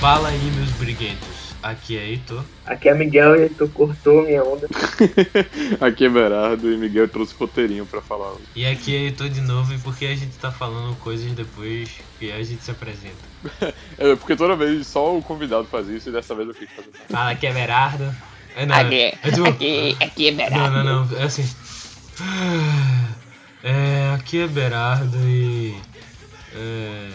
Fala 0.00 0.28
aí, 0.28 0.50
meus 0.50 0.70
briguentos. 0.72 1.54
Aqui 1.62 1.96
é 1.96 2.06
Heitor. 2.06 2.44
Aqui 2.66 2.90
é 2.90 2.94
Miguel 2.94 3.46
e 3.46 3.48
tu 3.48 3.66
cortou 3.68 4.22
minha 4.22 4.44
onda. 4.44 4.68
Aqui 5.80 6.04
é 6.04 6.08
Berardo 6.10 6.70
e 6.70 6.76
Miguel 6.76 7.08
trouxe 7.08 7.34
roteirinho 7.34 7.86
pra 7.86 8.02
falar. 8.02 8.32
hoje. 8.32 8.42
E 8.54 8.66
aqui 8.66 8.94
é 8.94 8.98
Heitor 8.98 9.30
de 9.30 9.40
novo, 9.40 9.72
e 9.72 9.78
porque 9.78 10.04
a 10.04 10.14
gente 10.14 10.36
tá 10.36 10.52
falando 10.52 10.94
coisas 10.96 11.32
depois 11.32 11.90
que 12.18 12.30
a 12.30 12.42
gente 12.42 12.62
se 12.62 12.70
apresenta. 12.70 13.14
É, 13.96 14.14
porque 14.16 14.34
toda 14.36 14.56
vez 14.56 14.86
só 14.86 15.16
o 15.16 15.22
convidado 15.22 15.64
faz 15.68 15.88
isso 15.88 16.08
e 16.08 16.12
dessa 16.12 16.34
vez 16.34 16.48
eu 16.48 16.54
quis 16.54 16.68
fazer. 16.68 16.90
Fala, 17.08 17.30
aqui 17.30 17.46
é 17.46 17.52
Berardo. 17.52 18.14
É, 18.56 18.66
não, 18.66 18.76
Aqui, 18.76 18.94
é 19.22 19.30
tipo- 19.30 19.48
aqui, 19.48 19.96
aqui 20.00 20.28
é 20.28 20.30
Não, 20.30 20.36
Berardo. 20.36 20.84
não, 20.84 21.04
não. 21.06 21.18
É 21.18 21.22
assim. 21.24 21.48
É, 23.66 24.12
aqui 24.14 24.42
é 24.42 24.46
Berardo 24.46 25.16
e. 25.26 25.74
É, 26.54 27.10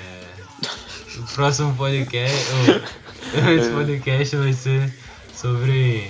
o 1.19 1.23
próximo 1.35 1.75
podcast. 1.75 2.35
o- 2.51 3.37
esse 3.51 3.69
podcast 3.69 4.35
vai 4.35 4.51
ser 4.53 4.91
sobre. 5.31 6.09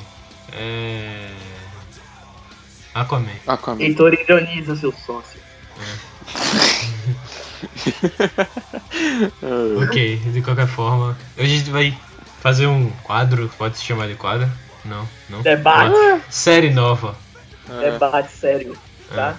É, 0.54 1.30
Aquaman. 2.94 3.28
Com 3.62 3.72
a 3.72 3.76
minha. 3.76 3.90
Heitor 3.90 4.14
ironiza 4.14 4.78
seu 4.78 4.94
sócio. 4.94 5.40
É, 9.44 9.84
Ok, 9.84 10.18
de 10.32 10.42
qualquer 10.42 10.68
forma. 10.68 11.18
Hoje 11.38 11.54
a 11.54 11.58
gente 11.58 11.70
vai 11.70 11.98
fazer 12.42 12.68
um 12.68 12.90
quadro. 13.04 13.50
Pode 13.58 13.78
se 13.78 13.84
chamar 13.84 14.08
de 14.08 14.16
quadro? 14.16 14.50
Não, 14.86 15.08
não. 15.30 15.42
Debate. 15.42 15.96
Série 16.30 16.70
nova. 16.72 17.16
é. 17.70 17.92
Debate 17.92 18.32
sério, 18.32 18.78
tá? 19.14 19.38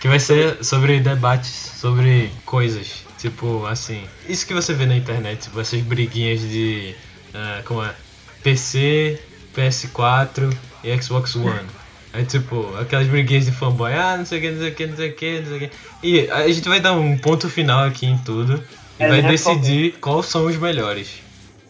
Que 0.00 0.08
vai 0.08 0.20
ser 0.20 0.62
sobre 0.64 1.00
debates 1.00 1.50
sobre 1.50 2.30
coisas. 2.44 3.04
Tipo, 3.18 3.64
assim. 3.66 4.04
Isso 4.28 4.46
que 4.46 4.52
você 4.54 4.74
vê 4.74 4.84
na 4.86 4.94
internet, 4.96 5.42
tipo, 5.44 5.58
essas 5.60 5.80
briguinhas 5.80 6.40
de. 6.40 6.94
ah, 7.34 7.62
como 7.64 7.82
é? 7.82 7.94
PC, 8.42 9.20
PS4 9.56 10.54
e 10.84 11.02
Xbox 11.02 11.34
One. 11.34 11.66
É 12.12 12.22
tipo, 12.24 12.74
aquelas 12.78 13.06
briguinhas 13.08 13.44
de 13.44 13.52
fanboy, 13.52 13.92
ah, 13.92 14.16
não 14.16 14.24
sei 14.24 14.38
o 14.38 14.40
que, 14.42 14.50
não 14.50 14.58
sei 14.58 14.70
o 14.70 14.74
que, 14.74 14.86
não 14.86 14.96
sei 14.96 15.10
o 15.10 15.14
que, 15.14 15.40
não 15.40 15.46
sei 15.46 15.56
o 15.56 15.60
que. 15.60 15.70
E 16.02 16.30
a 16.30 16.48
gente 16.48 16.68
vai 16.68 16.80
dar 16.80 16.92
um 16.92 17.18
ponto 17.18 17.48
final 17.50 17.84
aqui 17.84 18.06
em 18.06 18.16
tudo. 18.18 18.62
E 18.98 19.04
É, 19.04 19.08
vai 19.08 19.20
né, 19.22 19.28
decidir 19.28 19.92
quais 20.00 20.26
são 20.26 20.46
os 20.46 20.56
melhores. 20.56 21.20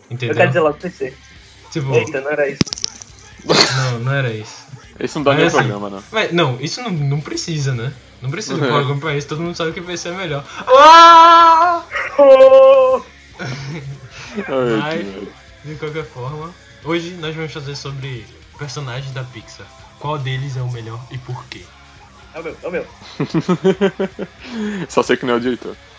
Eu 0.09 0.15
Entendeu? 0.15 0.37
quero 0.37 0.49
dizer 0.49 0.61
logo 0.61 0.79
PC. 0.79 1.13
Tipo, 1.73 1.95
Eita, 1.95 2.21
não 2.21 2.31
era 2.31 2.49
isso. 2.49 2.63
Não, 3.55 3.99
não 4.01 4.13
era 4.13 4.33
isso. 4.33 4.67
Esse 4.99 5.17
não 5.17 5.23
dá 5.23 5.35
nem 5.35 5.47
assim, 5.47 5.57
programa, 5.59 5.91
não. 5.91 6.03
Mas, 6.11 6.33
não, 6.33 6.59
isso 6.61 6.83
não, 6.83 6.91
não 6.91 7.21
precisa, 7.21 7.75
né? 7.75 7.93
Não 8.23 8.31
precisa 8.31 8.55
de 8.55 8.65
É. 8.65 8.69
programa 8.69 8.99
pra 9.01 9.17
isso, 9.17 9.29
todo 9.29 9.43
mundo 9.43 9.55
sabe 9.57 9.73
que 9.73 9.81
PC 9.81 10.09
é 10.09 10.13
melhor. 10.13 10.45
Ah! 10.67 11.83
Oh! 12.19 13.03
Ai, 14.83 15.05
Mas-. 15.05 15.29
De 15.65 15.75
qualquer 15.77 16.05
forma, 16.05 16.55
hoje 16.85 17.11
nós 17.21 17.35
vamos 17.35 17.53
fazer 17.53 17.77
sobre 17.77 18.25
personagens 18.59 19.13
da 19.13 19.25
Pixar. 19.25 19.67
Qual 19.99 20.19
deles 20.19 20.57
é 20.57 20.63
o 20.63 20.71
melhor 20.71 21.01
e 21.11 21.19
por 21.19 21.45
quê? 21.47 21.65
É 22.35 22.41
o 22.41 22.43
meu, 22.45 22.57
é 22.63 22.69
o 22.69 22.71
meu. 22.71 22.87
Só 24.89 25.03
sei 25.03 25.17
que 25.17 25.27
não 25.27 25.35
é 25.35 25.37
o 25.37 25.41
diretor. 25.41 25.77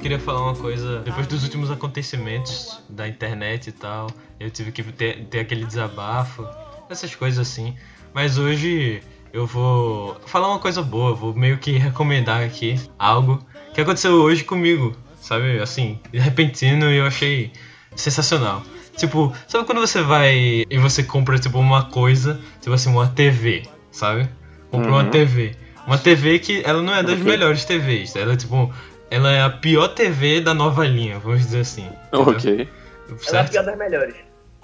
queria 0.00 0.18
falar 0.18 0.42
uma 0.42 0.54
coisa. 0.54 1.00
Depois 1.00 1.26
dos 1.26 1.42
últimos 1.44 1.70
acontecimentos 1.70 2.80
da 2.88 3.06
internet 3.06 3.68
e 3.68 3.72
tal, 3.72 4.08
eu 4.38 4.50
tive 4.50 4.72
que 4.72 4.82
ter, 4.82 5.24
ter 5.26 5.40
aquele 5.40 5.64
desabafo, 5.64 6.46
essas 6.88 7.14
coisas 7.14 7.38
assim. 7.46 7.74
Mas 8.14 8.38
hoje 8.38 9.02
eu 9.32 9.46
vou 9.46 10.18
falar 10.26 10.48
uma 10.48 10.58
coisa 10.58 10.82
boa, 10.82 11.14
vou 11.14 11.34
meio 11.34 11.58
que 11.58 11.72
recomendar 11.72 12.42
aqui 12.42 12.80
algo 12.98 13.44
que 13.74 13.80
aconteceu 13.80 14.12
hoje 14.14 14.42
comigo, 14.42 14.96
sabe? 15.20 15.60
Assim, 15.60 15.98
repentino 16.12 16.90
e 16.90 16.96
eu 16.96 17.06
achei 17.06 17.52
sensacional. 17.94 18.62
Tipo, 18.96 19.32
sabe 19.46 19.64
quando 19.64 19.80
você 19.80 20.02
vai 20.02 20.66
e 20.68 20.78
você 20.78 21.02
compra 21.02 21.38
tipo 21.38 21.58
uma 21.58 21.84
coisa, 21.84 22.40
tipo 22.60 22.72
assim, 22.74 22.90
uma 22.90 23.06
TV, 23.08 23.62
sabe? 23.92 24.28
Compra 24.70 24.90
uma 24.90 25.04
Uhum. 25.04 25.10
TV. 25.10 25.54
Uma 25.86 25.96
TV 25.96 26.38
que 26.38 26.62
ela 26.64 26.82
não 26.82 26.94
é 26.94 27.02
das 27.02 27.18
melhores 27.18 27.64
TVs, 27.64 28.14
ela 28.14 28.34
é 28.34 28.36
tipo, 28.36 28.72
ela 29.10 29.30
é 29.32 29.42
a 29.42 29.50
pior 29.50 29.88
TV 29.88 30.40
da 30.40 30.54
nova 30.54 30.86
linha, 30.86 31.18
vamos 31.18 31.40
dizer 31.40 31.60
assim. 31.60 31.86
entendeu? 32.12 32.34
Ok. 32.36 32.52
Ela 32.52 32.68
é 33.10 33.14
a 33.14 33.18
Certo? 33.18 33.50
pior 33.50 33.64
das 33.64 33.78
melhores. 33.78 34.14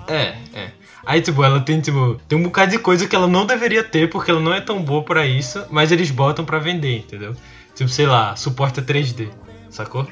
É, 0.09 0.37
é. 0.55 0.71
Aí, 1.05 1.21
tipo, 1.21 1.43
ela 1.43 1.61
tem, 1.61 1.81
tipo, 1.81 2.17
tem 2.29 2.39
um 2.39 2.45
bocado 2.45 2.71
de 2.71 2.79
coisa 2.79 3.07
que 3.09 3.15
ela 3.17 3.27
não 3.27 3.45
deveria 3.45 3.83
ter, 3.83 4.09
porque 4.09 4.31
ela 4.31 4.41
não 4.41 4.53
é 4.55 4.61
tão 4.61 4.83
boa 4.83 5.03
pra 5.03 5.27
isso, 5.27 5.65
mas 5.71 5.91
eles 5.91 6.11
botam 6.11 6.45
pra 6.45 6.59
vender, 6.61 6.99
entendeu? 6.99 7.35
Tipo, 7.75 7.91
sei 7.91 8.07
lá, 8.07 8.35
suporta 8.37 8.81
3D, 8.81 9.29
sacou? 9.69 10.07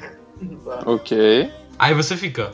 Ok. 0.85 1.49
Aí 1.79 1.93
você 1.93 2.15
fica. 2.17 2.51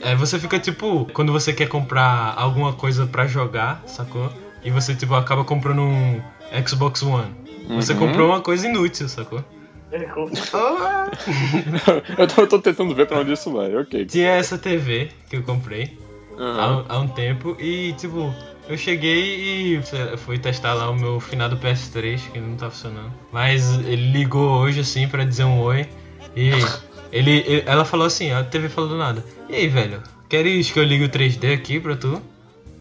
É, 0.00 0.14
você 0.14 0.38
fica, 0.38 0.58
tipo, 0.58 1.06
quando 1.12 1.32
você 1.32 1.52
quer 1.52 1.66
comprar 1.68 2.34
alguma 2.36 2.72
coisa 2.72 3.06
pra 3.06 3.26
jogar, 3.26 3.82
sacou? 3.86 4.32
E 4.64 4.70
você, 4.70 4.94
tipo, 4.94 5.14
acaba 5.14 5.44
comprando 5.44 5.82
um 5.82 6.20
Xbox 6.66 7.02
One. 7.02 7.34
Você 7.76 7.92
Uhum. 7.92 7.98
comprou 7.98 8.28
uma 8.30 8.40
coisa 8.40 8.66
inútil, 8.66 9.08
sacou? 9.08 9.44
eu, 12.18 12.26
tô, 12.28 12.40
eu 12.42 12.46
tô 12.46 12.58
tentando 12.60 12.94
ver 12.94 13.06
pra 13.06 13.20
onde 13.20 13.32
isso 13.32 13.52
vai, 13.52 13.74
ok. 13.76 14.04
Tinha 14.06 14.30
essa 14.30 14.56
TV 14.58 15.10
que 15.28 15.36
eu 15.36 15.42
comprei. 15.42 15.96
há, 16.38 16.42
Aham. 16.42 16.78
um- 16.78 16.84
há 16.88 16.98
um 17.00 17.08
tempo 17.08 17.56
e 17.58 17.92
tipo 17.94 18.32
eu 18.68 18.76
cheguei 18.78 19.78
e 19.78 19.82
fui 20.18 20.38
testar 20.38 20.74
lá 20.74 20.88
o 20.90 20.94
meu 20.94 21.18
finado 21.18 21.56
PS3 21.56 22.20
que 22.32 22.38
não 22.38 22.56
tá 22.56 22.70
funcionando 22.70 23.12
mas 23.32 23.74
ele 23.80 24.12
ligou 24.12 24.60
hoje 24.60 24.80
assim 24.80 25.08
pra 25.08 25.24
dizer 25.24 25.44
um 25.44 25.60
oi 25.60 25.86
e 26.36 26.50
ele, 27.12 27.42
ele- 27.46 27.64
ela 27.66 27.84
falou 27.84 28.06
assim 28.06 28.30
a 28.32 28.44
TV 28.44 28.68
falou 28.68 28.90
do 28.90 28.96
nada 28.96 29.24
e 29.48 29.56
aí 29.56 29.66
velho 29.68 30.00
queres 30.28 30.70
que 30.70 30.78
eu 30.78 30.84
ligue 30.84 31.04
o 31.04 31.08
3D 31.08 31.52
aqui 31.52 31.80
pra 31.80 31.96
tu 31.96 32.22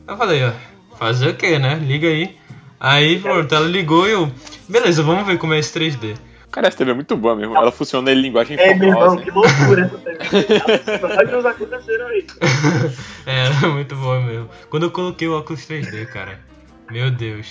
eu 0.07 0.15
falei 0.15 0.43
ó 0.45 0.51
fazer 0.97 1.29
o 1.29 1.35
que 1.35 1.57
né 1.57 1.75
liga 1.75 2.07
aí 2.07 2.35
aí 2.79 3.19
pronto 3.19 3.53
ela 3.53 3.67
ligou 3.67 4.07
e 4.07 4.11
eu 4.11 4.31
beleza 4.69 5.01
vamos 5.01 5.25
ver 5.25 5.39
como 5.39 5.53
é 5.55 5.59
esse 5.59 5.73
3D 5.73 6.15
Cara, 6.51 6.67
essa 6.67 6.77
TV 6.77 6.91
é 6.91 6.93
muito 6.93 7.15
boa 7.15 7.35
mesmo. 7.35 7.55
Ela 7.55 7.71
funciona 7.71 8.11
em 8.11 8.15
linguagem 8.15 8.57
É, 8.59 8.73
meu 8.73 8.89
irmão, 8.89 9.17
que 9.17 9.29
loucura 9.29 9.83
essa 9.83 9.97
TV. 9.97 10.17
Olha 11.17 11.37
os 11.37 11.45
aconteceram 11.45 12.07
aí. 12.07 12.25
É, 13.25 13.45
ela 13.45 13.55
é 13.63 13.67
muito 13.67 13.95
boa 13.95 14.19
mesmo. 14.21 14.49
Quando 14.69 14.83
eu 14.83 14.91
coloquei 14.91 15.27
o 15.27 15.37
óculos 15.37 15.61
3D, 15.67 16.07
cara, 16.07 16.39
meu 16.89 17.11
Deus, 17.11 17.47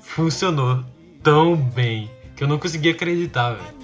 funcionou 0.00 0.82
tão 1.22 1.54
bem 1.54 2.10
que 2.34 2.42
eu 2.42 2.48
não 2.48 2.58
conseguia 2.58 2.90
acreditar, 2.92 3.52
velho. 3.52 3.82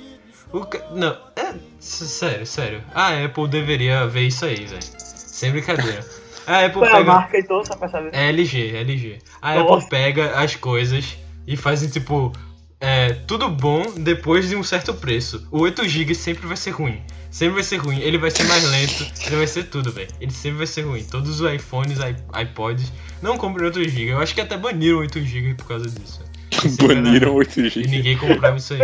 O 0.52 0.64
ca... 0.64 0.80
Não, 0.92 1.16
é. 1.36 1.54
Sério, 1.78 2.44
sério. 2.46 2.82
A 2.94 3.24
Apple 3.24 3.46
deveria 3.48 4.06
ver 4.06 4.22
isso 4.22 4.44
aí, 4.44 4.64
velho. 4.64 4.82
Sem 4.82 5.52
brincadeira. 5.52 6.04
A 6.46 6.64
Apple 6.64 6.80
Qual 6.80 6.86
é 6.86 6.92
a 6.92 6.96
pega. 6.96 7.12
marca 7.12 7.38
então, 7.38 7.64
só 7.64 7.76
pra 7.76 7.88
saber? 7.88 8.10
É 8.12 8.28
LG, 8.30 8.74
LG. 8.74 9.18
A 9.40 9.54
Nossa. 9.54 9.74
Apple 9.74 9.88
pega 9.90 10.32
as 10.40 10.56
coisas 10.56 11.16
e 11.46 11.56
fazem 11.56 11.88
tipo. 11.88 12.32
É, 12.80 13.12
tudo 13.26 13.48
bom 13.48 13.92
depois 13.96 14.48
de 14.48 14.56
um 14.56 14.62
certo 14.62 14.94
preço. 14.94 15.46
O 15.50 15.58
8GB 15.60 16.14
sempre 16.14 16.46
vai 16.46 16.56
ser 16.56 16.70
ruim. 16.70 17.02
Sempre 17.30 17.54
vai 17.54 17.64
ser 17.64 17.76
ruim. 17.76 17.98
Ele 18.00 18.18
vai 18.18 18.30
ser 18.30 18.44
mais 18.44 18.64
lento. 18.64 19.06
Ele 19.26 19.36
vai 19.36 19.46
ser 19.46 19.64
tudo, 19.64 19.92
velho. 19.92 20.08
Ele 20.20 20.30
sempre 20.30 20.58
vai 20.58 20.66
ser 20.66 20.82
ruim. 20.82 21.02
Todos 21.04 21.40
os 21.40 21.52
iPhones, 21.52 21.98
iPods 22.40 22.92
não 23.20 23.36
comprem 23.36 23.68
8GB. 23.70 24.08
Eu 24.08 24.18
acho 24.18 24.34
que 24.34 24.40
até 24.40 24.56
baniram 24.56 25.00
8GB 25.00 25.56
por 25.56 25.66
causa 25.66 25.90
disso. 25.90 26.26
Baniram 26.80 27.34
8 27.34 27.60
E 27.60 27.86
ninguém 27.86 28.16
comprava 28.16 28.56
isso 28.56 28.74
aí. 28.74 28.80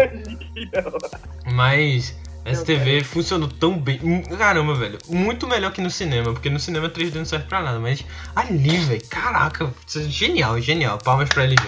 Mas 1.53 2.15
essa 2.45 2.65
TV 2.65 3.03
funcionou 3.03 3.49
tão 3.49 3.79
bem. 3.79 3.99
Hum, 4.03 4.23
Caramba, 4.23 4.75
velho. 4.75 4.99
Muito 5.09 5.47
melhor 5.49 5.73
que 5.73 5.81
no 5.81 5.91
cinema. 5.91 6.33
Porque 6.33 6.51
no 6.51 6.61
cinema 6.61 6.89
3D 6.91 7.15
não 7.15 7.25
serve 7.25 7.47
pra 7.47 7.63
nada. 7.63 7.79
Mas 7.81 8.05
ali, 8.37 8.77
velho. 8.77 9.03
Caraca. 9.09 9.73
isso 9.87 10.01
é 10.01 10.03
Genial, 10.03 10.61
genial. 10.61 10.99
Palmas 10.99 11.29
pra 11.29 11.45
LG. 11.45 11.63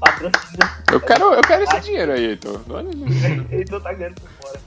Patrocínio. 0.00 0.68
Eu 0.92 1.00
quero, 1.00 1.34
eu 1.34 1.42
quero 1.42 1.64
esse 1.64 1.80
dinheiro 1.80 2.12
aí, 2.12 2.24
Heitor. 2.26 2.60
É- 3.50 3.54
Heitor 3.56 3.80
tá 3.80 3.92
ganhando 3.92 4.14
por 4.20 4.28
fora. 4.30 4.60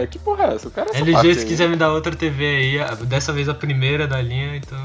É, 0.00 0.06
que 0.06 0.18
porra 0.18 0.44
é 0.46 0.54
essa? 0.54 0.66
Eu 0.66 0.70
quero 0.72 0.90
essa 0.90 0.98
LG, 0.98 1.34
se 1.36 1.46
quiser 1.46 1.68
me 1.68 1.76
dar 1.76 1.92
outra 1.92 2.14
TV 2.14 2.44
aí, 2.44 2.80
a- 2.80 2.94
dessa 2.94 3.32
vez 3.32 3.48
a 3.48 3.54
primeira 3.54 4.06
da 4.08 4.20
linha, 4.20 4.56
então. 4.56 4.84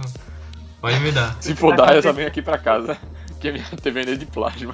Pode 0.80 1.00
me 1.00 1.12
dar. 1.12 1.36
Se 1.42 1.56
for 1.56 1.76
dar, 1.76 1.96
eu 1.96 2.04
só 2.04 2.14
venho 2.14 2.28
aqui 2.28 2.42
pra 2.42 2.58
casa. 2.58 2.98
Que 3.40 3.50
a 3.50 3.52
minha 3.52 3.64
TV 3.84 4.00
ainda 4.00 4.14
é 4.14 4.16
de 4.16 4.26
plasma. 4.26 4.74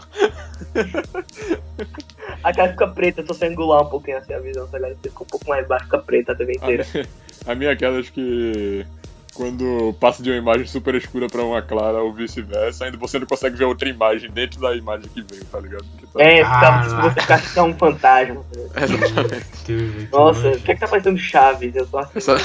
A 2.43 2.53
cara 2.53 2.71
fica 2.71 2.87
preta, 2.87 3.21
se 3.21 3.27
você 3.27 3.45
angular 3.47 3.81
um 3.81 3.89
pouquinho 3.89 4.17
assim 4.17 4.33
a 4.33 4.39
visão, 4.39 4.65
tá 4.67 4.77
ligado? 4.77 4.97
Fica 5.03 5.23
um 5.23 5.25
pouco 5.25 5.49
mais 5.49 5.67
baixo, 5.67 5.83
fica 5.85 5.97
preta 5.99 6.31
a 6.31 6.35
TV 6.35 6.53
A 6.53 6.55
inteira. 6.63 6.87
minha, 6.93 7.07
a 7.45 7.55
minha 7.55 7.69
é 7.71 7.73
aquelas 7.73 8.09
que. 8.09 8.85
Quando 9.33 9.93
passa 9.99 10.21
de 10.21 10.29
uma 10.29 10.37
imagem 10.37 10.67
super 10.67 10.93
escura 10.93 11.27
pra 11.27 11.43
uma 11.43 11.61
clara 11.61 11.99
ou 12.03 12.13
vice-versa, 12.13 12.85
ainda 12.85 12.97
você 12.97 13.17
não 13.17 13.25
consegue 13.25 13.55
ver 13.57 13.65
outra 13.65 13.89
imagem 13.89 14.29
dentro 14.29 14.59
da 14.61 14.75
imagem 14.75 15.09
que 15.09 15.23
veio, 15.23 15.43
tá 15.45 15.59
ligado? 15.59 15.83
Tá- 16.13 16.23
É, 16.23 16.35
fica, 16.37 16.49
Caraca. 16.49 16.89
se 16.89 16.95
você 16.95 17.21
ficar 17.21 17.41
que 17.53 17.59
é 17.59 17.63
um 17.63 17.73
fantasma. 17.73 18.43
tá? 18.73 18.81
Exatamente. 18.83 20.07
Nossa, 20.13 20.49
o 20.49 20.59
que 20.59 20.71
é 20.71 20.75
que 20.75 20.79
tá 20.81 20.87
parecendo 20.87 21.17
Chaves? 21.17 21.75
Eu 21.75 21.87
tô 21.87 21.97
assim. 21.97 22.11
Essa, 22.17 22.37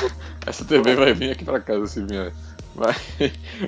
essa 0.46 0.64
TV 0.64 0.94
vai 0.94 1.12
vir 1.12 1.30
aqui 1.32 1.44
pra 1.44 1.60
casa 1.60 1.86
se 1.86 2.02
vier. 2.02 2.32
Mas, 2.74 2.96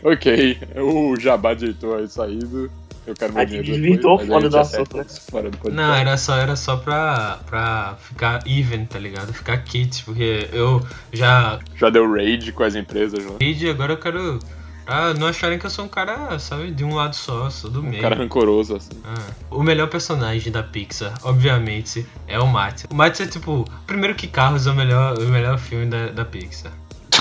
ok, 0.03 0.59
o 0.77 1.17
jabá 1.19 1.53
de 1.53 1.67
Heitor 1.67 1.99
aí 1.99 2.09
saído. 2.09 2.71
Eu 3.11 3.15
quero 3.17 3.33
A 3.33 3.37
meu 3.37 3.49
gente 3.49 3.63
dinheiro 3.65 3.83
desvirtuou 3.83 4.19
depois, 4.19 4.29
foda 4.29 4.49
do 4.49 4.59
assunto, 4.59 4.97
né? 4.97 5.05
Fora 5.31 5.51
do 5.51 5.59
podcast. 5.59 5.77
Não, 5.77 5.95
era 5.95 6.17
só, 6.17 6.37
era 6.37 6.55
só 6.55 6.77
pra, 6.77 7.41
pra 7.45 7.97
ficar 8.01 8.41
even, 8.47 8.85
tá 8.85 8.99
ligado? 9.01 9.33
Ficar 9.33 9.59
kit, 9.59 10.05
porque 10.05 10.49
eu 10.53 10.81
já 11.13 11.59
Já 11.75 11.91
deu 11.91 12.11
raid 12.11 12.53
com 12.53 12.63
as 12.63 12.77
empresas 12.77 13.25
e 13.41 13.69
agora 13.69 13.95
eu 13.95 13.99
quero. 13.99 14.39
Ah, 14.87 15.13
não 15.15 15.27
acharem 15.29 15.59
que 15.59 15.67
eu 15.67 15.71
sou 15.71 15.85
um 15.85 15.89
cara, 15.89 16.39
sabe, 16.39 16.71
de 16.71 16.85
um 16.85 16.95
lado 16.95 17.15
só, 17.15 17.49
sou 17.51 17.71
do 17.71 17.81
Um 17.81 17.85
meio. 17.85 18.03
cara 18.03 18.17
rancoroso, 18.17 18.75
assim. 18.77 18.91
Ah, 19.05 19.33
o 19.51 19.63
melhor 19.63 19.89
personagem 19.89 20.51
da 20.53 20.63
Pixar, 20.63 21.15
obviamente, 21.23 22.05
é 22.27 22.39
o 22.41 22.47
Matt. 22.47 22.85
O 22.91 22.95
Matt 22.95 23.21
é 23.21 23.27
tipo, 23.27 23.65
primeiro 23.87 24.15
que 24.17 24.27
Carros 24.27 24.67
é 24.67 24.71
o 24.71 24.75
melhor, 24.75 25.19
o 25.19 25.29
melhor 25.29 25.59
filme 25.59 25.87
da, 25.87 26.09
da 26.09 26.25
Pixar. 26.25 26.73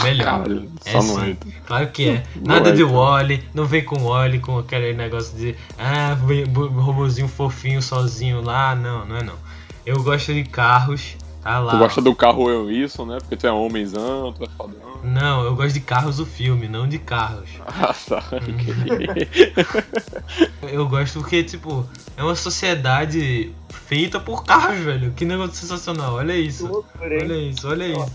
Melhor. 0.04 0.26
Caralho, 0.26 0.72
É 0.86 0.92
só 0.92 1.02
sim. 1.02 1.38
Claro 1.66 1.88
que 1.88 2.10
é. 2.10 2.24
Nada 2.36 2.70
é, 2.70 2.72
de 2.74 2.84
então. 2.84 2.96
Wally, 2.96 3.44
não 3.54 3.66
vem 3.66 3.84
com 3.84 3.96
Wally 4.04 4.40
com 4.40 4.58
aquele 4.58 4.94
negócio 4.94 5.38
de 5.38 5.56
ah, 5.78 6.18
robozinho 6.78 7.28
fofinho 7.28 7.82
sozinho 7.82 8.42
lá. 8.42 8.76
Não, 8.76 9.06
não 9.06 9.18
é 9.18 9.24
não. 9.24 9.36
Eu 9.86 10.04
gosto 10.04 10.34
de 10.34 10.44
carros, 10.44 11.16
tá 11.42 11.60
lá. 11.60 11.72
Tu 11.72 11.78
gosta 11.78 12.02
do 12.02 12.16
carro 12.16 12.50
eu 12.50 12.70
isso, 12.72 13.06
né? 13.06 13.18
Porque 13.20 13.36
tu 13.38 13.48
é 13.48 13.52
homenzão, 13.52 14.34
tu 14.34 14.44
é 14.44 14.48
fodão. 14.58 14.90
Não, 15.04 15.44
eu 15.46 15.56
gosto 15.56 15.74
de 15.74 15.80
carros 15.80 16.20
o 16.20 16.26
filme, 16.26 16.68
não 16.68 16.88
de 16.88 17.00
carros. 17.00 17.50
Ah, 17.68 17.94
tá. 18.08 18.24
Eu 20.72 20.88
gosto 20.88 21.20
porque, 21.20 21.44
tipo, 21.44 21.88
é 22.18 22.24
uma 22.24 22.36
sociedade 22.36 23.54
feita 23.70 24.20
por 24.20 24.44
carros, 24.44 24.80
velho. 24.80 25.12
Que 25.16 25.26
negócio 25.26 25.56
sensacional, 25.56 26.16
olha 26.16 26.36
isso. 26.36 26.68
Loucura? 26.68 27.18
Olha 27.24 27.36
isso, 27.38 27.68
olha 27.68 27.88
isso. 27.88 28.12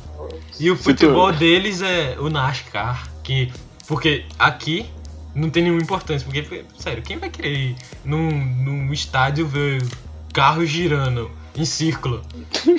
E 0.61 0.71
o 0.71 0.77
futebol 0.77 1.33
tu- 1.33 1.39
deles 1.39 1.83
é 1.83 2.17
o 2.19 2.29
NASCAR, 2.29 3.09
que. 3.23 3.53
Porque 3.87 4.25
aqui 4.39 4.87
não 5.35 5.51
tem 5.51 5.63
nenhuma 5.65 5.83
importância. 5.83 6.25
Porque, 6.31 6.65
sério, 6.79 7.03
quem 7.03 7.19
vai 7.19 7.29
querer 7.31 7.53
ir 7.55 7.77
num, 8.05 8.31
num 8.31 8.93
estádio 8.93 9.47
ver 9.47 9.83
carros 10.33 10.69
girando 10.69 11.31
em 11.57 11.65
círculo? 11.65 12.23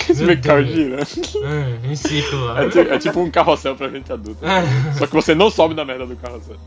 Esse 0.10 0.38
carro 0.38 0.64
girando. 0.64 1.02
É, 1.44 1.88
em 1.92 1.96
círculo. 1.96 2.58
É, 2.58 2.70
ti- 2.70 2.80
é 2.80 3.00
tipo 3.00 3.20
um 3.22 3.32
carrossel 3.32 3.76
pra 3.76 3.90
gente 3.90 4.12
adulta. 4.12 4.46
É. 4.46 4.94
Só 4.94 5.08
que 5.08 5.14
você 5.14 5.34
não 5.34 5.50
sobe 5.50 5.74
na 5.76 5.86
merda 5.86 6.06
do 6.06 6.16
carrossel. 6.16 6.58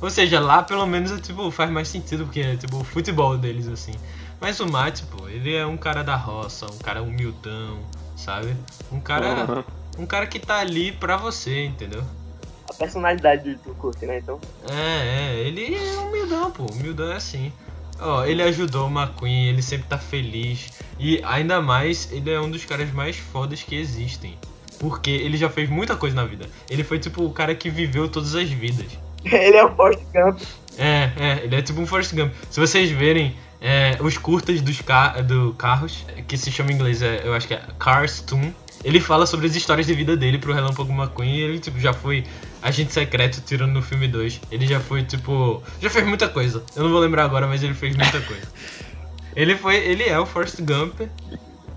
Ou 0.00 0.10
seja, 0.10 0.40
lá 0.40 0.62
pelo 0.62 0.86
menos 0.86 1.12
é, 1.12 1.18
tipo, 1.18 1.50
faz 1.50 1.70
mais 1.70 1.88
sentido, 1.88 2.24
porque 2.24 2.40
é 2.40 2.56
tipo 2.56 2.76
o 2.78 2.84
futebol 2.84 3.36
deles, 3.38 3.68
assim. 3.68 3.92
Mas 4.40 4.58
o 4.58 4.66
Matt, 4.68 5.02
pô, 5.04 5.28
ele 5.28 5.54
é 5.54 5.64
um 5.64 5.76
cara 5.76 6.02
da 6.02 6.16
roça, 6.16 6.66
um 6.66 6.78
cara 6.78 7.00
humildão, 7.02 7.78
sabe? 8.16 8.56
Um 8.90 8.98
cara. 8.98 9.26
Aham. 9.42 9.64
Um 9.98 10.06
cara 10.06 10.26
que 10.26 10.38
tá 10.38 10.56
ali 10.58 10.90
pra 10.90 11.16
você, 11.16 11.64
entendeu? 11.66 12.02
a 12.68 12.74
personalidade 12.74 13.54
do, 13.56 13.62
do 13.68 13.74
curso, 13.74 14.04
né? 14.06 14.18
Então, 14.18 14.40
É, 14.70 15.34
é, 15.34 15.38
ele 15.46 15.74
é 15.74 15.98
humildão, 15.98 16.50
pô. 16.50 16.64
Humildão 16.72 17.12
é 17.12 17.16
assim. 17.16 17.52
Ó, 18.00 18.24
ele 18.24 18.42
ajudou 18.42 18.88
o 18.88 18.90
McQueen, 18.90 19.48
ele 19.48 19.62
sempre 19.62 19.86
tá 19.88 19.98
feliz. 19.98 20.72
E 20.98 21.20
ainda 21.24 21.60
mais, 21.60 22.10
ele 22.12 22.30
é 22.30 22.40
um 22.40 22.50
dos 22.50 22.64
caras 22.64 22.92
mais 22.92 23.16
fodas 23.16 23.62
que 23.62 23.76
existem. 23.76 24.36
Porque 24.78 25.10
ele 25.10 25.36
já 25.36 25.48
fez 25.48 25.70
muita 25.70 25.94
coisa 25.94 26.16
na 26.16 26.24
vida. 26.24 26.46
Ele 26.68 26.82
foi 26.82 26.98
tipo 26.98 27.24
o 27.24 27.32
cara 27.32 27.54
que 27.54 27.70
viveu 27.70 28.08
todas 28.08 28.34
as 28.34 28.48
vidas. 28.48 28.98
ele 29.24 29.56
é 29.56 29.64
o 29.64 29.74
Forrest 29.74 30.02
Gump. 30.12 30.40
É, 30.76 31.10
é, 31.16 31.40
ele 31.44 31.54
é 31.54 31.62
tipo 31.62 31.80
um 31.80 31.86
Forrest 31.86 32.14
Gump. 32.14 32.32
Se 32.50 32.58
vocês 32.58 32.90
verem 32.90 33.36
é, 33.60 33.96
os 34.00 34.18
curtas 34.18 34.60
dos 34.60 34.80
ca 34.80 35.20
do 35.20 35.54
carros, 35.54 36.04
que 36.26 36.36
se 36.36 36.50
chama 36.50 36.72
em 36.72 36.74
inglês, 36.74 37.02
é, 37.02 37.22
eu 37.24 37.32
acho 37.32 37.46
que 37.46 37.54
é 37.54 37.62
Cars 37.78 38.20
Toon, 38.20 38.52
ele 38.84 39.00
fala 39.00 39.26
sobre 39.26 39.46
as 39.46 39.54
histórias 39.54 39.86
de 39.86 39.94
vida 39.94 40.16
dele 40.16 40.38
pro 40.38 40.52
Relâmpago 40.52 40.92
McQueen 40.92 41.36
e 41.36 41.40
ele 41.40 41.58
tipo, 41.58 41.78
já 41.78 41.92
foi 41.92 42.24
agente 42.60 42.92
secreto 42.92 43.40
tirando 43.40 43.72
no 43.72 43.82
filme 43.82 44.08
2. 44.08 44.40
Ele 44.50 44.66
já 44.66 44.80
foi 44.80 45.02
tipo. 45.04 45.62
Já 45.80 45.88
fez 45.88 46.06
muita 46.06 46.28
coisa. 46.28 46.62
Eu 46.74 46.84
não 46.84 46.90
vou 46.90 47.00
lembrar 47.00 47.24
agora, 47.24 47.46
mas 47.46 47.62
ele 47.62 47.74
fez 47.74 47.96
muita 47.96 48.20
coisa. 48.20 48.46
ele 49.36 49.56
foi. 49.56 49.76
Ele 49.76 50.04
é 50.04 50.18
o 50.18 50.26
Forrest 50.26 50.60
Gump 50.60 51.00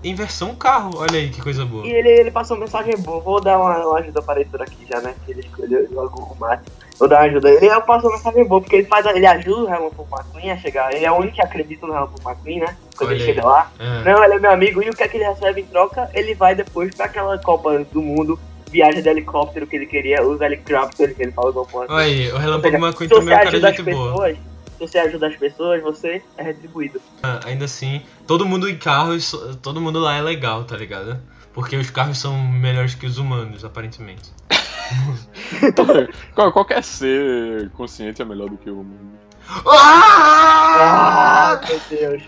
em 0.02 0.14
versão 0.14 0.54
carro. 0.54 0.92
Olha 0.96 1.18
aí 1.18 1.30
que 1.30 1.40
coisa 1.40 1.64
boa. 1.64 1.86
E 1.86 1.90
ele, 1.90 2.08
ele 2.08 2.30
passou 2.30 2.56
uma 2.56 2.64
mensagem 2.64 2.96
boa. 2.98 3.20
Vou 3.20 3.40
dar 3.40 3.58
uma, 3.58 3.86
uma 3.86 3.98
ajuda 3.98 4.22
para 4.22 4.40
aqui 4.40 4.86
já, 4.88 5.00
né? 5.00 5.14
Que 5.24 5.32
ele 5.32 5.40
escolheu 5.40 5.86
logo 5.92 6.22
o 6.22 6.36
mate. 6.38 6.64
Vou 6.98 7.08
dar 7.08 7.20
ajuda. 7.20 7.50
Ele 7.50 7.68
passou 7.82 8.10
uma 8.10 8.16
mensagem 8.16 8.44
boa, 8.44 8.60
porque 8.60 8.76
ele 8.76 8.86
faz. 8.86 9.04
Ele 9.06 9.26
ajuda 9.26 9.62
o 9.62 9.66
Relâmpago 9.66 10.08
McQueen 10.10 10.50
a 10.50 10.56
chegar. 10.56 10.92
Ele 10.94 11.04
é 11.04 11.12
o 11.12 11.16
único 11.16 11.34
que 11.34 11.42
acredita 11.42 11.86
no 11.86 11.92
Relâmpago 11.92 12.28
McQueen, 12.28 12.60
né? 12.60 12.76
Quando 12.96 13.10
Olha 13.10 13.16
ele 13.16 13.22
aí. 13.22 13.28
chega 13.34 13.46
lá. 13.46 13.70
É. 13.78 14.04
Não, 14.04 14.24
ele 14.24 14.34
é 14.34 14.38
meu 14.38 14.50
amigo. 14.50 14.82
E 14.82 14.88
o 14.88 14.94
que 14.94 15.02
é 15.02 15.08
que 15.08 15.16
ele 15.18 15.24
recebe 15.24 15.60
em 15.60 15.66
troca? 15.66 16.10
Ele 16.14 16.34
vai 16.34 16.54
depois 16.54 16.94
pra 16.94 17.06
aquela 17.06 17.38
Copa 17.38 17.84
do 17.92 18.00
Mundo. 18.00 18.38
Viaja 18.70 19.00
de 19.00 19.08
helicóptero 19.08 19.66
que 19.66 19.76
ele 19.76 19.86
queria, 19.86 20.22
usa 20.24 20.44
helicóptero 20.46 21.14
que 21.14 21.22
ele 21.22 21.32
fala 21.32 21.48
alguma 21.48 21.66
coisa. 21.66 21.92
Olha 21.92 22.04
aí, 22.04 22.32
o 22.32 22.36
Relâmpago 22.36 22.76
McQueen 22.76 23.08
também 23.08 23.32
é 23.32 23.36
um 23.36 23.38
cara 23.44 23.50
de 23.50 23.60
gente 23.60 23.82
boa. 23.82 24.28
se 24.30 24.38
você 24.80 24.98
ajuda 24.98 25.28
as 25.28 25.36
pessoas, 25.36 25.82
você 25.82 26.20
é 26.36 26.42
retribuído. 26.42 27.00
Ah, 27.22 27.40
Ainda 27.44 27.66
assim, 27.66 28.02
todo 28.26 28.44
mundo 28.44 28.68
em 28.68 28.76
carros, 28.76 29.32
todo 29.62 29.80
mundo 29.80 30.00
lá 30.00 30.16
é 30.16 30.20
legal, 30.20 30.64
tá 30.64 30.76
ligado? 30.76 31.16
Porque 31.54 31.76
os 31.76 31.90
carros 31.90 32.18
são 32.18 32.36
melhores 32.36 32.94
que 32.94 33.06
os 33.06 33.18
humanos, 33.18 33.64
aparentemente. 33.64 34.30
Qual- 36.34 36.52
Qualquer 36.52 36.82
ser 36.82 37.70
consciente 37.70 38.20
é 38.22 38.24
melhor 38.24 38.48
do 38.50 38.56
que 38.56 38.70
o 38.70 38.76
mundo. 38.76 39.16
Ah, 40.78 41.60
meu 41.68 41.80
Deus. 41.90 42.22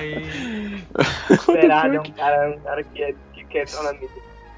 Aí. 0.00 0.84
Esperado 1.30 1.94
é 1.96 2.00
um 2.00 2.10
cara, 2.12 2.50
um 2.50 2.60
cara 2.60 2.82
que, 2.84 3.02
é, 3.02 3.14
que 3.32 3.44
quer 3.44 3.62
entrar 3.62 3.82
na 3.84 3.92
mídia. 3.92 4.08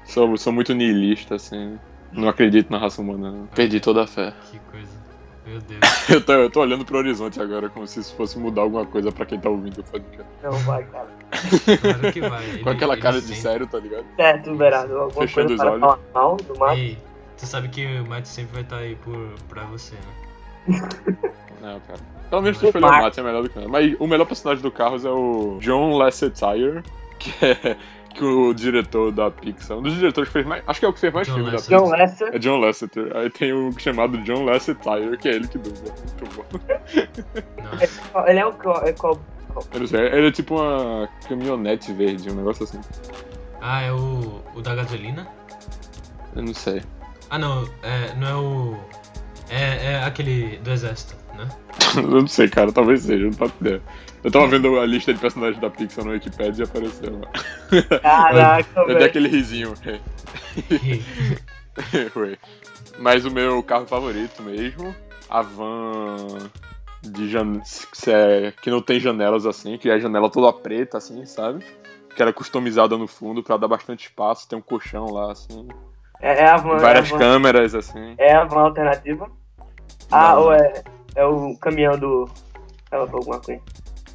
Sou, 0.05 0.35
sou 0.37 0.51
muito 0.53 0.73
niilista, 0.73 1.35
assim. 1.35 1.79
Não 2.11 2.27
acredito 2.27 2.71
na 2.71 2.77
raça 2.79 3.01
humana. 3.01 3.31
não. 3.31 3.45
Perdi 3.47 3.79
toda 3.79 4.03
a 4.03 4.07
fé. 4.07 4.33
Que. 4.51 4.59
Meu 5.49 5.59
Deus. 5.61 5.79
Eu 6.09 6.21
tô, 6.25 6.33
eu 6.33 6.49
tô 6.49 6.61
olhando 6.61 6.83
pro 6.85 6.97
horizonte 6.97 7.39
agora, 7.41 7.69
como 7.69 7.85
se 7.87 7.99
isso 7.99 8.15
fosse 8.15 8.37
mudar 8.39 8.61
alguma 8.61 8.85
coisa 8.85 9.11
pra 9.11 9.25
quem 9.25 9.39
tá 9.39 9.49
ouvindo 9.49 9.79
o 9.79 9.83
podcast. 9.83 10.29
Não 10.43 10.51
vai, 10.51 10.83
cara. 10.85 11.07
Claro 11.81 12.11
que 12.13 12.21
vai. 12.21 12.43
Ele- 12.45 12.59
Com 12.63 12.69
aquela 12.69 12.93
ele 12.93 13.01
cara 13.01 13.15
de 13.21 13.27
sempre- 13.27 13.41
sério, 13.41 13.67
tá 13.67 13.77
ligado? 13.79 14.05
Certo, 14.15 14.55
Berado. 14.55 14.97
Alguma 14.97 15.21
Fechando 15.27 15.47
coisa 15.49 15.63
os 15.65 15.69
olhos. 15.83 15.99
mal 16.13 16.35
do 16.37 16.57
Mato? 16.59 16.77
Ei, 16.79 16.97
tu 17.37 17.45
sabe 17.45 17.67
que 17.69 17.85
o 17.85 18.07
Matt 18.07 18.25
sempre 18.25 18.53
vai 18.53 18.61
estar 18.63 18.77
aí 18.77 18.95
por, 18.95 19.17
pra 19.47 19.63
você, 19.65 19.95
né? 19.95 20.79
Não, 21.61 21.79
cara. 21.81 21.99
Pelo 22.29 22.41
menos 22.41 22.57
tu 22.59 22.65
escolheu 22.67 22.87
o. 22.87 22.91
Mate, 22.91 23.19
é 23.19 23.23
melhor 23.23 23.43
do 23.43 23.49
que 23.49 23.57
nada. 23.57 23.69
Mas 23.71 23.95
o 23.99 24.07
melhor 24.07 24.25
personagem 24.25 24.61
do 24.63 24.71
Carros 24.71 25.03
é 25.05 25.09
o 25.09 25.57
John 25.61 25.97
Lasseter, 25.97 26.83
que 27.19 27.33
é 27.45 27.75
que 28.13 28.23
o 28.23 28.53
diretor 28.53 29.11
da 29.11 29.31
Pixar. 29.31 29.77
Um 29.77 29.81
dos 29.81 29.93
diretores 29.95 30.29
que 30.29 30.33
fez 30.33 30.45
mais. 30.45 30.63
Acho 30.67 30.79
que 30.79 30.85
é 30.85 30.89
o 30.89 30.93
que 30.93 30.99
fez 30.99 31.13
mais 31.13 31.27
John 31.27 31.33
filme 31.35 31.49
da 31.49 31.57
Lasseter. 31.57 31.77
John 31.77 31.83
Pixar. 31.83 31.99
Lester. 31.99 32.29
É 32.33 32.39
John 32.39 32.57
Lasseter. 32.57 33.17
Aí 33.17 33.29
tem 33.29 33.53
o 33.53 33.79
chamado 33.79 34.17
John 34.19 34.45
Lasseter, 34.45 35.17
que 35.19 35.29
é 35.29 35.33
ele 35.33 35.47
que 35.47 35.57
dubla. 35.57 35.93
Muito 36.19 36.47
bom. 38.13 38.25
Ele 38.27 38.39
é 38.39 38.45
o 38.45 38.53
qual? 38.53 38.83
É 38.83 38.93
qual? 38.93 39.19
Eu 39.73 39.79
não 39.79 39.87
sei, 39.87 39.99
ele 39.99 40.27
é 40.27 40.31
tipo 40.31 40.55
uma 40.55 41.09
caminhonete 41.27 41.91
verde, 41.91 42.29
um 42.29 42.35
negócio 42.35 42.63
assim. 42.63 42.79
Ah, 43.61 43.81
é 43.81 43.91
o, 43.91 44.41
o 44.55 44.61
da 44.61 44.75
gasolina? 44.75 45.27
Eu 46.35 46.43
não 46.43 46.53
sei. 46.53 46.81
Ah, 47.29 47.37
não, 47.37 47.67
é, 47.83 48.13
não 48.15 48.27
é 48.27 48.35
o. 48.35 48.77
É, 49.49 49.93
é 49.93 50.03
aquele 50.03 50.57
do 50.57 50.71
exército, 50.71 51.15
né? 51.39 51.47
Eu 51.97 52.03
não 52.21 52.27
sei, 52.27 52.47
cara, 52.49 52.71
talvez 52.71 53.01
seja, 53.01 53.25
não 53.25 53.33
faço 53.33 53.53
ideia. 53.61 53.81
Eu 54.23 54.31
tava 54.31 54.47
vendo 54.47 54.77
a 54.79 54.85
lista 54.85 55.13
de 55.13 55.19
personagens 55.19 55.59
da 55.61 55.69
Pixar 55.69 56.03
no 56.03 56.11
Wikipedia 56.11 56.65
e 56.65 56.67
apareceu 56.67 57.19
lá. 57.21 57.99
Caraca, 58.01 58.69
Eu 58.81 58.85
dei 58.87 58.95
velho. 58.95 59.05
aquele 59.07 59.29
risinho. 59.29 59.73
Foi. 62.11 62.37
Mas 62.99 63.25
o 63.25 63.31
meu 63.31 63.63
carro 63.63 63.85
favorito 63.85 64.41
mesmo, 64.43 64.93
a 65.29 65.41
van 65.41 66.17
de 67.01 67.29
jan... 67.29 67.61
que 67.93 68.11
é- 68.11 68.51
que 68.61 68.69
não 68.69 68.81
tem 68.81 68.99
janelas 68.99 69.45
assim, 69.45 69.77
que 69.77 69.89
é 69.89 69.93
a 69.93 69.99
janela 69.99 70.29
toda 70.29 70.51
preta 70.51 70.97
assim, 70.97 71.25
sabe? 71.25 71.63
Que 72.13 72.21
era 72.21 72.33
customizada 72.33 72.97
no 72.97 73.07
fundo 73.07 73.41
pra 73.41 73.55
dar 73.55 73.69
bastante 73.69 74.07
espaço, 74.07 74.49
tem 74.49 74.59
um 74.59 74.61
colchão 74.61 75.05
lá 75.05 75.31
assim, 75.31 75.65
É, 76.19 76.41
é 76.43 76.49
a 76.49 76.57
van. 76.57 76.75
várias 76.77 77.09
é 77.09 77.15
a 77.15 77.17
van, 77.17 77.23
câmeras 77.23 77.73
assim. 77.73 78.15
é 78.17 78.33
a 78.35 78.43
van 78.43 78.63
alternativa. 78.63 79.31
Ah, 80.11 80.33
Não. 80.35 80.41
ou 80.43 80.53
é, 80.53 80.83
é 81.15 81.25
o 81.25 81.55
caminhão 81.57 81.97
do. 81.97 82.29
Ela 82.91 83.05
falou 83.05 83.19
alguma 83.21 83.39
coisa. 83.39 83.61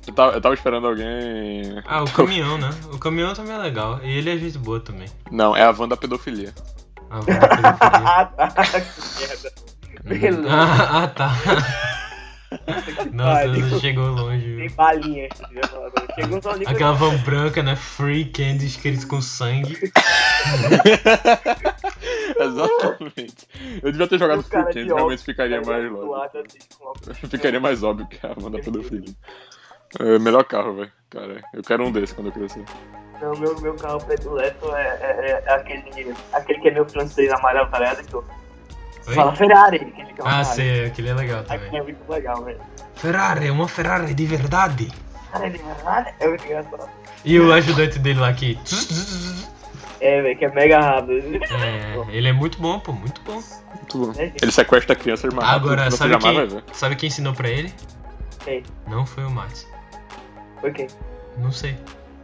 Eu 0.07 0.13
tava, 0.15 0.33
eu 0.33 0.41
tava 0.41 0.55
esperando 0.55 0.87
alguém. 0.87 1.83
Ah, 1.87 2.03
o 2.03 2.11
caminhão, 2.13 2.59
né? 2.59 2.71
O 2.93 2.99
caminhão 2.99 3.33
também 3.35 3.55
é 3.55 3.59
legal. 3.59 4.01
E 4.03 4.19
ele 4.19 4.31
é 4.31 4.37
gente 4.39 4.59
boa 4.59 4.81
também. 4.81 5.09
Não, 5.31 5.57
é 5.57 5.63
a 5.63 5.73
van 5.73 5.89
da 5.89 5.97
pedofilia. 5.97 6.53
Ah, 7.11 7.21
vamos 7.21 7.35
fazer 7.41 7.67
Ah, 7.81 8.27
tá. 8.27 8.49
que 8.81 9.21
merda. 9.21 9.53
Beleza. 10.05 10.43
Ah, 10.51 11.03
ah, 11.03 11.09
tá. 11.09 11.33
Nossa, 13.13 13.49
você 13.49 13.81
chegou 13.81 14.07
longe. 14.09 14.57
Tem 14.57 14.69
agora. 15.73 15.93
Chegou 16.15 16.43
só 16.43 16.57
de 16.57 16.67
Aquela 16.67 16.93
van 16.93 17.17
branca, 17.19 17.63
né? 17.63 17.77
Free 17.77 18.25
candy 18.27 18.67
escrito 18.67 19.07
com 19.07 19.21
sangue. 19.21 19.79
Exatamente. 22.39 23.49
Eu 23.83 23.93
devia 23.93 24.09
ter 24.09 24.19
jogado 24.19 24.43
Free 24.43 24.65
Candy, 24.65 24.85
realmente 24.85 25.23
ficaria 25.23 25.61
mais 25.61 25.91
lógico. 25.91 26.39
assim. 26.39 27.29
Ficaria 27.29 27.61
mais 27.61 27.83
óbvio 27.83 28.07
que 28.07 28.27
a 28.27 28.33
Amanda 28.33 28.59
pedofilia. 28.61 29.15
É, 30.01 30.19
melhor 30.19 30.45
carro, 30.45 30.75
velho. 30.75 30.93
Cara, 31.11 31.43
eu 31.53 31.63
quero 31.63 31.87
um 31.87 31.93
desse 31.93 32.15
quando 32.15 32.27
eu 32.29 32.33
crescer. 32.33 32.65
Não, 33.21 33.33
meu, 33.39 33.59
meu 33.61 33.75
carro 33.75 34.05
predileto 34.05 34.75
é, 34.75 34.99
é, 35.01 35.45
é 35.47 35.55
aquele, 35.55 36.15
aquele 36.33 36.61
que 36.61 36.69
é 36.69 36.73
meu 36.73 36.89
francês 36.89 37.31
amarelo, 37.33 37.71
tá 37.71 37.79
ligado? 37.79 38.25
Oi? 39.07 39.15
Fala 39.15 39.35
Ferrari, 39.37 39.79
que 39.81 40.03
Ah, 40.03 40.15
Ferrari. 40.15 40.45
sei, 40.47 40.87
aquele 40.87 41.09
é 41.11 41.15
legal 41.15 41.45
também. 41.45 41.77
é 41.79 41.83
muito 41.83 42.11
legal, 42.11 42.43
velho. 42.45 42.61
Ferrari, 42.95 43.51
uma 43.51 43.69
Ferrari 43.69 44.15
de 44.15 44.27
verdade. 44.27 44.91
Cara, 45.33 45.51
de 45.51 45.59
verdade 45.59 46.15
é 46.21 46.29
muito 46.29 46.45
engraçado. 46.45 46.89
E 47.25 47.39
o 47.41 47.53
ajudante 47.53 47.99
dele 47.99 48.21
lá 48.21 48.29
aqui. 48.29 48.59
É, 50.01 50.21
velho, 50.23 50.39
que 50.39 50.45
é 50.45 50.51
mega 50.53 50.81
rápido. 50.81 51.13
É, 51.45 52.17
ele 52.17 52.29
é 52.29 52.33
muito 52.33 52.59
bom, 52.61 52.79
pô, 52.79 52.93
muito 52.93 53.21
bom. 53.23 53.43
Muito 53.75 53.99
bom. 53.99 54.13
É. 54.21 54.33
Ele 54.41 54.53
sequestra 54.53 54.95
crianças 54.95 55.33
mais 55.35 55.47
rápido 55.49 55.67
Agora, 55.73 55.91
sabe 55.91 56.19
quem, 56.19 56.47
ver. 56.47 56.65
sabe 56.73 56.97
quem 56.97 57.07
ensinou 57.09 57.33
pra 57.35 57.49
ele? 57.49 57.73
Quem? 58.45 58.63
Não 58.87 59.05
foi 59.07 59.25
o 59.25 59.31
Mate. 59.31 59.67
Foi 60.61 60.71
quem? 60.73 60.87
Não 61.39 61.51
sei. 61.51 61.77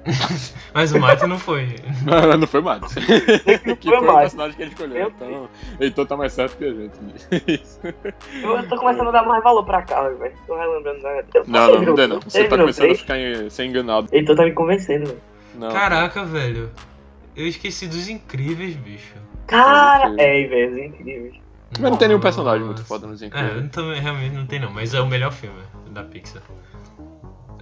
Mas 0.72 0.92
o 0.92 0.98
Mate 0.98 1.26
não 1.26 1.38
foi. 1.38 1.76
Não, 2.04 2.38
não 2.38 2.46
foi 2.46 2.60
Mads. 2.62 2.94
que 3.80 3.88
foi 3.88 3.98
foi 3.98 4.08
o 4.08 4.18
personagem 4.18 4.56
que 4.56 4.62
ele 4.62 4.70
escolheu. 4.70 4.94
Meu 4.94 5.08
Então, 5.08 5.48
Heitor 5.78 6.06
tá 6.06 6.16
mais 6.16 6.32
certo 6.32 6.56
que 6.56 6.64
a 6.64 6.72
gente. 6.72 6.92
Isso. 7.46 7.80
Eu 8.42 8.68
tô 8.68 8.76
começando 8.78 9.08
a 9.08 9.10
dar 9.10 9.24
mais 9.26 9.42
valor 9.42 9.64
pra 9.64 9.82
carro, 9.82 10.16
velho. 10.16 10.34
Tô 10.46 10.56
relembrando. 10.56 11.02
Né? 11.02 11.24
Eu- 11.34 11.44
Não, 11.46 11.60
não, 11.66 11.72
não 11.74 11.80
virou- 11.80 11.96
não. 12.08 12.16
ele 12.16 12.24
Você 12.26 12.44
tá 12.44 12.56
começando 12.56 12.90
a 12.90 12.94
ficar 12.94 13.18
em- 13.18 13.50
ser 13.50 13.64
enganado. 13.66 14.08
Heitor 14.12 14.36
tá 14.36 14.44
me 14.44 14.52
convencendo, 14.52 15.06
velho. 15.06 15.20
Não. 15.56 15.70
Caraca, 15.70 16.24
velho. 16.24 16.70
Eu 17.36 17.46
esqueci 17.46 17.86
dos 17.86 18.08
incríveis, 18.08 18.76
bicho. 18.76 19.14
Cara, 19.46 20.14
é, 20.18 20.46
velho, 20.46 20.78
é 20.78 20.86
incrível. 20.86 21.32
Mas 21.78 21.90
não 21.90 21.96
tem 21.98 22.08
nenhum 22.08 22.20
personagem 22.20 22.64
muito 22.64 22.84
foda 22.84 23.06
nos 23.06 23.22
É, 23.22 23.26
Incríveis. 23.26 23.70
também 23.70 24.00
realmente 24.00 24.34
não 24.34 24.46
tem 24.46 24.58
não, 24.58 24.70
mas 24.72 24.92
é 24.94 25.00
o 25.00 25.06
melhor 25.06 25.30
filme 25.30 25.60
da 25.90 26.02
Pixar. 26.02 26.42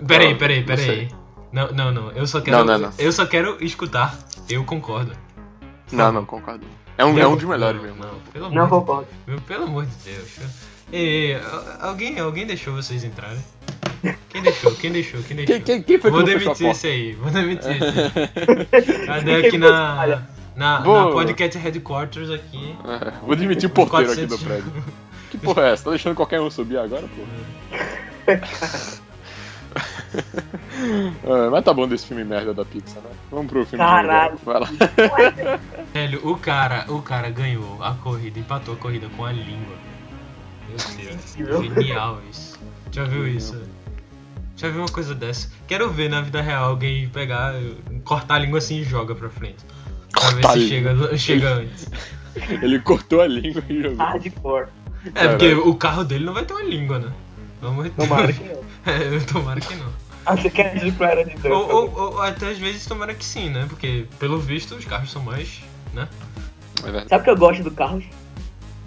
Peraí, 0.07 0.35
peraí, 0.35 0.61
não 0.61 0.67
peraí. 0.67 1.09
Não, 1.53 1.71
não, 1.73 1.93
não. 1.93 2.11
Eu 2.13 2.27
só 2.27 2.41
quero. 2.41 2.59
Não, 2.59 2.65
não, 2.65 2.79
não. 2.79 2.93
Eu 2.99 3.13
só 3.13 3.27
quero 3.27 3.57
escutar. 3.65 4.17
Eu 4.49 4.65
concordo. 4.65 5.13
Não, 5.91 6.13
não, 6.13 6.25
concordo. 6.25 6.65
É 6.97 7.05
um, 7.05 7.19
é 7.19 7.27
um 7.27 7.37
dos 7.37 7.45
melhores 7.45 7.81
não, 7.81 7.89
mesmo. 7.89 8.05
Não, 8.05 8.21
pelo 8.33 8.47
amor 8.47 8.57
Não 8.57 8.65
de 8.65 8.71
concordo. 8.71 9.07
Meu, 9.27 9.41
pelo 9.41 9.65
amor 9.65 9.87
de 9.87 9.95
Deus. 10.05 10.39
Ei, 10.93 11.39
alguém, 11.81 12.19
alguém 12.19 12.47
deixou 12.47 12.75
vocês 12.75 13.05
entrarem? 13.05 13.39
Quem 14.29 14.43
deixou? 14.43 14.75
Quem 14.75 14.93
deixou? 14.93 15.23
Quem 15.23 15.37
deixou? 15.37 15.57
Quem, 15.57 15.63
quem, 15.63 15.83
quem 15.83 15.99
foi 15.99 16.11
que 16.11 16.17
Vou 16.17 16.25
demitir 16.25 16.67
esse 16.69 16.87
aí, 16.87 17.13
vou 17.15 17.31
demitir 17.31 17.71
esse 17.71 17.85
aí. 17.85 19.07
Cadê 19.07 19.47
aqui 19.47 19.59
na, 19.59 20.07
na, 20.57 20.81
na 20.81 20.83
podcast 20.83 21.59
headquarters 21.59 22.31
aqui? 22.31 22.77
É, 22.85 23.13
vou 23.25 23.37
demitir 23.37 23.69
o 23.69 23.73
porteiro 23.73 24.13
aqui 24.13 24.27
400. 24.27 24.39
do 24.39 24.45
prédio. 24.45 24.85
Que 25.31 25.39
porra 25.39 25.63
é 25.63 25.73
essa? 25.73 25.85
Tá 25.85 25.91
deixando 25.91 26.15
qualquer 26.15 26.41
um 26.41 26.51
subir 26.51 26.79
agora, 26.79 27.07
porra? 27.09 28.99
É, 31.25 31.51
mas 31.51 31.65
tá 31.65 31.75
bom 31.75 31.89
desse 31.89 32.07
filme 32.07 32.25
merda 32.25 32.55
da 32.55 32.65
Pixar, 32.65 33.03
né? 33.03 33.11
Vamos 33.31 33.49
pro 33.49 33.67
filme 33.67 33.85
Caralho. 33.85 34.39
Vai 34.45 34.61
lá. 34.61 34.69
Velho, 35.93 36.27
o 36.27 36.39
cara, 36.39 36.87
o 36.89 37.03
cara 37.03 37.29
ganhou 37.31 37.83
a 37.83 37.95
corrida, 37.95 38.39
empatou 38.39 38.75
a 38.75 38.77
corrida 38.77 39.09
com 39.17 39.25
a 39.25 39.33
língua. 39.33 39.77
Meu 40.69 40.77
Deus, 40.97 41.75
genial 41.75 42.21
isso. 42.31 42.59
Já 42.93 43.05
viu 43.05 43.27
isso? 43.27 43.61
Já 44.57 44.69
viu 44.69 44.81
uma 44.81 44.89
coisa 44.89 45.15
dessa? 45.15 45.51
Quero 45.67 45.91
ver 45.91 46.09
na 46.09 46.21
vida 46.21 46.41
real 46.41 46.71
alguém 46.71 47.09
pegar, 47.09 47.55
cortar 48.05 48.37
a 48.37 48.39
língua 48.39 48.59
assim 48.59 48.79
e 48.79 48.85
joga 48.85 49.15
pra 49.15 49.29
frente. 49.29 49.65
Pra 50.13 50.31
ver 50.31 50.61
se 50.61 50.69
chega, 50.69 51.19
chega 51.19 51.55
antes. 51.55 51.91
Ele 52.63 52.79
cortou 52.81 53.21
a 53.21 53.27
língua 53.27 53.63
e 53.69 53.83
jogou. 53.83 53.99
Hardcore. 53.99 54.69
É, 55.15 55.29
porque 55.29 55.55
o 55.55 55.75
carro 55.75 56.05
dele 56.05 56.25
não 56.25 56.35
vai 56.35 56.45
ter 56.45 56.55
uma 56.55 56.63
língua, 56.63 56.99
né? 56.99 57.13
Deus. 57.61 57.93
Tomara 57.97 58.33
que 58.33 58.45
não. 58.45 58.68
É, 58.91 59.21
tomara 59.31 59.61
que 59.61 59.75
não. 59.77 59.87
Você 60.37 60.51
quer 60.51 60.75
dizer 60.75 60.93
que 60.95 61.03
eu 61.03 61.07
era 61.07 61.25
de 61.25 61.35
Deus? 61.37 61.55
Ou, 61.57 61.71
ou- 61.95 62.13
ou 62.15 62.23
até 62.23 62.51
às 62.51 62.59
vezes 62.59 62.85
tomara 62.87 63.15
que 63.15 63.25
sim, 63.25 63.49
né? 63.51 63.65
Porque, 63.69 64.07
pelo 64.19 64.39
visto, 64.39 64.75
os 64.75 64.85
carros 64.85 65.11
são 65.11 65.23
mais, 65.23 65.61
né? 65.95 66.07
É 66.81 66.83
verdade. 66.83 67.09
Sabe 67.09 67.23
o 67.23 67.25
que 67.25 67.31
eu 67.31 67.37
gosto 67.37 67.63
do 67.63 67.71
carro? 67.71 68.03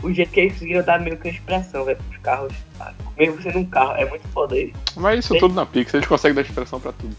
O 0.04 0.12
jeito 0.14 0.32
que 0.32 0.40
eles 0.40 0.54
conseguiram 0.54 0.84
dar 0.84 1.00
meio 1.00 1.18
que 1.18 1.28
uma 1.28 1.34
expressão, 1.34 1.86
velho, 1.86 1.98
pros 2.10 2.22
carros. 2.22 2.54
Mesmo 3.18 3.42
sendo 3.42 3.60
um 3.60 3.66
carro, 3.66 3.94
é 3.98 4.06
muito 4.10 4.28
foda 4.30 4.56
ele. 4.58 4.74
Mas 4.96 5.26
isso 5.26 5.36
tudo 5.38 5.54
na 5.54 5.66
Pixar, 5.66 5.96
eles 5.98 6.08
conseguem 6.08 6.36
dar 6.36 6.42
expressão 6.42 6.80
pra 6.80 6.92
tudo. 6.92 7.16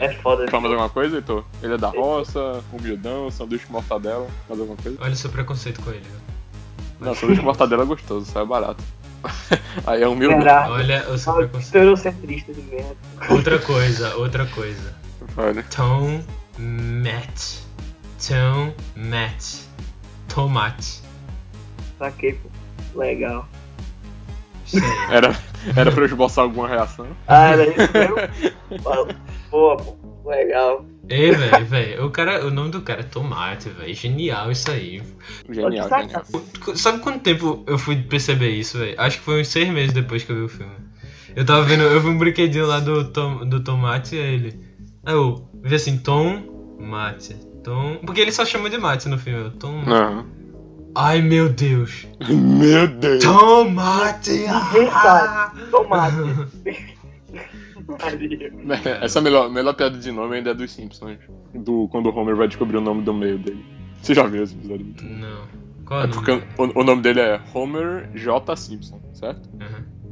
É 0.00 0.12
foda. 0.14 0.46
Fala 0.48 0.62
mais 0.62 0.72
alguma 0.72 0.88
coisa, 0.90 1.16
Heitor? 1.16 1.44
Ele 1.62 1.74
é 1.74 1.78
da 1.78 1.88
roça, 1.88 2.62
humildão, 2.72 3.30
sanduíche 3.30 3.66
com 3.66 3.72
mortadela. 3.74 4.26
Mais 4.48 4.60
alguma 4.60 4.76
coisa? 4.80 4.96
Olha 5.00 5.12
o 5.12 5.16
seu 5.16 5.30
preconceito 5.30 5.80
com 5.82 5.90
ele. 5.90 6.00
né? 6.00 6.20
Não, 7.00 7.14
sanduíche 7.14 7.40
com 7.40 7.46
mortadela 7.46 7.82
é 7.82 7.86
gostoso, 7.86 8.26
sai 8.26 8.44
barato. 8.46 8.82
Aí 9.86 10.02
é 10.02 10.08
humildão. 10.08 10.40
Será? 10.40 10.70
Olha 10.70 11.08
o 11.10 11.18
seu 11.18 11.32
Ah, 11.32 11.36
preconceito. 11.36 11.76
Eurocentrista 11.84 12.52
de 12.52 12.62
merda. 12.62 12.96
Outra 13.30 13.58
coisa, 13.58 14.16
outra 14.16 14.46
coisa. 14.46 14.94
Olha. 15.36 15.62
Tom 15.64 16.22
Matt. 16.58 17.58
Tom 18.26 18.72
Matt. 18.96 19.62
Tomate. 20.28 21.00
Saquei, 21.98 22.34
pô. 22.34 22.48
Legal. 22.98 23.48
Era, 25.10 25.36
era 25.76 25.90
pra 25.90 26.02
eu 26.02 26.06
esboçar 26.06 26.44
alguma 26.44 26.68
reação. 26.68 27.06
Ah, 27.26 27.48
era 27.50 27.66
isso 27.66 27.92
mesmo? 27.92 28.16
Pô, 29.50 29.76
pô, 29.76 29.96
legal. 30.30 30.84
Ei, 31.08 31.32
velho, 31.32 31.66
velho. 31.66 32.06
O 32.06 32.10
cara, 32.10 32.46
o 32.46 32.50
nome 32.50 32.70
do 32.70 32.80
cara 32.82 33.00
é 33.00 33.04
Tomate, 33.04 33.68
velho. 33.68 33.92
Genial 33.92 34.50
isso 34.50 34.70
aí. 34.70 35.02
Genial, 35.48 35.88
genial. 35.88 36.24
Sabe 36.74 37.00
quanto 37.00 37.20
tempo 37.20 37.64
eu 37.66 37.76
fui 37.76 37.96
perceber 37.96 38.50
isso, 38.50 38.78
velho? 38.78 38.94
Acho 38.98 39.18
que 39.18 39.24
foi 39.24 39.40
uns 39.40 39.48
seis 39.48 39.68
meses 39.68 39.92
depois 39.92 40.22
que 40.22 40.30
eu 40.30 40.36
vi 40.36 40.42
o 40.42 40.48
filme. 40.48 40.72
Eu 41.34 41.44
tava 41.44 41.62
vendo, 41.62 41.82
eu 41.82 42.00
vi 42.00 42.08
um 42.08 42.18
brinquedinho 42.18 42.66
lá 42.66 42.80
do, 42.80 43.04
tom, 43.04 43.44
do 43.46 43.60
Tomate 43.60 44.14
e 44.14 44.18
ele. 44.18 44.60
Aí 45.04 45.14
eu 45.14 45.48
vi 45.62 45.74
assim, 45.74 45.98
Tom 45.98 46.76
Mate. 46.78 47.34
Tom. 47.62 47.98
Porque 48.04 48.20
ele 48.20 48.32
só 48.32 48.44
chama 48.44 48.70
de 48.70 48.78
mate 48.78 49.08
no 49.08 49.18
filme. 49.18 49.44
eu, 49.44 49.50
Tom. 49.50 49.82
Aham. 49.86 50.24
Ai 50.94 51.22
meu 51.22 51.48
Deus. 51.48 52.06
Meu 52.28 52.88
Deus! 52.88 53.22
Tomate! 53.22 54.46
Ah! 54.48 55.52
Tomate. 55.70 56.16
Maria. 57.88 58.52
Essa 59.02 59.18
é 59.18 59.22
melhor, 59.22 59.50
melhor 59.50 59.74
piada 59.74 59.98
de 59.98 60.10
nome 60.12 60.36
ainda 60.36 60.50
é 60.50 60.54
dos 60.54 60.70
Simpsons. 60.72 61.18
Do, 61.54 61.88
quando 61.88 62.06
o 62.08 62.14
Homer 62.16 62.36
vai 62.36 62.48
descobrir 62.48 62.76
o 62.76 62.80
nome 62.80 63.02
do 63.02 63.12
meio 63.14 63.38
dele. 63.38 63.64
Você 64.00 64.14
já 64.14 64.26
viu 64.26 64.42
esse 64.42 64.54
episódio? 64.54 64.86
Não. 65.02 65.42
Qual 65.84 66.00
é 66.00 66.04
É 66.04 66.06
o 66.06 66.10
porque 66.10 66.30
nome? 66.30 66.44
o, 66.58 66.80
o 66.80 66.84
nome 66.84 67.02
dele 67.02 67.20
é 67.20 67.40
Homer 67.54 68.10
J. 68.14 68.56
Simpson, 68.56 69.00
certo? 69.12 69.48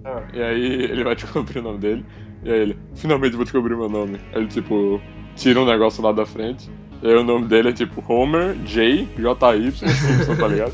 Ah, 0.04 0.22
E 0.32 0.42
aí 0.42 0.62
ele 0.84 1.04
vai 1.04 1.14
descobrir 1.16 1.58
o 1.60 1.62
nome 1.62 1.78
dele. 1.78 2.04
E 2.44 2.50
aí 2.50 2.60
ele, 2.60 2.78
finalmente 2.94 3.34
vou 3.36 3.44
descobrir 3.44 3.76
meu 3.76 3.88
nome. 3.88 4.18
Aí 4.32 4.40
ele, 4.42 4.48
tipo, 4.48 5.00
tira 5.36 5.60
um 5.60 5.66
negócio 5.66 6.02
lá 6.02 6.12
da 6.12 6.24
frente. 6.26 6.70
E 7.00 7.08
aí 7.08 7.14
o 7.14 7.22
nome 7.22 7.46
dele 7.46 7.68
é 7.68 7.72
tipo 7.72 8.02
Homer 8.12 8.54
J. 8.64 9.08
J. 9.16 9.56
Y. 9.56 9.70
Simpson, 9.72 10.36
tá 10.36 10.48
ligado? 10.48 10.72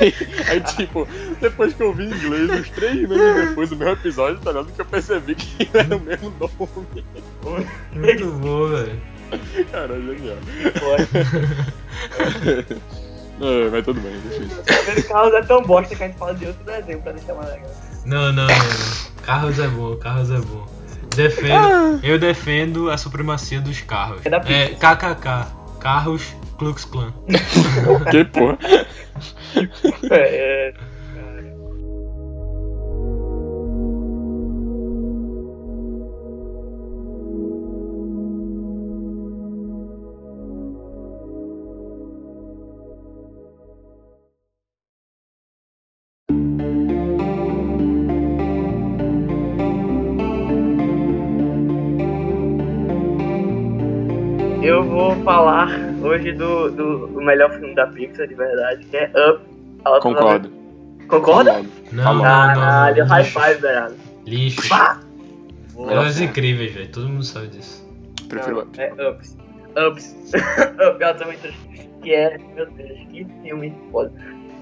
Aí, 0.00 0.14
aí, 0.48 0.60
tipo, 0.60 1.08
depois 1.40 1.74
que 1.74 1.82
eu 1.82 1.92
vi 1.92 2.04
em 2.04 2.14
inglês, 2.14 2.50
uns 2.50 2.70
três 2.70 3.08
meses 3.08 3.48
depois 3.48 3.70
do 3.70 3.76
meu 3.76 3.88
episódio, 3.88 4.38
tá 4.40 4.52
ligado? 4.52 4.72
Que 4.72 4.80
eu 4.80 4.86
percebi 4.86 5.34
que 5.34 5.68
era 5.74 5.96
o 5.96 6.00
mesmo 6.00 6.32
nome. 6.38 7.04
Muito 7.92 8.26
bom, 8.30 8.68
velho. 8.68 9.00
Cara, 9.72 10.00
genial. 10.00 10.36
pode. 10.78 11.08
É, 13.40 13.68
mas 13.68 13.84
tudo 13.84 14.00
bem, 14.00 14.12
deixa 14.28 14.44
isso. 14.44 14.62
Primeiro 14.62 15.08
Carlos 15.08 15.34
é 15.34 15.42
tão 15.42 15.62
bosta 15.62 15.94
que 15.94 16.04
a 16.04 16.06
gente 16.06 16.16
fala 16.16 16.34
de 16.34 16.46
outro 16.46 16.64
desenho 16.64 17.02
pra 17.02 17.12
deixar 17.12 17.34
mais 17.34 17.48
legal. 17.48 17.70
Não, 18.06 18.32
não, 18.32 18.46
não, 18.46 18.46
não. 18.46 19.22
Carros 19.24 19.58
é 19.58 19.66
bom, 19.66 19.96
carros 19.96 20.30
é 20.30 20.38
bom. 20.38 20.66
Defendo, 21.16 22.00
eu 22.02 22.18
defendo 22.18 22.90
a 22.90 22.96
supremacia 22.96 23.60
dos 23.60 23.80
carros. 23.80 24.20
É 24.24 24.30
da 24.30 24.38
É 24.38 24.68
KKK. 24.68 25.63
Carros 25.84 26.34
Klux 26.56 26.86
Klan. 26.86 27.12
Que 28.10 28.24
porra? 28.24 28.58
É, 30.10 30.70
é. 30.70 30.74
Falar 55.24 55.68
hoje 56.02 56.32
do, 56.32 56.70
do, 56.70 57.06
do 57.06 57.20
melhor 57.22 57.50
filme 57.52 57.74
da 57.74 57.86
Pixar, 57.86 58.28
de 58.28 58.34
verdade, 58.34 58.84
que 58.84 58.96
é 58.96 59.10
Up. 59.30 59.44
Concordo. 60.00 60.50
Concorda? 61.08 61.62
Não, 61.92 62.04
não, 62.04 62.14
não. 62.14 62.22
Caralho, 62.22 63.02
não, 63.04 63.06
high 63.10 63.22
lixo. 63.22 63.40
five, 63.40 63.60
velho. 63.60 63.94
Lixo. 64.26 64.68
Pá! 64.68 65.00
Elas 65.76 66.20
incríveis, 66.20 66.72
velho. 66.72 66.88
Todo 66.90 67.08
mundo 67.08 67.24
sabe 67.24 67.48
disso. 67.48 67.84
Prefiro. 68.28 68.68
Não, 68.76 69.04
é 69.04 69.10
Ups. 69.10 69.36
Ups. 69.76 70.16
Up, 70.34 71.02
ela 71.02 71.14
também. 71.14 71.38
Que 72.02 72.14
é, 72.14 72.38
meu 72.54 72.66
Deus, 72.70 72.98
que 73.10 73.26
filme 73.42 73.74
foda. 73.90 74.12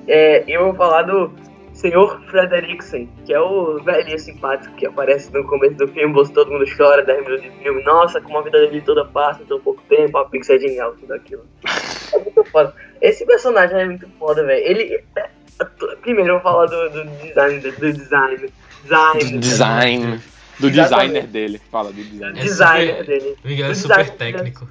É, 0.09 0.45
eu 0.49 0.67
vou 0.67 0.75
falar 0.75 1.03
do 1.03 1.33
Senhor 1.75 2.21
Frederiksen, 2.31 3.09
que 3.25 3.33
é 3.33 3.41
o 3.41 3.83
velhinho 3.83 4.19
simpático 4.19 4.75
que 4.77 4.87
aparece 4.87 5.33
no 5.33 5.45
começo 5.47 5.75
do 5.77 5.89
filme, 5.89 6.13
você 6.15 6.33
todo 6.33 6.51
mundo 6.53 6.65
chora, 6.77 7.03
10 7.05 7.25
minutos 7.25 7.43
de 7.43 7.51
filme. 7.63 7.83
Nossa, 7.85 8.21
como 8.21 8.39
a 8.39 8.43
vida 8.43 8.61
dele 8.61 8.81
toda 8.83 9.05
passa 9.07 9.43
em 9.43 9.47
tão 9.47 9.59
pouco 9.61 9.83
tempo, 9.89 10.17
a 10.19 10.25
Pixar 10.29 10.57
é 10.57 10.61
genial, 10.61 10.95
tudo 10.95 11.15
aquilo. 11.15 11.45
É 12.13 12.19
muito 12.19 12.45
foda. 12.45 12.75
Esse 13.01 13.25
personagem 13.27 13.81
é 13.81 13.85
muito 13.87 14.09
foda, 14.19 14.45
velho. 14.45 14.65
Ele. 14.65 15.03
é- 15.17 15.31
Primeiro 16.01 16.31
eu 16.31 16.35
vou 16.35 16.43
falar 16.43 16.67
do, 16.67 16.91
do 16.91 17.05
design, 17.23 17.61
do 17.61 17.71
design. 17.93 18.53
Design. 18.83 19.31
Do 19.33 19.39
design. 19.39 20.21
Do 20.59 20.69
Exatamente. 20.69 20.73
designer 20.73 21.27
dele. 21.27 21.61
Fala 21.71 21.93
do 21.93 22.03
designer. 22.03 22.39
É 22.39 22.43
designer 22.43 22.91
super- 22.99 23.07
dele. 23.07 23.37
Miguel 23.45 23.71
é 23.71 23.75
super 23.75 24.11
técnico. 24.11 24.69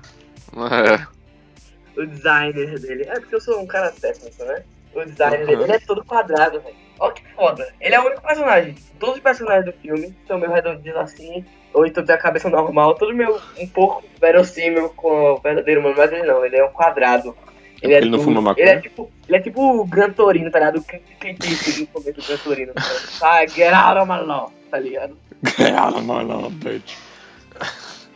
É. 0.54 2.00
o 2.02 2.06
designer 2.06 2.80
dele. 2.80 3.04
É 3.08 3.20
porque 3.20 3.36
eu 3.36 3.42
sou 3.42 3.60
um 3.62 3.66
cara 3.68 3.92
técnico, 3.92 4.44
né? 4.44 4.64
O 4.94 5.04
designer 5.06 5.40
Uhum. 5.42 5.46
dele 5.46 5.64
ele 5.64 5.72
é 5.72 5.80
todo 5.80 6.04
quadrado, 6.04 6.60
velho. 6.62 6.76
Olha 7.02 7.14
que 7.14 7.24
foda. 7.34 7.74
Ele 7.82 7.96
é 7.96 8.00
o 8.00 8.06
único 8.06 8.22
personagem. 8.22 8.76
Todos 9.00 9.16
os 9.16 9.22
personagens 9.22 9.66
do 9.66 9.74
filme 9.74 10.16
são 10.28 10.38
meio 10.38 10.52
redondinhos 10.52 10.98
assim, 10.98 11.44
ou 11.74 11.84
então 11.86 12.06
tem 12.06 12.14
a 12.14 12.18
cabeça 12.20 12.48
normal, 12.48 12.94
tudo 12.94 13.14
meio 13.16 13.42
um 13.60 13.68
pouco 13.68 14.04
verossímil 14.20 14.90
com 14.90 15.10
o 15.34 15.38
verdadeiro 15.40 15.82
humano, 15.82 15.96
mas 15.98 16.12
ele 16.12 16.28
não, 16.28 16.46
ele 16.46 16.58
é 16.58 16.64
um 16.64 16.70
quadrado. 16.72 17.36
Ele, 17.82 17.96
é 17.96 17.98
Ele 17.98 18.06
não 18.12 18.20
duro. 18.20 18.24
fuma 18.26 18.42
maconha? 18.42 18.64
Ele 18.64 18.72
é 18.78 18.82
tipo, 18.82 19.12
ele 19.28 19.38
é 19.38 19.42
tipo 19.42 19.82
o 19.82 19.84
Gran 19.88 20.12
Torino, 20.12 20.52
tá 20.52 20.60
ligado? 20.60 20.84
Clint 21.20 21.44
Eastwood 21.44 21.80
no 21.82 21.88
começo 21.88 22.22
do 22.22 22.28
Gran 22.28 22.38
Torino. 22.38 22.74
tá 22.76 22.82
ligado? 22.84 23.24
Ah, 23.24 23.48
get 23.48 23.74
out 23.74 23.98
of 24.00 24.08
my 24.08 24.20
law, 24.28 24.52
tá 24.70 24.78
ligado? 24.78 25.18
Ganharam, 25.58 26.02
mano, 26.04 26.50
bitch. 26.52 26.94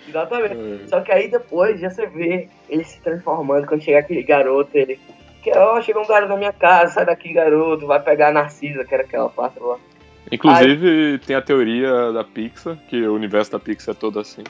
Exatamente. 0.07 0.87
Só 0.87 1.01
que 1.01 1.11
aí 1.11 1.27
depois 1.27 1.79
já 1.79 1.89
você 1.89 2.05
vê 2.05 2.47
ele 2.69 2.83
se 2.83 2.99
transformando 3.01 3.65
quando 3.65 3.81
chega 3.81 3.97
aquele 3.99 4.21
garoto, 4.21 4.69
ele. 4.77 4.99
Que, 5.45 5.55
ó, 5.55 5.79
chegou 5.79 6.01
um 6.01 6.07
garoto 6.07 6.31
na 6.31 6.37
minha 6.37 6.51
casa, 6.51 6.95
sai 6.95 7.05
daqui, 7.05 7.31
garoto, 7.31 7.85
vai 7.85 7.99
pegar 7.99 8.29
a 8.29 8.31
Narcisa, 8.31 8.83
que 8.83 8.91
era 8.91 9.03
aquela 9.03 9.29
parte 9.29 9.59
lá. 9.59 9.77
Inclusive, 10.31 11.19
tem 11.19 11.35
a 11.35 11.41
teoria 11.41 12.11
da 12.11 12.23
Pixar, 12.23 12.75
que 12.89 12.99
o 13.05 13.13
universo 13.13 13.51
da 13.51 13.59
Pixar 13.59 13.93
é 13.93 13.95
todo 13.95 14.19
assim. 14.19 14.43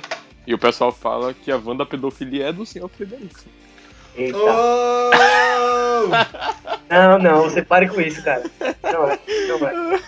E 0.47 0.53
o 0.53 0.57
pessoal 0.57 0.93
fala 0.93 1.33
que 1.33 1.51
a 1.51 1.57
van 1.57 1.75
da 1.75 1.85
pedofilia 1.85 2.47
é 2.47 2.53
do 2.53 2.65
senhor 2.65 2.87
Frederiksen. 2.87 3.51
Eita. 4.15 4.37
Oh! 4.37 5.11
Não, 6.87 7.17
não, 7.17 7.41
você 7.41 7.63
pare 7.63 7.89
com 7.89 7.99
isso, 7.99 8.23
cara. 8.23 8.43
Não 8.83 9.09
é, 9.09 9.19
não 9.47 9.67
é. 9.67 9.99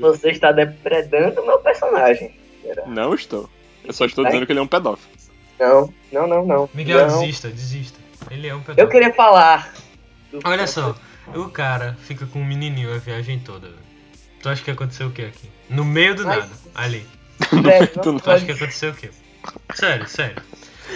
Você 0.00 0.30
está 0.30 0.50
depredando 0.50 1.42
o 1.42 1.46
meu 1.46 1.58
personagem. 1.58 2.34
Não 2.86 3.14
estou. 3.14 3.48
Eu 3.84 3.92
só 3.92 4.06
estou 4.06 4.24
Vai. 4.24 4.32
dizendo 4.32 4.46
que 4.46 4.52
ele 4.52 4.60
é 4.60 4.62
um 4.62 4.66
pedófilo. 4.66 5.12
Não, 5.60 5.92
não, 6.10 6.26
não, 6.26 6.46
não. 6.46 6.70
Miguel, 6.72 7.06
não. 7.06 7.20
desista, 7.20 7.48
desista. 7.48 8.07
Ele 8.30 8.46
é 8.46 8.54
um 8.54 8.58
Eu 8.58 8.64
pedófilo. 8.64 8.90
queria 8.90 9.12
falar. 9.14 9.72
do- 10.32 10.40
Olha 10.44 10.66
só, 10.66 10.94
o 11.34 11.48
cara 11.48 11.96
fica 12.06 12.26
com 12.26 12.40
um 12.40 12.44
menininho 12.44 12.94
a 12.94 12.98
viagem 12.98 13.38
toda. 13.38 13.68
velho. 13.68 13.78
Tu 14.42 14.48
acha 14.48 14.62
que 14.62 14.70
aconteceu 14.70 15.08
o 15.08 15.10
que 15.10 15.22
aqui? 15.22 15.48
No 15.68 15.84
meio 15.84 16.14
do 16.14 16.28
Ai. 16.28 16.38
nada, 16.40 16.52
ali. 16.74 17.06
Velho, 17.62 17.86
Tu 17.88 18.12
não 18.12 18.18
Tu 18.18 18.30
acha 18.30 18.44
que 18.44 18.52
aconteceu 18.52 18.90
o 18.90 18.94
quê? 18.94 19.10
Sério, 19.74 20.08
sério. 20.08 20.42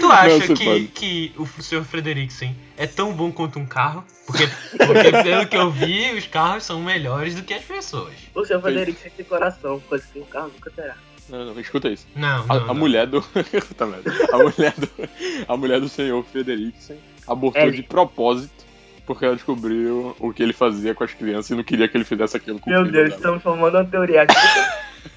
Tu 0.00 0.10
acha 0.10 0.38
você 0.40 0.54
que, 0.54 0.64
pode. 0.64 0.86
que 0.88 1.32
o 1.36 1.46
Sr. 1.46 1.84
Frederiksen 1.84 2.56
é 2.76 2.86
tão 2.86 3.12
bom 3.12 3.30
quanto 3.30 3.58
um 3.58 3.66
carro? 3.66 4.04
Porque, 4.26 4.48
porque 4.76 5.10
pelo 5.22 5.46
que 5.46 5.56
eu 5.56 5.70
vi, 5.70 6.12
os 6.16 6.26
carros 6.26 6.64
são 6.64 6.80
melhores 6.80 7.34
do 7.34 7.42
que 7.42 7.52
as 7.54 7.62
pessoas. 7.64 8.14
O 8.34 8.44
seu 8.44 8.60
Frederico 8.60 9.00
sem 9.00 9.10
ter 9.10 9.24
coração, 9.24 9.78
coisa 9.80 10.04
que 10.12 10.18
o 10.18 10.24
carro 10.24 10.48
nunca 10.48 10.70
terá. 10.70 10.96
Não, 11.28 11.44
não, 11.54 11.60
escuta 11.60 11.88
isso. 11.88 12.06
Não, 12.16 12.44
A, 12.48 12.54
não, 12.54 12.62
a 12.64 12.66
não. 12.68 12.74
mulher 12.74 13.06
do. 13.06 13.22
Puta 13.22 13.86
merda. 13.86 14.10
a 14.32 14.38
mulher 14.38 14.74
do. 14.76 14.88
A 15.48 15.56
mulher 15.56 15.80
do 15.80 15.88
senhor 15.88 16.24
Frederiksen 16.24 16.98
abortou 17.32 17.62
Ellie. 17.62 17.76
de 17.76 17.82
propósito 17.82 18.62
porque 19.06 19.24
ela 19.24 19.34
descobriu 19.34 20.14
o 20.18 20.32
que 20.32 20.42
ele 20.42 20.52
fazia 20.52 20.94
com 20.94 21.04
as 21.04 21.12
crianças 21.12 21.50
e 21.50 21.54
não 21.54 21.64
queria 21.64 21.88
que 21.88 21.96
ele 21.96 22.04
fizesse 22.04 22.36
aquilo 22.36 22.58
com 22.60 22.70
o 22.70 22.72
Meu 22.72 22.82
filho 22.82 22.92
Deus, 22.92 23.08
dela. 23.08 23.16
estamos 23.16 23.42
formando 23.42 23.76
uma 23.76 23.84
teoria 23.84 24.22
aqui. 24.22 24.34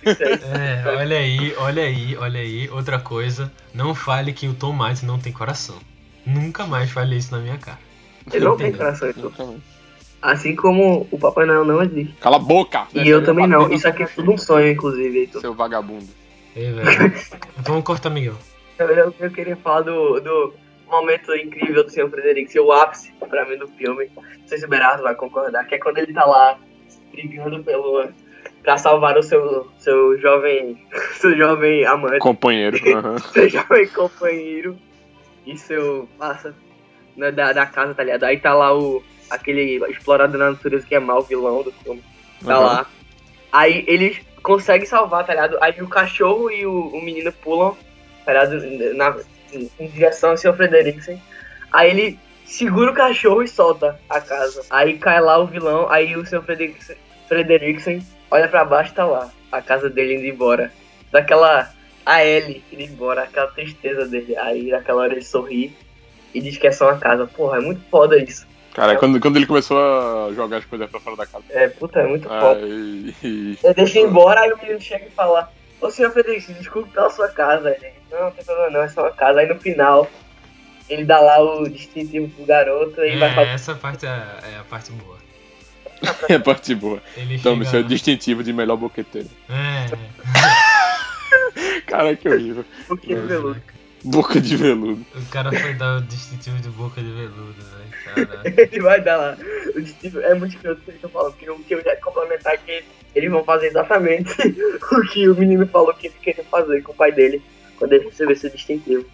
É, 0.04 0.84
olha 0.98 1.18
aí, 1.18 1.54
olha 1.58 1.84
aí, 1.84 2.18
olha 2.18 2.40
aí. 2.40 2.70
Outra 2.70 3.00
coisa, 3.00 3.52
não 3.74 3.94
fale 3.94 4.34
que 4.34 4.48
o 4.48 4.54
tomate 4.54 5.06
não 5.06 5.20
tem 5.20 5.32
coração. 5.32 5.78
Nunca 6.26 6.66
mais 6.66 6.90
fale 6.90 7.16
isso 7.16 7.32
na 7.32 7.40
minha 7.40 7.58
cara. 7.58 7.78
Ele 8.34 8.44
não 8.44 8.58
tem 8.58 8.70
Entendeu? 8.70 8.86
coração, 8.86 9.10
então. 9.10 9.56
Assim 10.22 10.56
como 10.56 11.08
o 11.12 11.20
Papai 11.20 11.46
Noel 11.46 11.66
não 11.66 11.84
existe. 11.84 12.14
Cala 12.20 12.38
a 12.38 12.40
boca! 12.40 12.88
E 12.96 13.08
eu 13.08 13.24
também 13.24 13.46
não. 13.46 13.72
Isso 13.72 13.88
aqui 13.88 14.04
é 14.04 14.08
tudo 14.08 14.32
um 14.32 14.38
sonho, 14.38 14.72
inclusive. 14.72 15.20
Heitor. 15.20 15.42
Seu 15.42 15.54
vagabundo. 15.54 16.08
Ei, 16.56 16.72
velho. 16.72 17.14
Vamos 17.58 17.84
cortar, 17.84 18.10
Miguel. 18.10 18.36
Eu, 18.80 18.88
eu, 18.88 19.16
eu 19.20 19.32
queria 19.32 19.56
falar 19.56 19.82
do, 19.82 20.20
do 20.20 20.54
momento 20.96 21.36
incrível 21.36 21.84
do 21.84 21.90
Senhor 21.90 22.10
Frederico, 22.10 22.52
seu 22.52 22.72
ápice 22.72 23.14
pra 23.30 23.46
mim 23.46 23.58
do 23.58 23.68
filme. 23.68 24.10
Não 24.16 24.48
sei 24.48 24.58
se 24.58 24.66
o 24.66 24.70
Berato 24.70 25.04
vai 25.04 25.16
concordar, 25.16 25.66
que 25.66 25.76
é 25.76 25.80
quando 25.80 25.98
ele 25.98 26.14
tá 26.14 26.26
lá 26.26 26.58
brigando 27.12 27.64
pelo. 27.64 28.08
pra 28.64 28.78
salvar 28.78 29.18
o 29.18 29.24
seu, 29.24 29.68
seu 29.80 30.18
jovem. 30.20 30.78
seu 31.20 31.36
jovem 31.38 31.86
amante, 31.86 32.20
Companheiro. 32.20 32.78
aham. 32.98 33.18
seu 33.18 33.50
jovem 33.50 33.88
companheiro 33.90 34.78
e 35.46 35.58
seu. 35.58 36.08
passa 36.18 36.54
né, 37.16 37.32
da, 37.32 37.54
da 37.54 37.66
casa, 37.66 37.94
tá 37.94 38.04
ligado? 38.04 38.24
Aí 38.26 38.40
tá 38.40 38.54
lá 38.54 38.78
o. 38.78 39.04
aquele 39.30 39.84
explorador 39.90 40.38
da 40.38 40.52
natureza 40.52 40.86
que 40.86 40.96
é 40.96 41.00
mal 41.00 41.22
vilão 41.22 41.64
do 41.64 41.72
filme. 41.72 42.04
Tá 42.44 42.56
Aham. 42.56 42.66
lá. 42.66 42.86
Aí 43.52 43.86
eles 43.88 44.20
conseguem 44.44 44.86
salvar, 44.86 45.26
tá 45.26 45.34
ligado? 45.34 45.58
Aí 45.62 45.74
o 45.82 45.88
cachorro 45.88 46.52
e 46.52 46.66
o, 46.66 46.88
o 46.90 47.02
menino 47.02 47.32
pulam, 47.32 47.76
tá 48.26 48.34
ligado? 48.34 48.94
Na, 48.96 49.16
em, 49.56 49.70
em 49.80 49.88
direção 49.88 50.32
ao 50.32 50.38
seu 50.38 50.54
Frederiksen. 50.54 51.22
Aí 51.72 51.90
ele 51.90 52.20
segura 52.46 52.92
o 52.92 52.96
cachorro 52.96 53.42
e 53.44 53.48
solta 53.48 54.00
a 54.10 54.22
casa. 54.22 54.64
Aí 54.70 54.98
cai 54.98 55.20
lá 55.20 55.38
o 55.38 55.48
vilão, 55.48 55.90
aí 55.90 56.16
o 56.16 56.26
seu 56.26 56.42
Frederiksen, 56.42 56.96
Frederiksen 57.28 58.06
olha 58.30 58.48
pra 58.48 58.66
baixo 58.66 58.92
e 58.92 58.96
tá 58.96 59.06
lá. 59.06 59.32
A 59.52 59.62
casa 59.62 59.90
dele 59.90 60.16
indo 60.16 60.26
embora. 60.26 60.72
Daquela. 61.12 61.74
A 62.06 62.24
Ellie 62.24 62.64
indo 62.72 62.84
embora, 62.84 63.24
aquela 63.24 63.48
tristeza 63.48 64.06
dele. 64.06 64.38
Aí 64.38 64.70
naquela 64.70 65.02
hora 65.02 65.14
ele 65.14 65.24
sorri 65.24 65.76
e 66.34 66.40
diz 66.40 66.56
que 66.58 66.68
é 66.68 66.72
só 66.72 66.90
uma 66.90 67.00
casa. 67.00 67.26
Porra, 67.26 67.58
é 67.58 67.62
muito 67.62 67.82
foda 67.90 68.16
isso. 68.22 68.46
Cara, 68.76 68.98
quando, 68.98 69.20
quando 69.22 69.38
ele 69.38 69.46
começou 69.46 69.78
a 69.80 70.34
jogar 70.34 70.58
as 70.58 70.66
coisas 70.66 70.90
pra 70.90 71.00
fora 71.00 71.16
da 71.16 71.26
casa. 71.26 71.46
É, 71.50 71.70
puta, 71.70 72.02
é 72.02 72.08
muito 72.08 72.28
foda. 72.28 72.60
E- 73.24 73.58
deixo 73.74 73.98
ir 73.98 74.02
embora, 74.02 74.42
aí 74.42 74.52
o 74.52 74.58
menino 74.58 74.82
chega 74.82 75.06
e 75.06 75.12
fala, 75.12 75.50
Ô 75.86 75.92
senhor 75.92 76.12
Frederico, 76.12 76.54
desculpe 76.54 76.90
pela 76.92 77.10
sua 77.10 77.28
casa, 77.28 77.70
gente. 77.80 77.94
Não, 78.12 78.24
não 78.26 78.32
tem 78.32 78.44
problema 78.44 78.70
não, 78.72 78.82
é 78.82 78.90
só 78.90 79.02
uma 79.02 79.12
casa. 79.12 79.40
Aí 79.40 79.48
no 79.48 79.60
final, 79.60 80.10
ele 80.90 81.06
dá 81.06 81.20
lá 81.20 81.40
o 81.40 81.70
distintivo 81.70 82.28
pro 82.30 82.46
garoto 82.46 83.02
e 83.04 83.18
vai 83.18 83.30
É, 83.30 83.36
fazer. 83.36 83.50
essa 83.52 83.76
parte 83.76 84.06
é, 84.06 84.10
é 84.10 84.58
a 84.60 84.64
parte 84.64 84.92
boa. 84.92 85.16
É 86.30 86.36
a 86.36 86.40
parte 86.40 86.76
boa. 86.76 87.02
Ele 87.16 87.40
Tome 87.40 87.66
chega... 87.66 87.78
seu 87.78 87.84
distintivo 87.84 88.44
de 88.44 88.52
melhor 88.52 88.78
boqueteiro. 88.78 89.30
É, 89.50 89.86
Cara, 91.88 92.16
que 92.16 92.28
horrível. 92.28 92.66
O 92.90 92.98
que 92.98 93.16
veludo. 93.16 93.62
Boca 94.06 94.40
de 94.40 94.56
veludo. 94.56 95.04
o 95.16 95.26
cara 95.32 95.52
foi 95.52 95.74
dar 95.74 95.98
o 95.98 96.02
distintivo 96.02 96.58
de 96.60 96.70
boca 96.70 97.02
de 97.02 97.12
veludo, 97.12 97.56
velho. 97.56 98.40
Ele 98.72 98.82
vai 98.82 99.02
dar 99.02 99.18
lá. 99.18 99.38
O 99.76 99.82
distintivo 99.82 100.20
é 100.22 100.36
muito 100.36 100.56
escroto 100.56 100.82
que 100.82 101.04
eu 101.04 101.10
falando, 101.10 101.32
porque 101.32 101.50
o 101.50 101.60
que 101.60 101.74
eu 101.74 101.82
ia 101.82 101.96
complementar 101.98 102.54
é 102.54 102.58
que 102.58 102.84
eles 103.16 103.32
vão 103.32 103.44
fazer 103.44 103.68
exatamente 103.68 104.30
o 104.92 105.02
que 105.08 105.28
o 105.28 105.36
menino 105.36 105.66
falou 105.68 105.92
que 105.94 106.08
ele 106.08 106.16
queria 106.22 106.44
fazer 106.44 106.82
com 106.84 106.92
o 106.92 106.96
pai 106.96 107.12
dele 107.12 107.42
quando 107.78 107.94
ele 107.94 108.06
recebeu 108.06 108.34
esse 108.34 108.50
distintivo. 108.50 109.06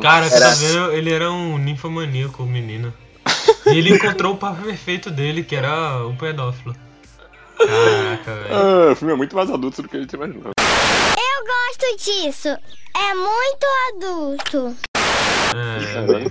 Cara, 0.00 0.28
você 0.28 0.36
Era- 0.36 0.48
tá 0.50 0.54
vendo? 0.54 0.92
Ele 0.92 1.10
era 1.12 1.30
um 1.30 1.56
ninfomaníaco, 1.56 2.42
o 2.42 2.46
menino. 2.46 2.92
E 3.66 3.78
ele 3.78 3.94
encontrou 3.94 4.34
o 4.34 4.36
par 4.36 4.60
perfeito 4.62 5.10
dele, 5.10 5.42
que 5.42 5.56
era 5.56 6.04
o 6.04 6.14
pedófilo. 6.14 6.76
Caraca, 7.56 8.34
velho. 8.34 8.54
Ah, 8.54 8.92
o 8.92 8.96
filme 8.96 9.14
é 9.14 9.16
muito 9.16 9.34
mais 9.34 9.50
adulto 9.50 9.82
do 9.82 9.88
que 9.88 9.96
a 9.96 10.00
gente 10.00 10.12
imaginou. 10.12 10.52
Eu 11.48 11.54
gosto 11.54 12.04
disso. 12.04 12.48
É 12.48 13.14
muito 13.14 13.66
adulto. 13.94 14.76
É. 15.56 16.30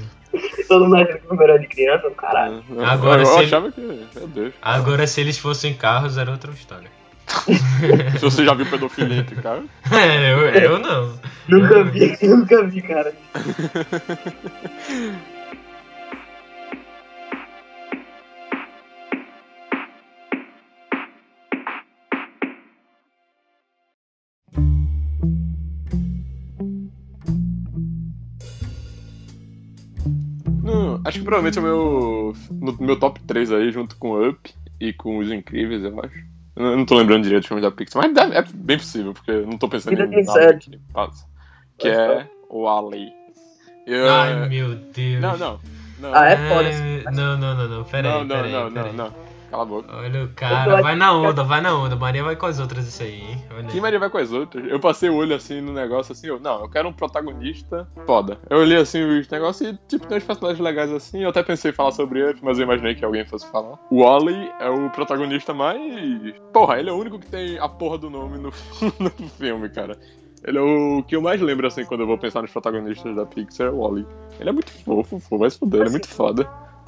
Todo 0.67 0.83
mundo 0.85 0.95
achando 0.97 1.37
que 1.37 1.43
era 1.43 1.57
de 1.57 1.67
criança, 1.67 2.11
caralho. 2.11 2.63
Agora, 2.85 3.21
eu 3.23 3.25
se 3.25 3.35
ele- 3.37 3.45
achava 3.45 3.71
que. 3.71 3.81
Meu 3.81 4.27
Deus. 4.27 4.53
Agora, 4.61 5.07
se 5.07 5.19
eles 5.21 5.37
fossem 5.39 5.73
carros, 5.73 6.17
era 6.17 6.29
outra 6.29 6.51
história. 6.51 6.89
Se 8.19 8.23
você 8.23 8.45
já 8.45 8.53
viu 8.53 8.65
pedofilia 8.69 9.17
entre 9.17 9.35
cara. 9.41 9.61
É, 9.91 10.31
eu, 10.31 10.39
eu 10.71 10.79
não. 10.79 11.19
Nunca 11.47 11.73
Eu- 11.75 11.85
vi, 11.85 12.17
nunca 12.25 12.63
vi, 12.63 12.81
cara. 12.81 13.13
Acho 31.07 31.19
que 31.19 31.25
provavelmente 31.25 31.57
é 31.57 31.61
o 31.61 31.63
meu. 31.63 32.35
No 32.51 32.77
meu 32.79 32.99
top 32.99 33.19
3 33.21 33.51
aí, 33.51 33.71
junto 33.71 33.95
com 33.97 34.27
Up, 34.29 34.53
e 34.79 34.93
com 34.93 35.17
Os 35.17 35.31
Incríveis, 35.31 35.83
eu 35.83 35.99
acho. 36.03 36.25
Eu 36.55 36.75
não- 36.77 36.85
tô 36.85 36.95
lembrando 36.97 37.23
direito 37.23 37.41
dos 37.43 37.47
filmes 37.47 37.63
da 37.63 37.71
Pixar, 37.71 38.01
mas 38.11 38.31
é 38.33 38.43
bem 38.53 38.77
possível, 38.77 39.13
porque 39.13 39.29
eu 39.31 39.45
não 39.45 39.57
tô 39.57 39.69
pensando 39.69 39.93
em 40.01 40.09
nada 40.09 40.23
sete. 40.31 40.71
que 40.71 40.77
passa. 40.91 41.25
Que 41.77 41.87
é 41.89 42.27
o 42.49 42.67
Ali. 42.67 43.11
Eu- 43.85 44.09
Ai, 44.09 44.49
meu 44.49 44.75
Deus. 44.75 45.21
Não, 45.21 45.37
não. 45.37 45.59
Não, 45.99 46.13
Ah, 46.13 46.27
é 46.29 46.37
foda 46.49 46.69
esse 46.69 47.03
Não, 47.15 47.37
não, 47.37 47.55
não, 47.55 47.67
não. 47.69 47.83
Pera 47.83 48.09
não, 48.09 48.17
aí, 48.17 48.27
não, 48.27 48.35
pera 48.35 48.47
aí, 48.47 48.51
não, 48.53 48.71
pera 48.71 48.93
não, 48.93 49.05
aí. 49.05 49.11
não. 49.11 49.26
Cala 49.49 49.63
a 49.63 49.65
boca. 49.65 49.95
Olha 49.95 50.23
o 50.25 50.29
cara, 50.29 50.81
vai 50.81 50.95
na 50.95 51.13
onda, 51.13 51.43
vai 51.43 51.61
na 51.61 51.75
onda. 51.75 51.95
Maria 51.95 52.23
vai 52.23 52.35
com 52.35 52.45
as 52.45 52.59
outras 52.59 52.87
isso 52.87 53.03
aí, 53.03 53.21
hein? 53.21 53.43
Olha. 53.55 53.67
Que 53.67 53.79
Maria 53.79 53.99
vai 53.99 54.09
com 54.09 54.17
as 54.17 54.31
outras. 54.31 54.65
Eu 54.69 54.79
passei 54.79 55.09
o 55.09 55.15
olho 55.15 55.35
assim 55.35 55.61
no 55.61 55.73
negócio 55.73 56.11
assim, 56.11 56.27
eu, 56.27 56.39
não, 56.39 56.61
eu 56.61 56.69
quero 56.69 56.89
um 56.89 56.93
protagonista 56.93 57.87
foda. 58.05 58.37
Eu 58.49 58.59
olhei 58.59 58.77
assim 58.77 59.03
os 59.03 59.27
negócios 59.29 59.69
e, 59.69 59.79
tipo, 59.87 60.05
tem 60.05 60.17
uns 60.17 60.23
personagens 60.23 60.59
legais 60.59 60.91
assim. 60.91 61.23
Eu 61.23 61.29
até 61.29 61.41
pensei 61.43 61.71
em 61.71 61.73
falar 61.73 61.91
sobre 61.91 62.19
eles, 62.19 62.41
mas 62.41 62.57
eu 62.57 62.63
imaginei 62.63 62.95
que 62.95 63.05
alguém 63.05 63.25
fosse 63.25 63.49
falar. 63.49 63.77
O 63.89 64.03
Wally 64.03 64.51
é 64.59 64.69
o 64.69 64.89
protagonista 64.89 65.53
mais. 65.53 65.81
Porra, 66.51 66.79
ele 66.79 66.89
é 66.89 66.93
o 66.93 66.97
único 66.97 67.19
que 67.19 67.27
tem 67.27 67.57
a 67.57 67.69
porra 67.69 67.97
do 67.97 68.09
nome 68.09 68.37
no, 68.37 68.51
no 68.99 69.09
filme, 69.29 69.69
cara. 69.69 69.97
Ele 70.43 70.57
é 70.57 70.61
o 70.61 71.03
que 71.03 71.15
eu 71.15 71.21
mais 71.21 71.41
lembro 71.41 71.67
assim 71.67 71.83
quando 71.85 72.01
eu 72.01 72.07
vou 72.07 72.17
pensar 72.17 72.41
nos 72.41 72.51
protagonistas 72.51 73.15
da 73.15 73.25
Pixar, 73.25 73.67
é 73.67 73.69
o 73.69 73.79
Wally. 73.81 74.05
Ele 74.39 74.49
é 74.49 74.51
muito 74.51 74.71
fofo, 74.83 75.21
pô, 75.29 75.37
vai 75.37 75.49
se 75.49 75.57
fuder, 75.57 75.81
ele 75.81 75.89
é 75.89 75.91
muito 75.91 76.07
foda. 76.07 76.47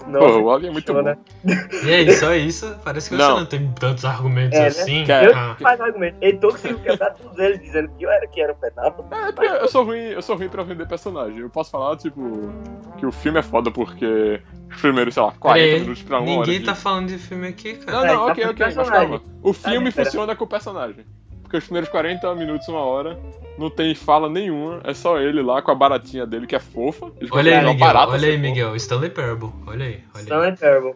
Nossa, 0.10 0.26
Porra, 0.26 0.38
o 0.40 0.44
Wally 0.46 0.68
é 0.68 0.72
muito 0.72 0.92
chora. 0.94 1.18
bom. 1.44 1.52
E 1.86 1.94
aí, 1.94 2.12
só 2.14 2.34
isso? 2.36 2.76
Parece 2.84 3.10
que 3.10 3.16
você 3.16 3.22
Não. 3.22 3.38
não 3.40 3.46
tem 3.46 3.72
tantos 3.80 4.04
argumentos 4.06 4.58
É, 4.58 4.62
né? 4.62 4.68
assim. 4.68 5.06
Cara, 5.06 5.26
Eu 5.28 5.36
Ah, 5.36 5.48
não 5.50 5.56
faz 5.58 5.80
argumento. 5.82 6.18
Heitor 6.22 6.52
conseguiu 6.52 6.80
quebrar 6.80 7.12
todos 7.14 7.38
eles 7.40 7.60
dizendo 7.62 7.90
que 7.98 8.04
eu 8.04 8.10
era, 8.10 8.28
que 8.28 8.42
era 8.42 8.54
um 8.54 8.56
pedaço. 8.56 8.96
É, 9.12 9.32
porque 9.32 9.46
eu 9.48 9.68
sou 9.68 9.84
ruim, 9.86 10.00
eu 10.00 10.22
sou 10.22 10.36
ruim 10.36 10.50
pra 10.50 10.64
vender 10.64 10.88
personagem. 10.88 11.40
Eu 11.40 11.50
posso 11.50 11.72
falar, 11.72 11.96
tipo, 11.98 12.50
que 12.98 13.06
o 13.06 13.12
filme 13.12 13.40
é 13.40 13.44
foda 13.44 13.70
porque 13.72 14.42
os 14.72 14.82
primeiros, 14.82 15.14
sei 15.14 15.24
lá, 15.24 15.32
40 15.40 15.60
pera 15.64 15.76
aí, 15.76 15.82
minutos 15.82 16.04
pra 16.04 16.20
uma 16.20 16.32
hora. 16.32 16.40
ninguém 16.40 16.60
de- 16.60 16.66
tá 16.66 16.76
falando 16.76 17.08
de 17.08 17.18
filme 17.18 17.48
aqui, 17.48 17.74
cara. 17.76 17.92
Não, 17.98 18.06
É, 18.06 18.08
não, 18.14 18.26
tá 18.26 18.32
ok, 18.32 18.44
com 18.46 18.50
ok, 18.52 18.66
mas 18.76 18.90
calma. 18.90 19.22
O 19.44 19.54
filme 19.54 19.92
funciona 19.92 20.36
com 20.36 20.44
o 20.44 20.48
personagem. 20.48 21.06
Porque 21.50 21.58
os 21.58 21.64
primeiros 21.64 21.90
40 21.90 22.36
minutos, 22.36 22.68
uma 22.68 22.82
hora, 22.82 23.18
não 23.58 23.72
tem 23.72 23.96
fala 23.96 24.30
nenhuma, 24.30 24.82
é 24.84 24.94
só 24.94 25.18
ele 25.20 25.42
lá 25.42 25.64
com 25.64 25.72
a 25.72 25.76
baratinha 25.76 26.24
dele, 26.24 26.46
que 26.46 26.56
é 26.56 26.60
fofa. 26.60 27.08
Ele 27.20 27.28
Olha 27.34 27.60
aí, 27.60 27.66
Miguel, 27.66 27.80
barata 27.80 28.12
olha 28.12 28.28
aí, 28.28 28.34
fofa. 28.36 28.42
Miguel. 28.48 28.76
Stanley 28.76 29.10
Parable. 29.10 29.50
Olha 29.66 29.86
aí, 29.88 29.94
olha 29.94 30.04
aí. 30.14 30.22
Stanley 30.22 30.56
Parable. 30.58 30.94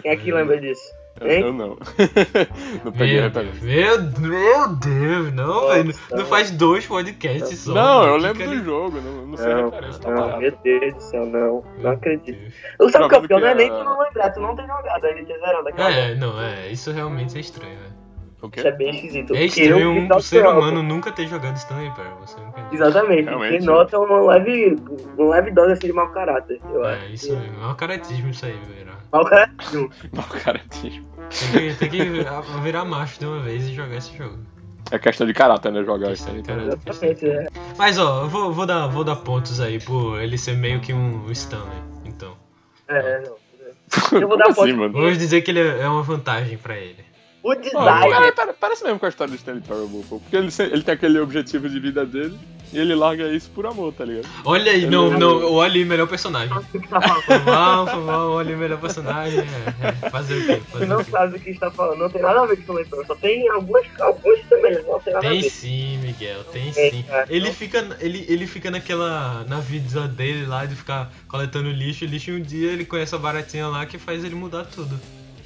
Quem 0.00 0.10
é 0.12 0.16
que 0.16 0.30
lembra 0.32 0.60
disso? 0.60 0.80
Eu, 1.20 1.26
Hein? 1.28 1.40
eu 1.40 1.52
não. 1.52 1.76
não 2.84 2.92
peguei 2.92 3.18
a 3.18 3.22
Meu 3.22 3.42
referência. 3.42 3.64
meu, 3.66 4.02
meu 4.20 4.68
Deus, 4.76 5.32
não, 5.34 5.46
Nossa. 5.48 5.74
velho. 5.82 5.94
Não 6.12 6.26
faz 6.26 6.50
dois 6.52 6.86
podcasts 6.86 7.58
só. 7.58 7.74
Não, 7.74 8.04
eu 8.06 8.14
Que 8.18 8.22
lembro 8.22 8.44
cara- 8.44 8.56
do 8.56 8.64
jogo, 8.64 9.00
não, 9.00 9.26
não 9.26 9.36
sei 9.36 9.50
a 9.50 9.56
Não, 9.56 9.64
referência, 9.70 10.00
tá 10.00 10.10
não, 10.12 10.38
meu 10.38 10.52
Deus 10.62 10.94
do 10.94 11.00
céu, 11.00 11.26
não. 11.26 11.64
Não 11.82 11.90
acredito. 11.90 12.38
Eu 12.78 12.88
sabe 12.88 13.04
o 13.06 13.08
que 13.08 13.14
é 13.16 13.18
o 13.18 13.22
pior? 13.22 13.40
Provando 13.40 13.56
Não 13.56 13.64
é 13.64 13.64
que 13.64 13.68
nem 13.68 13.68
tu 13.68 13.84
não 13.84 13.98
lembrar, 14.00 14.30
tu 14.30 14.40
não 14.40 14.54
tem 14.54 14.64
jogado 14.68 15.04
ainda, 15.06 15.24
ter 15.24 15.38
zerado 15.40 15.68
aquela 15.68 15.90
É, 15.90 16.14
não, 16.14 16.40
é, 16.40 16.68
isso 16.68 16.92
realmente 16.92 17.36
é 17.36 17.40
estranho, 17.40 17.76
velho. 17.76 17.97
Isso 18.56 18.68
é 18.68 18.72
bem 18.72 18.90
esquisito. 18.94 19.34
É 19.34 19.46
Porque 19.46 19.62
estranho 19.62 19.90
um 19.90 20.08
eu- 20.08 20.20
ser 20.20 20.46
humano 20.46 20.82
nunca 20.82 21.10
ter 21.10 21.26
jogado 21.26 21.56
Stanley 21.56 21.90
Parable, 21.90 22.20
você. 22.20 22.36
Exatamente, 22.72 23.24
Realmente. 23.24 23.50
porque 23.52 23.64
nota 23.66 23.98
um 23.98 24.26
leve, 24.26 24.76
um 25.18 25.28
leve 25.28 25.50
dose 25.50 25.72
assim 25.72 25.86
de 25.88 25.92
mau 25.92 26.08
caráter, 26.10 26.60
eu 26.72 26.84
É, 26.86 26.94
acho. 26.96 27.12
isso 27.14 27.36
mesmo, 27.36 27.62
é 27.62 27.66
um 27.66 27.74
caratismo 27.74 28.30
isso 28.30 28.46
aí, 28.46 28.52
velho. 28.52 28.88
Mau 29.12 29.24
caráter. 29.24 29.88
Mau 30.14 30.26
caratismo. 30.44 31.06
Tem 31.52 31.68
que, 31.70 31.74
tem 31.78 31.88
que 31.90 32.04
virar- 32.04 32.40
virar 32.62 32.84
macho 32.84 33.18
de 33.18 33.26
uma 33.26 33.40
vez 33.40 33.66
e 33.66 33.74
jogar 33.74 33.96
esse 33.96 34.16
jogo. 34.16 34.38
É 34.90 34.98
questão 34.98 35.26
de 35.26 35.34
caráter, 35.34 35.70
né? 35.72 35.82
Jogar 35.84 36.12
isso 36.12 36.28
aí. 36.30 36.38
Então. 36.38 36.56
caráter. 36.56 37.26
É. 37.26 37.46
Mas 37.76 37.98
ó, 37.98 38.22
eu 38.22 38.28
vou, 38.28 38.52
vou, 38.52 38.64
dar, 38.66 38.86
vou 38.86 39.04
dar 39.04 39.16
pontos 39.16 39.60
aí 39.60 39.78
por 39.80 40.18
ele 40.20 40.38
ser 40.38 40.56
meio 40.56 40.80
que 40.80 40.92
um 40.94 41.30
Stanley, 41.32 41.78
então. 42.06 42.34
É, 42.86 43.20
não. 43.26 43.36
Eu 44.20 44.28
vou 44.28 44.36
dar 44.36 44.48
assim, 44.48 44.72
mano? 44.74 44.92
Vamos 44.92 45.16
dizer 45.18 45.40
que 45.42 45.50
ele 45.50 45.60
é 45.60 45.80
é 45.80 45.88
uma 45.88 46.02
vantagem 46.02 46.56
pra 46.58 46.76
ele. 46.76 47.04
O 47.42 47.54
design. 47.54 48.10
cara, 48.10 48.32
pare- 48.32 48.52
parece 48.58 48.84
mesmo 48.84 48.98
com 48.98 49.06
a 49.06 49.08
história 49.08 49.30
do 49.30 49.36
Stanley 49.36 49.62
Parable, 49.62 50.02
pô. 50.08 50.18
Porque 50.18 50.36
ele, 50.36 50.48
ele 50.72 50.82
tem 50.82 50.94
aquele 50.94 51.20
objetivo 51.20 51.68
de 51.68 51.78
vida 51.78 52.04
dele 52.04 52.36
e 52.72 52.78
ele 52.78 52.94
larga 52.96 53.28
isso 53.28 53.48
por 53.54 53.64
amor, 53.64 53.92
tá 53.94 54.04
ligado? 54.04 54.28
Olha 54.44 54.72
aí, 54.72 54.82
Ele 54.82 54.90
não, 54.90 55.14
é- 55.14 55.18
não, 55.18 55.52
o 55.52 55.60
Ali, 55.62 55.84
melhor 55.84 56.08
personagem. 56.08 56.48
Não 56.50 56.60
sabe 56.62 56.78
o 56.78 56.80
que 56.82 56.88
tá 56.88 57.00
falando. 57.00 57.22
Foi 57.22 57.38
mal, 57.38 57.86
foi 57.86 58.00
mal, 58.02 58.30
o 58.32 58.38
Ali, 58.38 58.56
melhor 58.56 58.80
personagem. 58.80 59.38
É, 59.38 59.88
é. 60.06 60.10
Fazer 60.10 60.34
o 60.36 60.46
quê? 60.46 60.62
Fazer 60.72 60.86
não 60.86 60.96
o 61.00 61.04
quê? 61.04 61.10
sabe 61.12 61.36
o 61.36 61.40
que 61.40 61.50
está 61.50 61.70
falando, 61.70 61.98
não 62.00 62.10
tem 62.10 62.20
nada 62.20 62.40
a 62.42 62.46
ver 62.46 62.56
com 62.56 62.62
Stanley 62.62 62.84
Parable, 62.86 63.06
só 63.06 63.14
tem 63.14 63.48
algumas, 63.50 63.86
algumas 64.00 64.48
semelhanças, 64.48 64.86
não 64.86 65.00
tem 65.00 65.12
nada 65.14 65.26
a 65.26 65.30
Tem 65.30 65.40
ver. 65.40 65.50
sim, 65.50 65.98
Miguel, 65.98 66.44
tem 66.52 66.72
Tem, 66.72 66.90
sim. 66.90 67.02
cara. 67.04 67.26
Ele 67.30 67.52
fica, 67.52 67.96
ele, 68.00 68.26
ele 68.28 68.46
fica 68.48 68.70
naquela. 68.70 69.44
na 69.48 69.60
vida 69.60 70.08
dele 70.08 70.44
lá 70.44 70.66
de 70.66 70.74
ficar 70.74 71.10
coletando 71.28 71.70
lixo, 71.70 72.04
lixo 72.04 72.32
e 72.32 72.34
um 72.36 72.42
dia 72.42 72.72
ele 72.72 72.84
conhece 72.84 73.14
a 73.14 73.18
baratinha 73.18 73.68
lá 73.68 73.86
que 73.86 73.96
faz 73.96 74.24
ele 74.24 74.34
mudar 74.34 74.64
tudo. 74.64 74.98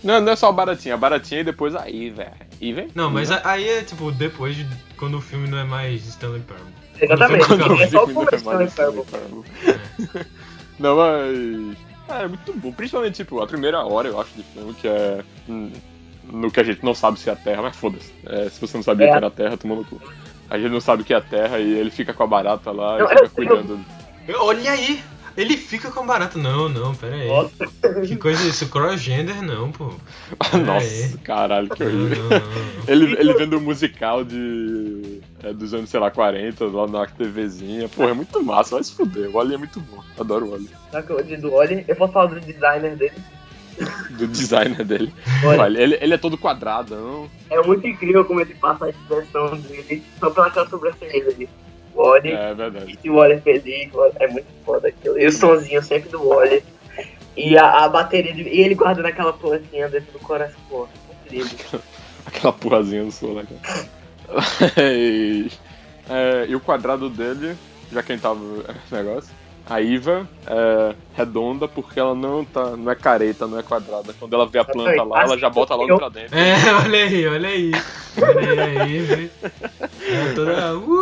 Não, 0.03 0.21
não 0.21 0.33
é 0.33 0.37
só 0.37 0.49
a 0.49 0.53
baratinha, 0.53 0.95
a 0.95 0.99
baratinha 0.99 1.41
e 1.41 1.45
depois 1.45 1.75
a 1.77 1.89
Eve. 1.89 2.27
Eve? 2.61 2.89
Não, 2.95 3.11
mas 3.11 3.31
a- 3.31 3.41
aí 3.45 3.69
é 3.69 3.83
tipo 3.83 4.11
depois 4.11 4.57
de 4.57 4.67
quando 4.97 5.17
o 5.19 5.21
filme 5.21 5.49
não 5.49 5.59
é 5.59 5.65
mais 5.65 6.05
Stanley 6.07 6.41
Parable. 6.43 6.73
Exatamente, 7.01 7.47
Quando 7.47 7.81
é 7.83 7.89
só 7.89 8.03
o 8.05 8.07
do 8.07 8.13
que 8.13 8.15
não 8.15 8.23
é 8.33 8.37
Stanley 8.37 8.59
mais 8.59 8.75
Parable. 8.75 9.05
Parable. 9.05 9.45
Não, 10.79 10.97
mas. 10.97 11.77
É, 12.09 12.25
é 12.25 12.29
muito 12.29 12.53
bom. 12.55 12.73
Principalmente, 12.73 13.15
tipo, 13.17 13.41
a 13.41 13.47
primeira 13.47 13.85
hora, 13.85 14.09
eu 14.09 14.21
acho, 14.21 14.31
de 14.35 14.43
filme, 14.43 14.75
que 14.75 14.89
é. 14.89 15.23
hum, 15.49 15.71
No 16.25 16.51
que 16.51 16.59
a 16.61 16.65
gente 16.65 16.85
não 16.85 16.95
sabe 16.95 17.19
se 17.21 17.29
é 17.29 17.33
a 17.33 17.37
Terra, 17.37 17.63
mas 17.63 17.77
foda-se. 17.77 18.13
É, 18.27 18.49
se 18.49 18.61
você 18.61 18.77
não 18.77 18.83
sabia 18.83 19.07
É. 19.07 19.11
que 19.11 19.17
era 19.17 19.27
a 19.27 19.31
Terra, 19.31 19.57
tomou 19.57 19.77
no 19.79 19.85
cu. 19.85 20.01
A 20.51 20.59
gente 20.59 20.71
não 20.71 20.81
sabe 20.81 21.03
o 21.03 21.05
que 21.05 21.13
é 21.13 21.17
a 21.17 21.21
Terra 21.21 21.59
e 21.59 21.73
ele 21.79 21.91
fica 21.91 22.13
com 22.13 22.23
a 22.23 22.27
barata 22.27 22.71
lá 22.73 22.99
Não, 22.99 23.07
e 23.07 23.09
fica 23.09 23.25
eu- 23.25 23.31
cuidando. 23.31 23.81
Olha 24.37 24.73
aí! 24.73 25.03
Ele 25.37 25.57
fica 25.57 25.91
com 25.91 26.01
a 26.01 26.03
barata. 26.05 26.39
Não, 26.39 26.69
não, 26.69 26.95
pera 26.95 27.15
aí. 27.17 27.29
Nossa, 27.29 27.51
Que 28.07 28.17
coisa 28.17 28.47
isso? 28.47 28.69
Crossgender 28.69 29.43
não, 29.43 29.73
pô. 29.73 29.93
Nossa, 30.65 31.19
caralho, 31.19 31.69
que 31.71 31.85
Não, 31.85 31.91
horrível. 32.05 32.23
não, 32.25 32.31
não, 32.31 32.39
não. 32.39 32.85
Ele, 32.89 33.17
ele 33.19 33.35
vendo 33.35 33.57
o 33.57 33.61
musical 33.61 34.25
de. 34.25 35.21
é, 35.43 35.53
dos 35.53 35.73
anos, 35.75 35.89
sei 35.91 36.01
lá, 36.01 36.11
40, 36.11 36.65
lá 36.67 36.87
na 36.87 37.07
TVzinha. 37.07 37.89
Porra, 37.89 38.11
é 38.11 38.15
muito 38.15 38.43
massa, 38.43 38.75
vai 38.75 38.85
se 38.85 38.93
fuder. 38.95 39.29
O 39.31 39.33
Wally 39.35 39.55
é 39.55 39.59
muito 39.59 39.81
bom. 39.81 40.03
Adoro 40.19 40.47
o 40.47 40.51
Wally. 40.53 40.69
sabe 40.91 41.05
o 41.05 41.07
que 41.07 41.13
eu 41.23 41.25
digo 41.25 41.43
do 41.43 41.55
Oli? 41.55 41.85
Eu 41.89 41.97
posso 41.97 42.13
falar 42.13 42.27
do 42.27 42.41
designer 42.41 42.97
dele. 42.97 43.15
Do 44.11 44.27
designer 44.29 44.85
dele. 44.85 45.13
Olha, 45.47 45.63
Olha, 45.63 45.81
ele, 45.81 45.99
ele 46.01 46.13
é 46.15 46.19
todo 46.19 46.37
quadradão. 46.37 47.29
é 47.49 47.61
muito 47.63 47.87
incrível 47.87 48.23
como 48.25 48.41
ele 48.41 48.55
passa 48.55 48.85
a 48.85 48.91
expressão 48.91 49.57
dele 49.57 50.03
só 50.21 50.29
pela 50.31 50.69
sobrancelha 50.69 51.29
ali. 51.29 51.49
O 51.95 52.03
Oli, 52.03 52.31
É 52.33 52.55
verdade. 52.55 52.99
e 53.03 53.11
o 53.11 53.15
Oli 53.17 53.41
feliz, 53.41 53.93
o 53.93 53.99
Oli- 53.99 54.13
é 54.21 54.29
muito 54.29 54.47
foda 54.65 54.89
aquilo. 54.89 55.19
E 55.19 55.27
o 55.27 55.33
sonzinho 55.33 55.83
sempre 55.83 56.09
do 56.11 56.27
Oli. 56.29 56.63
E 57.37 57.57
a, 57.57 57.85
a 57.85 57.89
bateria 57.89 58.33
de. 58.33 58.43
E 58.43 58.61
ele 58.61 58.75
guardando 58.75 59.07
aquela 59.07 59.33
plantinha 59.33 59.89
dentro 59.89 60.13
do 60.13 60.19
coração. 60.19 60.59
Pô, 60.69 60.87
incrível. 61.25 61.81
Aquela 62.27 62.53
porrazinha 62.53 63.05
do 63.05 63.11
sul, 63.11 63.35
né, 63.35 63.45
cara? 63.49 64.73
e, 64.79 65.51
é, 66.09 66.47
e 66.49 66.55
o 66.55 66.61
quadrado 66.61 67.11
dele, 67.11 67.57
já 67.91 68.03
quem 68.03 68.17
tava 68.19 68.39
esse 68.85 68.95
negócio, 68.95 69.31
a 69.69 69.81
Iva 69.81 70.29
é 70.47 70.95
redonda 71.17 71.67
porque 71.69 71.99
ela 71.99 72.15
não 72.15 72.45
tá. 72.45 72.77
não 72.77 72.91
é 72.91 72.95
careta, 72.95 73.47
não 73.47 73.59
é 73.59 73.63
quadrada. 73.63 74.15
Quando 74.19 74.35
ela 74.35 74.47
vê 74.47 74.59
a 74.59 74.65
planta 74.65 75.03
lá, 75.03 75.23
ela 75.23 75.39
já 75.39 75.51
bota 75.51 75.75
logo 75.75 75.97
pra 75.97 76.09
dentro. 76.09 76.37
É, 76.39 76.55
olha 76.85 77.05
aí, 77.05 77.27
olha 77.27 77.49
aí. 77.49 77.73
Olha 78.21 78.65
aí, 78.83 78.99
velho. 79.01 79.31
Ela 79.43 80.35
toda. 80.35 80.79
Uh, 80.79 81.02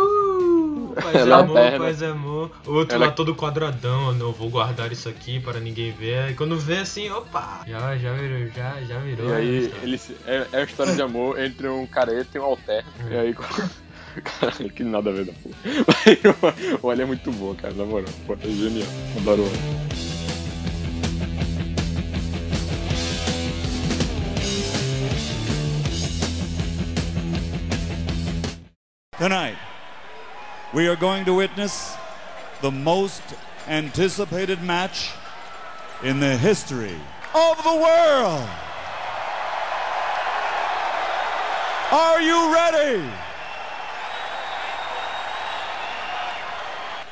paz 1.11 1.27
é 1.27 1.31
amor, 1.31 1.57
eterna. 1.57 1.85
paz 1.85 2.03
amor. 2.03 2.51
O 2.65 2.71
outro 2.73 2.95
Ela- 2.95 3.05
lá 3.07 3.11
todo 3.11 3.35
quadradão, 3.35 4.13
não 4.13 4.31
vou 4.31 4.49
guardar 4.49 4.91
isso 4.91 5.07
aqui 5.09 5.39
para 5.39 5.59
ninguém 5.59 5.91
ver. 5.91 6.19
Aí 6.19 6.33
quando 6.33 6.57
vê 6.57 6.77
assim, 6.79 7.09
opa! 7.09 7.61
Já, 7.67 7.97
já 7.97 8.13
virou, 8.13 8.47
já, 8.55 8.81
já 8.87 8.99
virou. 8.99 9.29
E 9.29 9.33
aí, 9.33 9.73
ele, 9.83 10.01
é, 10.25 10.47
é 10.51 10.57
uma 10.59 10.63
história 10.65 10.95
de 10.95 11.01
amor 11.01 11.39
entre 11.39 11.67
um 11.67 11.85
careta 11.85 12.37
e 12.37 12.39
um 12.39 12.43
alter. 12.43 12.83
E 13.09 13.15
aí, 13.15 13.33
caralho, 14.23 14.69
que 14.71 14.83
nada 14.83 15.09
a 15.09 15.13
ver 15.13 15.25
da 15.25 15.33
porra. 15.33 15.55
Mas 16.41 16.81
o 16.83 16.87
Wally 16.87 17.01
é 17.01 17.05
muito 17.05 17.31
bom, 17.31 17.53
cara, 17.55 17.73
na 17.73 17.85
moral. 17.85 18.09
Pô, 18.27 18.33
é 18.33 18.47
genial. 18.47 18.87
Adoro 19.17 19.43
o 19.43 19.80
we 30.81 30.87
are 30.87 30.95
going 30.95 31.23
to 31.23 31.35
witness 31.35 31.95
the 32.61 32.71
most 32.71 33.21
anticipated 33.67 34.63
match 34.63 35.11
in 36.01 36.19
the 36.19 36.35
history 36.35 36.95
of 37.35 37.63
the 37.63 37.75
world. 37.75 38.49
Are 41.91 42.19
you 42.19 42.51
ready? 42.51 43.03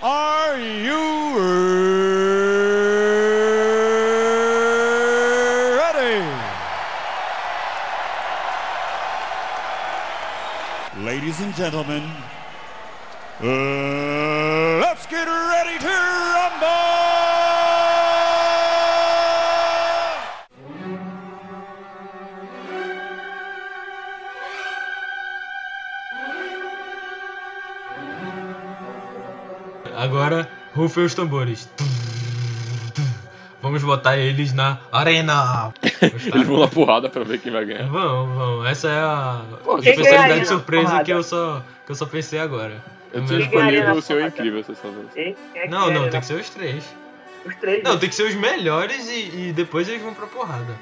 Are 0.01 0.57
you 0.57 1.37
ready? 5.77 6.25
Ladies 11.05 11.39
and 11.39 11.53
gentlemen, 11.53 12.09
Let's 13.41 15.05
get 15.07 15.25
ready 15.25 15.79
to 15.79 15.87
rumble! 15.87 16.67
Agora, 29.95 30.49
rufem 30.75 31.05
os 31.05 31.13
tambores. 31.13 31.69
Vamos 33.61 33.81
botar 33.83 34.17
eles 34.17 34.51
na 34.51 34.79
arena. 34.91 35.73
Eles 36.01 36.47
vão 36.47 36.59
na 36.59 36.67
porrada 36.67 37.09
pra 37.09 37.23
ver 37.23 37.39
quem 37.39 37.51
vai 37.51 37.65
ganhar. 37.65 37.87
Vamos, 37.87 38.37
vamos. 38.37 38.67
Essa 38.67 38.89
é 38.89 38.99
a 38.99 39.41
Pô, 39.63 39.77
Quem 39.77 39.91
especialidade 39.91 40.41
de 40.41 40.47
surpresa 40.47 41.03
que 41.03 41.11
eu 41.11 41.23
só 41.23 41.63
que 41.85 41.91
eu 41.91 41.95
só 41.95 42.05
pensei 42.05 42.39
agora. 42.39 42.83
Eu 43.11 43.25
tinha 43.25 43.39
escolhido 43.39 43.91
o 43.93 44.01
seu 44.01 44.25
incrível. 44.25 44.63
Hein? 45.15 45.35
Quem 45.53 45.61
é 45.61 45.67
Não, 45.67 45.91
não, 45.91 46.09
tem 46.09 46.19
que 46.19 46.25
ser 46.25 46.35
os 46.35 46.49
três. 46.49 46.95
Os 47.45 47.55
três. 47.55 47.83
Não, 47.83 47.97
tem 47.97 48.07
que 48.07 48.15
ser 48.15 48.23
os 48.23 48.35
melhores 48.35 49.09
e, 49.09 49.47
e 49.47 49.53
depois 49.53 49.89
eles 49.89 50.01
vão 50.01 50.13
pra 50.13 50.27
porrada. 50.27 50.75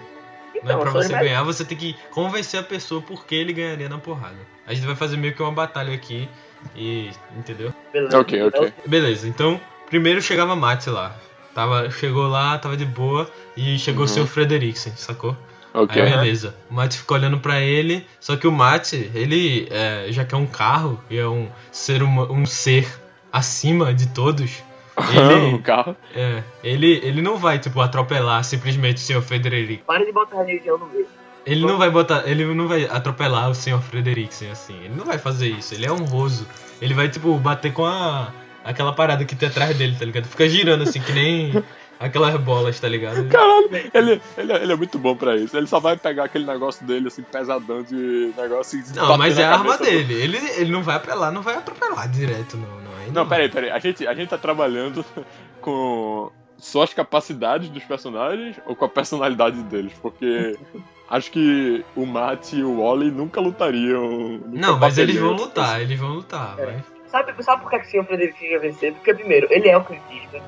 Não 0.53 0.61
Então, 0.63 0.79
é 0.79 0.81
pra 0.81 0.91
você 0.91 1.13
ganhar, 1.13 1.43
você 1.43 1.63
tem 1.63 1.77
que 1.77 1.95
convencer 2.11 2.59
a 2.59 2.63
pessoa 2.63 3.01
por 3.01 3.25
que 3.25 3.35
ele 3.35 3.53
ganharia 3.53 3.87
na 3.87 3.97
porrada. 3.97 4.37
A 4.65 4.73
gente 4.73 4.85
vai 4.85 4.95
fazer 4.95 5.17
meio 5.17 5.33
que 5.33 5.41
uma 5.41 5.51
batalha 5.51 5.93
aqui 5.93 6.27
e. 6.75 7.11
entendeu? 7.37 7.73
Beleza. 7.93 8.19
Ok, 8.19 8.43
ok. 8.43 8.73
Beleza, 8.85 9.27
então 9.27 9.59
primeiro 9.89 10.21
chegava 10.21 10.55
Mate 10.55 10.89
lá. 10.89 11.15
Tava, 11.57 11.89
chegou 11.89 12.27
lá, 12.27 12.55
tava 12.59 12.77
de 12.77 12.85
boa 12.85 13.27
e 13.57 13.79
chegou 13.79 14.01
o 14.01 14.07
Uhum. 14.07 14.13
seu 14.13 14.27
Frederiksen, 14.27 14.93
sacou? 14.95 15.35
Ok. 15.73 15.99
Aí 15.99 16.07
beleza. 16.07 16.53
O 16.69 16.73
Mate 16.75 16.99
ficou 16.99 17.17
olhando 17.17 17.39
pra 17.39 17.59
ele, 17.59 18.05
só 18.19 18.35
que 18.37 18.45
o 18.47 18.51
Mate, 18.51 19.09
ele, 19.15 19.67
é, 19.71 20.05
já 20.11 20.23
que 20.23 20.35
é 20.35 20.37
um 20.37 20.45
carro 20.45 21.01
e 21.09 21.17
é 21.17 21.27
um 21.27 21.49
ser, 21.71 22.03
huma- 22.03 22.31
um 22.31 22.45
ser 22.45 22.87
acima 23.33 23.91
de 23.91 24.07
todos, 24.09 24.63
o 24.95 25.01
ele, 25.51 25.57
carro. 25.63 25.95
é, 26.13 26.43
ele, 26.63 26.99
ele 27.03 27.23
não 27.23 27.37
vai, 27.37 27.57
tipo, 27.57 27.81
atropelar 27.81 28.43
simplesmente 28.43 28.97
o 28.97 28.99
senhor 28.99 29.23
Frederic. 29.23 29.77
Para 29.83 30.05
de 30.05 30.11
botar 30.11 30.43
religião 30.43 30.77
no 30.77 30.85
meio. 30.85 31.07
Ele 31.43 31.65
não 31.65 31.79
vai 31.79 31.89
botar, 31.89 32.21
ele 32.29 32.45
não 32.53 32.67
vai 32.67 32.85
atropelar 32.85 33.49
o 33.49 33.55
senhor 33.55 33.81
Frederiksen 33.81 34.51
assim. 34.51 34.75
Ele 34.83 34.93
não 34.95 35.05
vai 35.05 35.17
fazer 35.17 35.47
isso, 35.47 35.73
ele 35.73 35.87
é 35.87 35.91
honroso. 35.91 36.45
Ele 36.79 36.93
vai, 36.93 37.09
tipo, 37.09 37.35
bater 37.39 37.73
com 37.73 37.83
a 37.83 38.31
aquela 38.67 38.93
parada 38.93 39.23
que 39.25 39.35
tem 39.35 39.49
atrás 39.49 39.75
dele, 39.77 39.95
tá 39.97 40.05
ligado? 40.05 40.25
Fica 40.25 40.47
girando 40.47 40.83
assim, 40.83 40.99
que 41.01 41.11
nem 41.13 41.63
aquelas 41.99 42.35
bolas, 42.39 42.79
tá 42.79 42.87
ligado? 42.87 43.27
Caralho, 43.29 43.69
ele, 43.93 44.21
ele, 44.37 44.51
é- 44.53 44.61
ele 44.63 44.73
é 44.73 44.75
muito 44.75 44.99
bom 44.99 45.15
pra 45.15 45.35
isso. 45.35 45.57
Ele 45.57 45.65
só 45.67 45.79
vai 45.79 45.97
pegar 45.97 46.25
aquele 46.25 46.45
negócio 46.45 46.85
dele, 46.85 47.07
assim, 47.07 47.23
pesadão 47.23 47.81
de 47.83 48.31
negócio 48.37 48.79
e 48.79 48.95
Não, 48.95 49.17
mas 49.17 49.37
é 49.39 49.45
a 49.45 49.53
arma 49.53 49.77
cabeça 49.77 49.83
do- 49.83 49.89
dele. 50.07 50.13
Ele, 50.13 50.37
ele 50.57 50.71
não 50.71 50.83
vai 50.83 50.95
apelar, 50.97 51.31
não 51.31 51.41
vai 51.41 51.55
atropelar 51.55 52.07
direto, 52.09 52.55
não. 52.57 52.67
Não, 52.67 52.97
aí 52.99 53.11
Não, 53.11 53.27
peraí, 53.27 53.49
peraí. 53.49 53.69
A 53.71 53.79
gente, 53.79 54.05
a 54.07 54.13
gente 54.13 54.29
tá 54.29 54.37
trabalhando 54.37 55.03
com 55.61 56.31
só 56.57 56.83
as 56.83 56.93
capacidades 56.93 57.69
dos 57.69 57.83
personagens 57.83 58.55
ou 58.65 58.75
com 58.75 58.85
a 58.85 58.89
personalidade 58.89 59.61
deles? 59.63 59.93
Porque 60.01 60.57
acho 61.09 61.31
que 61.31 61.85
o 61.95 62.05
Matt 62.05 62.53
e 62.53 62.63
o 62.63 62.81
Wally 62.81 63.11
nunca 63.11 63.39
lutariam. 63.41 64.39
nunca 64.39 64.47
Não, 64.59 64.77
mas 64.79 64.97
eles 64.97 65.15
vão 65.17 65.33
lutar, 65.33 65.81
eles 65.81 65.99
vão 65.99 66.09
lutar, 66.13 66.55
É. 66.59 66.65
vai. 66.65 66.83
Sabe, 67.09 67.31
sabe 67.43 67.61
por 67.61 67.71
que, 67.71 67.79
que 67.79 67.87
o 67.87 67.89
senhor 67.89 68.05
Frederico 68.05 68.43
ia 68.43 68.59
vencer? 68.59 68.93
Porque, 68.93 69.13
primeiro, 69.13 69.47
ele 69.49 69.69
é 69.69 69.77
o 69.77 69.83
Clintista. 69.83 70.41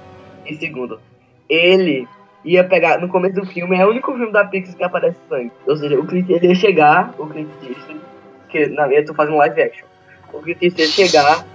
E, 0.45 0.55
segundo, 0.55 0.99
ele 1.47 2.07
ia 2.43 2.63
pegar. 2.63 2.99
No 2.99 3.07
começo 3.07 3.35
do 3.35 3.45
filme, 3.45 3.77
é 3.77 3.85
o 3.85 3.89
único 3.89 4.11
filme 4.11 4.31
da 4.31 4.45
Pixar 4.45 4.75
que 4.75 4.83
aparece 4.83 5.17
sangue. 5.27 5.51
Ou 5.67 5.75
seja, 5.75 5.99
o 5.99 6.05
Clint, 6.05 6.29
ele 6.29 6.47
ia 6.47 6.55
chegar, 6.55 7.13
o 7.17 7.27
Clint 7.27 7.49
Eastwood, 7.63 8.01
que 8.49 8.67
na 8.67 8.87
minha 8.87 9.01
eu 9.01 9.05
tô 9.05 9.13
fazendo 9.13 9.37
live 9.37 9.61
action. 9.61 9.87
O 10.33 10.41
Clint 10.41 10.61
Eastwood 10.61 10.81
ia 10.81 11.07
chegar, 11.07 11.45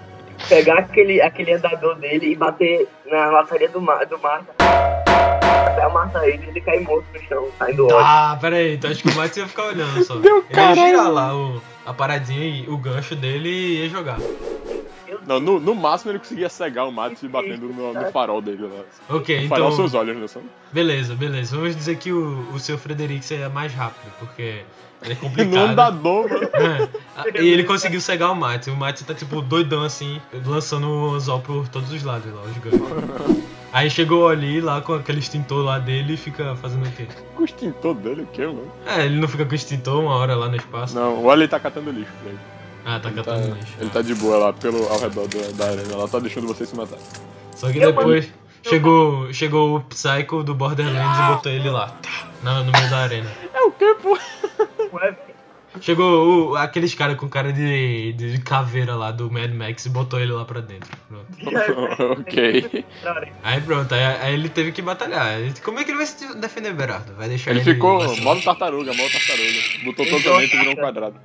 pegar 0.48 0.78
aquele, 0.78 1.20
aquele 1.20 1.52
andador 1.52 1.96
dele 1.96 2.32
e 2.32 2.36
bater 2.36 2.88
na 3.06 3.30
lataria 3.30 3.68
do, 3.68 3.80
Mar, 3.80 4.04
do 4.06 4.18
Marta. 4.18 4.54
Até 4.58 5.82
a 5.82 5.88
Marta 5.88 6.26
ele, 6.26 6.46
ele 6.48 6.60
cair 6.60 6.82
morto 6.82 7.06
no 7.12 7.22
chão, 7.22 7.48
saindo 7.58 7.86
ódio. 7.86 7.98
Ah, 7.98 8.38
peraí, 8.40 8.74
então 8.74 8.90
acho 8.90 9.02
que 9.02 9.08
o 9.08 9.14
Matt 9.14 9.36
ia 9.36 9.48
ficar 9.48 9.64
olhando 9.66 10.04
só. 10.04 10.16
Deu 10.16 10.44
ele 10.48 10.60
ia 10.60 10.74
girar 10.74 11.10
lá 11.10 11.36
o, 11.36 11.60
a 11.84 11.92
paradinha 11.92 12.64
e 12.64 12.68
o 12.68 12.76
gancho 12.76 13.16
dele 13.16 13.48
e 13.48 13.82
ia 13.82 13.88
jogar. 13.88 14.18
Não, 15.26 15.40
no, 15.40 15.60
no 15.60 15.74
máximo 15.74 16.10
ele 16.12 16.18
conseguia 16.18 16.48
cegar 16.48 16.86
o 16.86 16.92
Matt 16.92 17.22
batendo 17.24 17.68
no, 17.68 17.92
no 17.92 18.10
farol 18.10 18.40
dele 18.40 18.62
lá. 18.62 19.16
Ok, 19.16 19.44
O 19.44 19.48
farol 19.48 19.66
então. 19.66 19.76
seus 19.76 19.94
olhos, 19.94 20.16
né? 20.16 20.42
Beleza, 20.72 21.14
beleza. 21.14 21.56
Vamos 21.56 21.74
dizer 21.74 21.96
que 21.96 22.12
o, 22.12 22.46
o 22.52 22.58
seu 22.58 22.76
Frederico 22.76 23.32
é 23.32 23.48
mais 23.48 23.72
rápido, 23.72 24.12
porque 24.18 24.62
ele 25.02 25.12
é 25.12 25.16
complicado. 25.16 25.54
No 25.54 25.60
andador, 25.60 26.28
mano. 26.28 26.88
É. 27.16 27.40
E 27.40 27.48
ele 27.48 27.62
conseguiu 27.62 28.00
cegar 28.00 28.32
o 28.32 28.34
Mate. 28.34 28.70
O 28.70 28.76
Mate 28.76 29.04
tá 29.04 29.14
tipo 29.14 29.40
doidão 29.40 29.82
assim, 29.84 30.20
lançando 30.44 30.88
o 30.88 31.14
anzol 31.14 31.40
por 31.40 31.68
todos 31.68 31.92
os 31.92 32.02
lados 32.02 32.32
lá, 32.34 32.42
os 32.42 32.58
ganchos. 32.58 33.44
Aí 33.72 33.90
chegou 33.90 34.28
ali 34.28 34.60
lá 34.60 34.80
com 34.80 34.94
aquele 34.94 35.18
extintor 35.18 35.64
lá 35.64 35.78
dele 35.78 36.14
e 36.14 36.16
fica 36.16 36.54
fazendo 36.56 36.86
o 36.86 36.92
quê? 36.92 37.06
O 37.38 37.44
extintor 37.44 37.94
dele, 37.94 38.22
o 38.22 38.26
quê, 38.26 38.46
mano? 38.46 38.70
É, 38.86 39.04
ele 39.04 39.16
não 39.16 39.26
fica 39.26 39.44
com 39.44 39.50
o 39.52 39.54
extintor 39.54 40.00
uma 40.00 40.14
hora 40.14 40.36
lá 40.36 40.48
no 40.48 40.56
espaço. 40.56 40.94
Não, 40.94 41.14
o 41.20 41.24
Wally 41.24 41.48
tá 41.48 41.58
catando 41.58 41.90
lixo 41.90 42.12
pra 42.22 42.30
ele. 42.30 42.38
Ah, 42.84 43.00
tá 43.00 43.08
Ele 43.08 43.16
tá, 43.22 43.24
catando 43.32 43.54
lixo. 43.54 43.72
ele 43.80 43.90
tá 43.90 44.02
de 44.02 44.14
boa 44.14 44.36
lá 44.36 44.52
pelo, 44.52 44.86
ao 44.88 44.98
redor 45.00 45.26
da, 45.28 45.50
da 45.64 45.70
arena. 45.72 45.92
Ela 45.92 46.08
tá 46.08 46.18
deixando 46.18 46.46
você 46.46 46.66
se 46.66 46.76
matar. 46.76 46.98
Só 47.54 47.70
que 47.72 47.78
Eu 47.78 47.92
depois 47.92 48.28
chegou, 48.62 49.32
chegou 49.32 49.76
o 49.76 49.80
Psycho 49.84 50.42
do 50.42 50.54
Borderlands 50.54 51.18
e 51.18 51.34
botou 51.34 51.52
ele 51.52 51.70
lá, 51.70 51.88
tá, 52.02 52.28
na- 52.42 52.62
no 52.62 52.72
meio 52.72 52.90
da 52.90 52.98
arena. 52.98 53.30
É 53.54 53.62
o 53.62 53.70
quê, 53.72 53.94
pô? 54.02 54.18
Ué, 54.96 55.16
Chegou 55.80 56.52
o- 56.52 56.56
aqueles 56.56 56.94
caras 56.94 57.16
com 57.16 57.28
cara 57.28 57.52
de, 57.52 58.12
de 58.12 58.38
caveira 58.40 58.94
lá 58.94 59.10
do 59.10 59.28
Mad 59.28 59.50
Max 59.52 59.84
e 59.86 59.88
botou 59.88 60.20
ele 60.20 60.30
lá 60.30 60.44
pra 60.44 60.60
dentro. 60.60 60.88
Pronto. 61.08 61.26
ok. 62.20 62.84
Aí 63.42 63.60
pronto, 63.60 63.92
aí, 63.92 64.04
aí 64.04 64.34
ele 64.34 64.48
teve 64.48 64.70
que 64.70 64.80
batalhar. 64.82 65.36
Como 65.64 65.80
é 65.80 65.84
que 65.84 65.90
ele 65.90 65.98
vai 65.98 66.06
se 66.06 66.32
defender, 66.36 66.72
Berardo? 66.74 67.14
Vai 67.16 67.28
deixar 67.28 67.50
Ele 67.50 67.60
ele. 67.60 67.74
ficou 67.74 67.98
modo 68.18 68.40
tartaruga, 68.42 68.92
modo 68.94 69.10
tartaruga. 69.10 69.60
Botou 69.84 70.04
Então, 70.06 70.18
totalmente 70.20 70.54
e 70.54 70.58
virou 70.58 70.72
um 70.74 70.76
quadrado. 70.76 71.16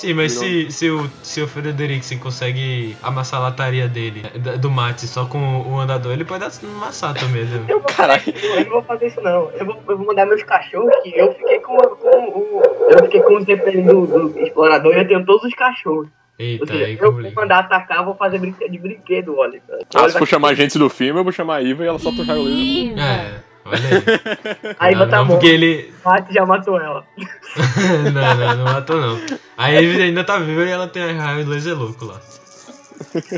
Sim, 0.00 0.14
mas 0.14 0.32
se, 0.32 0.70
se 0.70 0.90
o, 0.90 1.10
se 1.22 1.42
o 1.42 1.46
Frederiksen 1.46 2.18
consegue 2.18 2.96
amassar 3.02 3.38
a 3.40 3.44
lataria 3.44 3.86
dele, 3.86 4.22
da- 4.38 4.56
do 4.56 4.70
mate, 4.70 5.06
só 5.06 5.26
com 5.26 5.60
o 5.62 5.78
andador, 5.78 6.12
ele 6.12 6.24
pode 6.24 6.42
amassar 6.64 7.12
também. 7.14 7.44
né? 7.44 7.64
Eu 7.68 7.80
Caralho. 7.80 8.22
eu 8.26 8.64
não 8.64 8.70
vou 8.70 8.82
fazer 8.82 9.08
isso 9.08 9.20
não. 9.20 9.50
Eu 9.52 9.66
vou, 9.66 9.82
eu 9.88 9.96
vou 9.98 10.06
mandar 10.06 10.24
meus 10.26 10.42
cachorros 10.42 10.90
que 11.02 11.12
eu 11.16 11.32
fiquei 11.34 11.58
com, 11.60 11.76
com 11.76 12.08
o. 12.30 12.62
Eu 12.90 13.04
fiquei 13.04 13.20
com 13.20 13.34
o 13.36 13.40
ZPN 13.40 13.82
do, 13.82 14.06
do 14.30 14.38
explorador 14.40 14.94
e 14.94 14.98
eu 15.00 15.06
tenho 15.08 15.24
todos 15.26 15.44
os 15.44 15.54
cachorros. 15.54 16.08
Eita, 16.38 16.66
seja, 16.66 16.86
aí 16.86 16.98
eu 16.98 17.12
vou 17.12 17.32
mandar 17.32 17.58
atacar, 17.58 17.98
eu 17.98 18.04
vou 18.06 18.14
fazer 18.14 18.38
brinquedo 18.38 18.70
de 18.72 18.78
brinquedo, 18.78 19.36
olha. 19.36 19.60
Ah, 19.94 20.08
se 20.08 20.16
for 20.18 20.26
chamar 20.26 20.54
gente 20.54 20.78
do 20.78 20.88
filme, 20.88 21.20
eu 21.20 21.24
vou 21.24 21.32
chamar 21.34 21.56
a 21.56 21.62
Iva 21.62 21.84
e 21.84 21.86
ela 21.86 21.98
solta 21.98 22.22
o 22.22 22.24
raio 22.24 22.42
laser. 22.42 22.98
É, 22.98 23.40
olha 23.70 23.88
aí. 23.88 24.74
Aí 24.78 24.94
não, 24.94 25.08
tá 25.08 25.18
não, 25.18 25.26
bom. 25.26 25.34
porque 25.34 25.46
ele. 25.48 25.92
Mate 26.04 26.34
já 26.34 26.44
matou 26.46 26.80
ela. 26.80 27.04
não, 28.12 28.34
não, 28.34 28.56
não 28.56 28.64
matou 28.72 29.00
não. 29.00 29.20
Aí 29.56 29.76
ele 29.76 30.02
ainda 30.02 30.24
tá 30.24 30.38
vivo 30.38 30.62
e 30.62 30.68
ela 30.70 30.88
tem 30.88 31.02
a 31.02 31.12
raio 31.12 31.46
laser 31.48 31.76
louco 31.76 32.04
lá. 32.04 32.20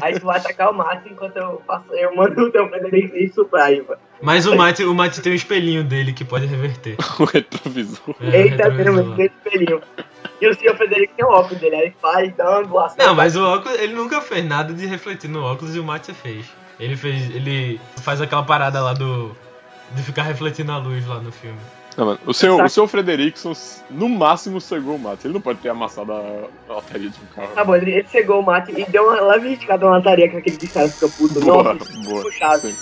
Aí 0.03 0.19
tu 0.19 0.27
vai 0.27 0.39
atacar 0.39 0.71
o 0.71 0.75
Mate 0.75 1.09
enquanto 1.11 1.37
eu 1.37 1.63
faço. 1.67 1.85
Eu 1.93 2.15
mando 2.17 2.41
o 2.43 2.51
teu 2.51 2.69
Frederico 2.69 3.17
isso 3.17 3.45
pra 3.45 3.71
Iva. 3.71 3.99
Mas 4.21 4.47
o 4.47 4.55
mate, 4.57 4.85
o 4.85 4.95
mate 4.95 5.21
tem 5.21 5.33
um 5.33 5.37
espelhinho 5.37 5.83
dele 5.83 6.13
que 6.13 6.25
pode 6.25 6.47
reverter. 6.47 6.97
O 7.19 7.25
retrovisor. 7.25 8.15
É, 8.21 8.43
Eita, 8.43 8.69
retrovisor 8.69 8.95
Deus, 8.95 9.09
lá. 9.09 9.17
desse 9.17 9.35
espelhinho. 9.45 9.81
E 10.41 10.49
o 10.49 10.55
senhor 10.55 10.77
Frederico 10.77 11.15
tem 11.17 11.25
o 11.25 11.29
óculos 11.29 11.61
dele, 11.61 11.77
aí 11.77 11.95
faz, 12.01 12.35
dá 12.37 12.49
uma 12.51 12.59
angulação. 12.61 13.07
Não, 13.07 13.15
mas 13.15 13.37
o 13.37 13.45
óculos, 13.45 13.79
ele 13.79 13.95
nunca 13.95 14.21
fez 14.21 14.45
nada 14.45 14.73
de 14.73 14.87
refletir 14.87 15.29
no 15.29 15.43
óculos 15.45 15.75
e 15.77 15.79
o 15.79 15.85
Mate 15.85 16.13
fez. 16.13 16.47
Ele 16.79 16.97
fez. 16.97 17.35
Ele 17.35 17.81
faz 18.03 18.21
aquela 18.21 18.43
parada 18.43 18.81
lá 18.81 18.93
do. 18.93 19.35
De 19.95 20.03
ficar 20.03 20.23
refletindo 20.23 20.73
a 20.73 20.79
luz 20.79 21.07
lá 21.07 21.21
no 21.21 21.31
filme. 21.31 21.59
Não, 21.97 22.07
mano, 22.07 22.19
o 22.25 22.33
seu, 22.33 22.63
o 22.63 22.69
seu 22.69 22.89
Frederickson, 22.89 23.53
no 23.91 24.09
máximo, 24.09 24.61
cegou 24.61 24.97
o 24.97 24.99
Matt. 24.99 25.25
Ele 25.25 25.35
não 25.35 25.41
pode 25.41 25.59
ter 25.59 25.69
amassado 25.69 26.13
a 26.13 26.49
a 26.73 26.77
loteria 26.77 27.11
de 27.11 27.17
um 27.17 27.27
carro. 27.35 27.55
Tá 27.55 27.65
bom, 27.65 27.77
ele, 27.77 27.91
ele 27.93 28.09
chegou 28.09 28.41
o 28.41 28.43
Mate 28.43 28.73
e 28.73 28.85
deu 28.91 29.05
uma 29.05 29.21
leve 29.21 29.53
esticada 29.53 29.85
na 29.85 29.93
lataria 29.93 30.29
que 30.29 30.37
aquele 30.39 30.57
cara 30.69 30.89
fica 30.89 31.09
puto. 31.09 31.41
Boa, 31.41 31.75
Nossa, 31.75 31.93
boa. 32.05 32.23
puxado. 32.23 32.61
Sim. 32.61 32.75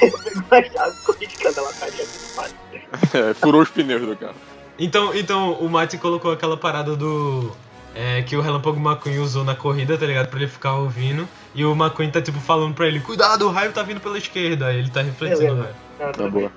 pegou 0.00 0.46
a 0.50 0.62
chave, 0.62 0.96
ficou 0.96 1.16
esticando 1.20 1.60
a 1.60 1.62
lataria 1.62 2.04
do 2.04 2.36
Mate. 2.36 2.54
É, 3.12 3.34
furou 3.34 3.62
os 3.62 3.70
pneus 3.70 4.02
do 4.02 4.16
carro. 4.16 4.34
Então, 4.78 5.14
então 5.14 5.54
o 5.54 5.68
Mate 5.68 5.98
colocou 5.98 6.30
aquela 6.32 6.56
parada 6.56 6.94
do. 6.94 7.50
É, 7.94 8.20
que 8.22 8.36
o 8.36 8.42
Relâmpago 8.42 8.78
McQueen 8.78 9.18
usou 9.18 9.42
na 9.42 9.54
corrida, 9.54 9.96
tá 9.96 10.04
ligado? 10.04 10.28
Pra 10.28 10.38
ele 10.38 10.48
ficar 10.48 10.74
ouvindo. 10.74 11.26
E 11.54 11.64
o 11.64 11.72
McQueen 11.72 12.10
tá 12.10 12.20
tipo 12.20 12.38
falando 12.38 12.74
pra 12.74 12.86
ele: 12.86 13.00
Cuidado, 13.00 13.46
o 13.46 13.50
raio 13.50 13.72
tá 13.72 13.82
vindo 13.82 14.00
pela 14.00 14.18
esquerda. 14.18 14.66
Aí 14.66 14.78
ele 14.78 14.90
tá 14.90 15.00
refletindo 15.00 15.54
o 15.54 15.62
raio. 15.62 15.74
Não, 15.98 16.12
Tá. 16.12 16.50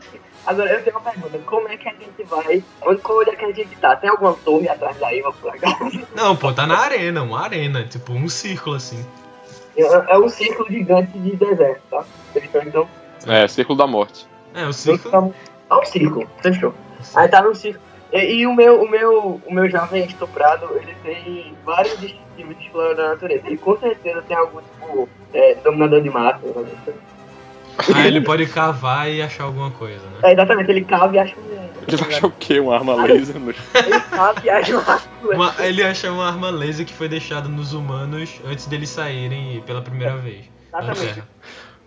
Agora 0.46 0.72
eu 0.72 0.84
tenho 0.84 0.98
uma 0.98 1.12
pergunta, 1.12 1.38
como 1.46 1.68
é 1.68 1.78
que 1.78 1.88
a 1.88 1.92
gente 1.92 2.24
vai. 2.24 2.64
Onde, 2.82 3.02
onde 3.06 3.30
é 3.30 3.36
que 3.36 3.46
a 3.46 3.52
gente 3.52 3.76
tá? 3.76 3.96
Tem 3.96 4.10
alguma 4.10 4.34
torre 4.34 4.68
atrás 4.70 4.98
da 4.98 5.14
Iva 5.14 5.32
por 5.34 5.50
acaso? 5.50 6.08
Não, 6.16 6.36
pô, 6.36 6.52
tá 6.54 6.66
na 6.66 6.78
arena, 6.80 7.22
uma 7.22 7.42
arena, 7.42 7.84
tipo 7.84 8.14
um 8.14 8.28
círculo 8.30 8.76
assim. 8.76 9.06
É, 9.78 9.84
é 9.84 10.18
um 10.18 10.30
círculo 10.30 10.68
gigante 10.70 11.18
de 11.18 11.36
deserto, 11.36 11.82
tá? 11.90 12.04
Então? 12.66 12.90
É, 13.28 13.48
Círculo 13.48 13.78
da 13.78 13.86
Morte. 13.86 14.28
É, 14.54 14.66
o 14.66 14.74
círculo. 14.74 15.08
Então, 15.10 15.34
É 15.70 15.76
um 15.82 15.86
círculo, 15.86 16.30
fechou. 16.42 16.74
Aí 17.16 17.28
tá 17.28 17.42
no 17.42 17.54
círculo. 17.54 17.84
E, 18.12 18.40
e 18.40 18.48
o, 18.48 18.56
meu, 18.56 18.82
o, 18.82 18.90
meu, 18.90 19.42
o 19.46 19.54
meu 19.54 19.70
jovem 19.70 20.06
estuprado, 20.06 20.68
ele 20.78 20.96
tem 21.04 21.56
vários 21.64 22.00
distintivos 22.00 22.58
de 22.58 22.66
explorador 22.66 22.96
da 22.96 23.10
natureza. 23.10 23.46
Ele 23.46 23.58
com 23.58 23.78
certeza 23.78 24.22
tem 24.24 24.36
algum 24.36 24.62
tipo 24.62 25.08
é, 25.34 25.56
dominador 25.56 26.02
de 26.02 26.10
massa. 26.10 26.40
né? 26.46 26.94
Aí 27.96 28.08
ele 28.08 28.22
pode 28.22 28.46
cavar 28.48 29.10
e 29.10 29.22
achar 29.22 29.44
alguma 29.46 29.72
coisa, 29.72 30.04
né? 30.06 30.20
É, 30.24 30.34
exatamente, 30.34 30.70
ele 30.72 30.84
cava 30.84 31.16
e 31.16 31.20
acha 31.20 31.36
um. 31.40 31.50
Ele 31.88 31.98
vai 31.98 32.10
achar 32.10 32.28
o 32.28 32.32
quê? 32.32 32.60
Uma 32.60 32.76
arma 32.76 32.96
laser? 33.04 33.40
No... 33.40 33.50
Ele 33.52 34.00
cava 34.12 34.42
e 34.44 34.50
acha 34.50 34.76
um 34.76 34.80
rastro. 34.80 35.10
Uma- 35.24 35.56
ele 35.60 35.84
acha 35.84 36.12
uma 36.12 36.28
arma 36.28 36.50
laser 36.50 36.86
que 36.86 36.94
foi 36.94 37.08
deixada 37.08 37.48
nos 37.48 37.74
humanos 37.74 38.40
antes 38.46 38.66
deles 38.68 38.90
saírem 38.90 39.62
pela 39.66 39.82
primeira 39.82 40.16
vez 40.18 40.46
na 40.72 40.80
Exatamente. 40.80 41.24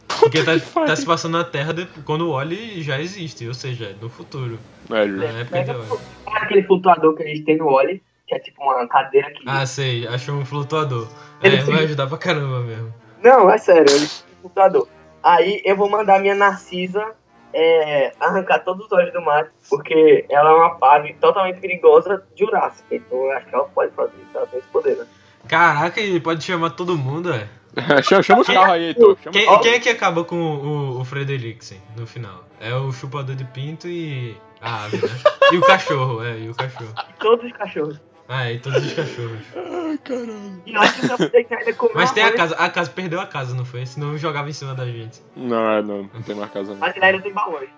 Porque 0.08 0.42
tá, 0.42 0.52
tá 0.86 0.96
se 0.96 1.06
passando 1.06 1.38
na 1.38 1.44
Terra 1.44 1.72
de- 1.72 1.86
quando 2.04 2.28
o 2.28 2.32
Wally 2.32 2.82
já 2.82 3.00
existe, 3.00 3.46
ou 3.48 3.54
seja, 3.54 3.96
no 4.00 4.08
futuro. 4.08 4.58
É, 4.90 5.06
Na 5.06 5.06
justo. 5.26 5.38
época 5.38 5.62
de 5.64 5.70
Wally. 5.72 6.02
aquele 6.36 6.62
flutuador 6.64 7.14
que 7.16 7.22
a 7.22 7.26
gente 7.26 7.42
tem 7.42 7.56
no 7.56 7.66
Oli, 7.68 8.02
que 8.26 8.34
é 8.34 8.38
tipo 8.38 8.62
uma 8.62 8.86
cadeira 8.88 9.30
que. 9.30 9.42
Ah, 9.46 9.64
sei, 9.66 10.06
achou 10.06 10.34
um 10.36 10.44
flutuador. 10.44 11.08
Ele 11.42 11.56
É, 11.56 11.60
vai 11.62 11.84
ajudar 11.84 12.06
pra 12.06 12.18
caramba 12.18 12.60
mesmo. 12.60 12.92
Não, 13.22 13.50
é 13.50 13.56
sério, 13.58 13.84
ele 13.90 14.04
é 14.04 14.06
um 14.06 14.40
flutuador. 14.42 14.88
Aí 15.22 15.62
eu 15.64 15.76
vou 15.76 15.88
mandar 15.88 16.20
minha 16.20 16.34
Narcisa 16.34 17.14
é, 17.52 18.12
arrancar 18.18 18.60
todos 18.60 18.86
os 18.86 18.92
olhos 18.92 19.12
do 19.12 19.20
Matt, 19.20 19.48
porque 19.68 20.24
ela 20.28 20.50
é 20.50 20.54
uma 20.54 20.74
pave 20.76 21.14
totalmente 21.14 21.60
perigosa 21.60 22.24
jurássica. 22.36 22.94
Então 22.94 23.18
eu 23.18 23.32
acho 23.32 23.46
que 23.46 23.54
ela 23.54 23.64
pode 23.64 23.92
fazer 23.92 24.14
isso, 24.16 24.36
ela 24.36 24.46
tem 24.46 24.58
esse 24.58 24.68
poder, 24.68 24.96
né? 24.96 25.06
Caraca, 25.48 26.00
ele 26.00 26.20
pode 26.20 26.42
chamar 26.42 26.70
todo 26.70 26.96
mundo, 26.96 27.32
é. 27.32 27.48
chama, 28.02 28.22
chama 28.22 28.40
os 28.40 28.46
carros 28.46 28.74
aí, 28.74 28.84
Heitor. 28.88 29.16
Quem, 29.30 29.60
quem 29.60 29.72
é 29.72 29.80
que 29.80 29.88
acaba 29.88 30.24
com 30.24 30.36
o, 30.36 31.00
o 31.00 31.04
Frederiksen 31.04 31.80
no 31.96 32.06
final? 32.06 32.44
É 32.60 32.74
o 32.74 32.92
chupador 32.92 33.34
de 33.34 33.44
pinto 33.44 33.88
e 33.88 34.36
a 34.60 34.84
ave, 34.84 34.98
né? 34.98 35.08
E 35.50 35.56
o 35.56 35.62
cachorro, 35.62 36.24
é, 36.24 36.38
e 36.38 36.48
o 36.48 36.54
cachorro. 36.54 36.94
Todos 37.18 37.44
os 37.46 37.52
cachorros. 37.52 38.00
Ah, 38.34 38.50
e 38.50 38.58
todos 38.58 38.82
os 38.82 38.92
cachorros. 38.94 39.40
Ai, 39.54 39.98
caralho. 39.98 40.62
E 40.64 40.72
eu 40.74 40.80
acho 40.80 41.00
que 41.00 41.22
eu 41.22 41.30
tenho 41.30 41.44
que 41.46 41.54
ainda 41.54 41.72
comer 41.74 41.94
Mas 41.94 42.12
tem 42.12 42.24
a 42.24 42.32
casa, 42.32 42.54
a 42.56 42.70
casa 42.70 42.90
perdeu 42.90 43.20
a 43.20 43.26
casa, 43.26 43.54
não 43.54 43.64
foi? 43.64 43.84
Senão 43.84 44.16
jogava 44.16 44.48
em 44.48 44.52
cima 44.54 44.74
da 44.74 44.86
gente. 44.86 45.20
Não, 45.36 45.70
é, 45.70 45.82
não, 45.82 46.04
não 46.04 46.22
tem 46.22 46.34
mais 46.34 46.50
casa 46.50 46.72
não. 46.72 46.78
Mas 46.80 46.96
ele 46.96 47.04
ainda 47.04 47.20
tem 47.20 47.32
balões. 47.32 47.68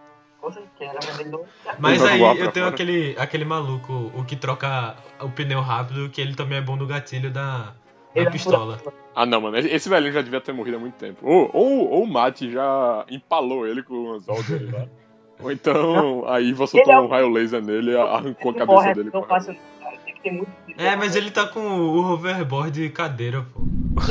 Com 0.40 0.52
certeza, 0.52 0.92
mas 0.94 1.18
ele 1.18 1.30
não. 1.30 1.44
Mas 1.78 2.04
aí 2.04 2.20
eu 2.20 2.52
tenho 2.52 2.66
fora. 2.66 2.68
aquele, 2.68 3.16
aquele 3.18 3.44
maluco, 3.44 4.12
o 4.14 4.24
que 4.24 4.36
troca 4.36 4.94
o 5.20 5.28
pneu 5.30 5.60
rápido, 5.60 6.08
que 6.10 6.20
ele 6.20 6.34
também 6.36 6.58
é 6.58 6.60
bom 6.60 6.76
no 6.76 6.86
gatilho 6.86 7.30
da, 7.32 7.72
da 8.14 8.22
é 8.22 8.26
pistola. 8.26 8.78
Ah, 9.16 9.24
não, 9.26 9.40
mano. 9.40 9.56
Esse 9.56 9.88
velhinho 9.88 10.12
já 10.12 10.20
devia 10.22 10.40
ter 10.40 10.52
morrido 10.52 10.76
há 10.76 10.80
muito 10.80 10.94
tempo. 10.94 11.26
Ou, 11.26 11.50
ou, 11.52 11.90
ou 11.90 12.04
o 12.04 12.06
Mate 12.06 12.50
já 12.52 13.04
empalou 13.10 13.66
ele 13.66 13.82
com 13.82 13.94
o 13.94 14.12
anzol 14.12 14.42
dele 14.42 14.70
lá. 14.70 14.86
Ou 15.40 15.50
então 15.50 16.28
a 16.28 16.40
Iva 16.40 16.66
soltou 16.66 16.92
Ele 16.92 17.00
é 17.00 17.02
um 17.02 17.08
raio 17.08 17.28
laser 17.28 17.62
nele 17.62 17.90
e 17.92 17.96
arrancou 17.96 18.50
a 18.52 18.66
morre 18.66 18.84
cabeça 18.84 18.94
dele. 18.94 19.10
tão 19.10 19.20
com 19.22 19.26
a- 19.26 19.28
fácil, 19.28 19.54
cara. 19.54 19.66
Tem 20.24 20.32
muito. 20.32 20.50
É, 20.76 20.96
mas 20.96 21.14
ele 21.14 21.30
tá 21.30 21.46
com 21.46 21.60
o 21.60 21.98
hoverboard 22.12 22.88
cadeira, 22.88 23.46
pô. 23.54 23.60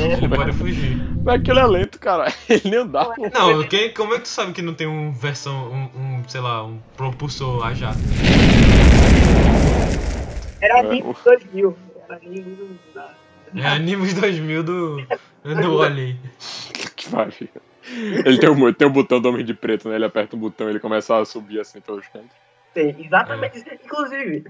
É, 0.00 0.14
Ele 0.16 0.28
pode 0.34 0.52
fugir. 0.52 0.96
Mas 1.22 1.34
aquele 1.34 1.58
é 1.58 1.66
lento, 1.66 1.98
cara. 1.98 2.32
Ele 2.48 2.62
nem 2.70 2.78
andava. 2.78 3.12
Não, 3.34 3.62
quem, 3.68 3.92
como 3.92 4.14
é 4.14 4.16
que 4.16 4.22
tu 4.22 4.28
sabe 4.28 4.52
que 4.54 4.62
não 4.62 4.72
tem 4.72 4.86
um 4.86 5.12
versão, 5.12 5.70
um, 5.70 5.98
um, 6.00 6.22
sei 6.28 6.40
lá, 6.40 6.64
um 6.64 6.78
propulsor 6.96 7.66
a 7.66 7.74
jato? 7.74 7.98
Era 10.60 10.78
É, 10.78 10.82
Nimbus 10.88 11.18
o- 11.20 11.24
2000. 11.24 11.76
Era 12.08 12.18
Nimbus 12.24 12.68
da. 12.94 13.10
É 13.56 13.66
Animus 13.66 14.14
2000 14.14 14.62
do, 14.64 14.96
do 15.44 15.76
Wally. 15.78 16.18
Que 16.96 17.08
pariu. 17.10 17.48
Ele 18.24 18.38
tem 18.38 18.48
o, 18.48 18.72
tem 18.72 18.86
o 18.88 18.90
botão 18.90 19.20
do 19.20 19.28
Homem 19.28 19.44
de 19.44 19.52
Preto, 19.54 19.88
né? 19.88 19.96
Ele 19.96 20.06
aperta 20.06 20.34
um 20.34 20.38
botão 20.38 20.66
e 20.66 20.70
ele 20.70 20.80
começa 20.80 21.16
a 21.18 21.24
subir 21.24 21.60
assim 21.60 21.80
pelos 21.80 22.06
cantos. 22.08 22.30
Tem, 22.72 22.96
exatamente 22.98 23.58
isso. 23.58 23.66
Inclusive, 23.84 24.44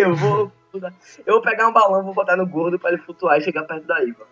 eu 0.00 0.16
vou. 0.16 0.50
Eu 1.26 1.34
vou 1.34 1.42
pegar 1.42 1.68
um 1.68 1.72
balão, 1.72 2.04
vou 2.04 2.14
botar 2.14 2.36
no 2.36 2.46
gordo 2.46 2.78
pra 2.78 2.90
ele 2.92 3.02
flutuar 3.02 3.38
e 3.38 3.42
chegar 3.42 3.64
perto 3.64 3.86
da 3.86 4.02
Iva. 4.02 4.26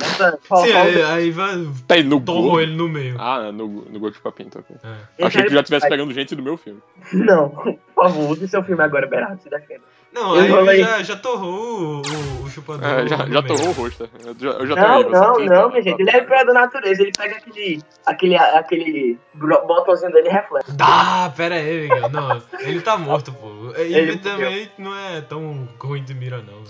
Essa, 0.00 0.38
Sim, 0.62 0.72
aí, 0.72 1.02
aí 1.02 1.30
vai, 1.30 1.54
Tá 1.86 1.94
aí 1.94 2.02
no 2.02 2.18
gol. 2.18 2.60
ele 2.60 2.74
no 2.74 2.88
meio. 2.88 3.16
Ah, 3.20 3.52
no, 3.52 3.68
no 3.68 4.10
de 4.10 4.18
papinto, 4.20 4.58
ok. 4.58 4.76
É. 5.18 5.24
Achei 5.24 5.44
que 5.44 5.54
já 5.54 5.62
tivesse 5.62 5.88
pegando 5.88 6.12
gente 6.12 6.34
do 6.34 6.42
meu 6.42 6.56
filme. 6.56 6.80
Não, 7.12 7.50
por 7.50 7.78
favor, 7.94 8.30
use 8.30 8.48
seu 8.48 8.64
filme 8.64 8.82
agora, 8.82 9.06
Berardo, 9.06 9.40
se 9.42 9.48
defenda. 9.48 9.82
Não, 10.12 10.36
Eu 10.36 10.42
aí 10.42 10.50
falei- 10.50 10.80
ele 10.80 10.84
já, 10.88 11.02
já 11.02 11.16
torrou 11.16 12.02
o, 12.02 12.44
o, 12.44 12.50
chupador. 12.50 12.84
É, 12.84 13.06
já 13.08 13.16
já 13.26 13.42
torrou 13.42 13.68
o 13.68 13.72
rosto. 13.72 14.10
Eu 14.24 14.36
já, 14.38 14.50
eu 14.58 14.66
já 14.66 14.76
Não, 14.76 15.02
não, 15.08 15.38
não, 15.38 15.68
minha 15.70 15.82
gente. 15.82 16.00
Ele 16.00 16.10
é 16.10 16.18
empregador 16.18 16.52
da 16.52 16.60
natureza. 16.60 17.02
Ele 17.02 17.12
pega 17.16 17.36
aquele. 17.36 17.82
aquele. 18.04 18.36
aquele 18.36 19.18
botãozinho 19.34 20.12
dele 20.12 20.28
e 20.28 20.32
reflete. 20.32 20.66
Ah, 20.80 21.32
pera 21.34 21.54
aí, 21.54 21.82
Miguel. 21.82 22.10
Não, 22.10 22.42
ele 22.60 22.82
tá 22.82 22.98
morto, 22.98 23.32
pô. 23.32 23.72
E 23.78 23.94
Ele 23.94 24.18
também 24.18 24.70
não 24.76 24.94
é 24.94 25.22
tão 25.22 25.66
ruim 25.80 26.04
de 26.04 26.14
mira, 26.14 26.42
não. 26.42 26.62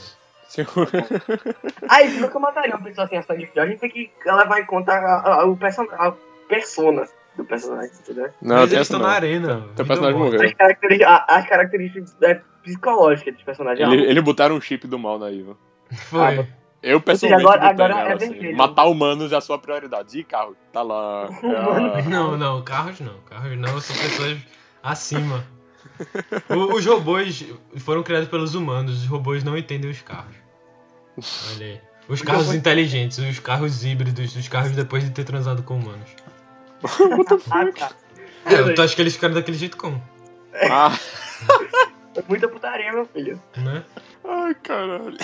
Aí, 1.88 2.10
nunca 2.20 2.38
mataria 2.38 2.76
uma 2.76 2.84
pessoa 2.84 3.06
assim 3.06 3.16
a 3.16 3.22
sangue 3.22 3.46
frio. 3.46 3.62
A 3.62 3.66
gente 3.66 3.80
tem 3.80 3.90
que 3.90 4.10
levar 4.24 4.60
em 4.60 4.66
conta 4.66 4.92
a, 4.92 5.40
a, 5.40 5.46
o 5.46 5.56
person, 5.56 5.86
a 5.92 6.12
persona 6.46 7.06
do 7.36 7.44
personagem, 7.44 7.90
entendeu? 8.00 8.28
Não, 8.42 8.56
Mas 8.56 8.72
eles 8.72 8.82
estão 8.82 8.98
não. 9.00 9.06
na 9.06 9.12
arena. 9.14 9.68
Personagem 9.76 10.18
morta. 10.18 10.36
morreu. 10.36 10.48
As 10.48 10.54
características, 10.54 11.24
as 11.28 11.48
características 11.48 12.16
é, 12.22 12.40
psicológicas 12.62 13.34
dos 13.34 13.42
personagens. 13.42 13.88
Ele, 13.92 14.02
ele 14.04 14.20
botaram 14.20 14.56
um 14.56 14.60
chip 14.60 14.86
do 14.86 14.98
mal 14.98 15.18
na 15.18 15.30
Iva. 15.30 15.56
Foi. 15.92 16.46
Eu 16.82 17.00
pessoalmente 17.00 17.42
agora- 17.46 17.68
agora 17.68 17.94
nela, 17.94 18.10
é 18.10 18.14
assim. 18.14 18.52
Matar 18.54 18.86
humanos 18.86 19.30
é 19.32 19.36
a 19.36 19.40
sua 19.40 19.56
prioridade. 19.58 20.18
E 20.18 20.24
carro? 20.24 20.56
Tá 20.72 20.82
lá. 20.82 21.28
é 21.96 22.02
Não, 22.08 22.36
não, 22.36 22.60
carros 22.62 22.98
não. 23.00 23.14
Carros 23.30 23.56
não, 23.56 23.80
são 23.80 23.96
pessoas 23.96 24.38
acima. 24.82 25.44
O- 26.48 26.74
os 26.74 26.84
robôs 26.84 27.44
foram 27.76 28.02
criados 28.02 28.28
pelos 28.28 28.54
humanos, 28.54 29.02
os 29.02 29.06
robôs 29.06 29.44
não 29.44 29.56
entendem 29.56 29.90
os 29.90 30.00
carros. 30.02 30.34
Olha 31.54 31.66
aí. 31.66 31.80
Os 32.08 32.20
carros 32.20 32.52
inteligentes, 32.52 33.16
os 33.18 33.38
carros 33.38 33.84
híbridos, 33.84 34.34
os 34.34 34.48
carros 34.48 34.72
depois 34.72 35.04
de 35.04 35.10
ter 35.10 35.24
transado 35.24 35.62
com 35.62 35.76
humanos. 35.76 36.10
Ah, 37.50 37.66
tá. 37.72 37.92
É, 38.44 38.72
tu 38.72 38.82
acha 38.82 38.94
que 38.94 39.02
eles 39.02 39.14
ficaram 39.14 39.34
daquele 39.34 39.56
jeito 39.56 39.76
como? 39.76 40.02
Ah, 40.68 40.90
É 42.14 42.22
muita 42.28 42.46
putaria, 42.46 42.92
meu 42.92 43.06
filho. 43.06 43.40
Né? 43.56 43.82
ai, 44.24 44.54
caralho. 44.56 45.16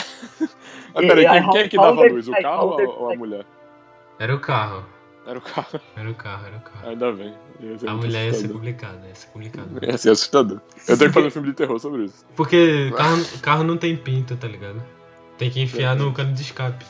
Ah, 0.95 1.01
peraí, 1.01 1.27
aí, 1.27 1.43
quem, 1.43 1.51
quem 1.51 1.61
é 1.61 1.69
que 1.69 1.77
dava 1.77 2.03
dele, 2.03 2.15
luz? 2.15 2.29
O 2.29 2.33
carro 2.33 2.69
ou, 2.69 3.03
ou 3.03 3.13
a 3.13 3.17
mulher? 3.17 3.45
Era 4.19 4.35
o 4.35 4.41
carro. 4.41 4.87
Era 5.27 5.39
o 5.39 5.43
carro. 5.43 5.81
Era 5.95 6.11
o 6.11 6.15
carro, 6.15 6.47
era 6.47 6.57
o 6.57 6.61
carro. 6.61 6.89
Ainda 6.89 7.13
bem. 7.13 7.35
A 7.87 7.95
mulher 7.95 8.27
ia 8.27 8.33
ser 8.35 8.49
complicada, 8.49 9.07
ia 9.07 9.15
ser 9.15 9.27
complicado. 9.29 9.69
Ia 9.83 9.99
ser 9.99 10.11
assustador. 10.11 10.61
Eu 10.89 10.97
tenho 10.97 11.11
que 11.11 11.15
fazer 11.15 11.27
um 11.27 11.31
filme 11.31 11.49
de 11.49 11.55
terror 11.55 11.79
sobre 11.79 12.05
isso. 12.05 12.25
Porque 12.35 12.91
carro, 12.97 13.25
carro 13.43 13.65
não 13.65 13.77
tem 13.77 13.95
pinto, 13.95 14.35
tá 14.37 14.49
ligado? 14.49 14.83
Tem 15.37 15.51
que 15.51 15.61
enfiar 15.61 15.95
no 15.95 16.13
cano 16.15 16.33
de 16.33 16.41
escape. 16.43 16.85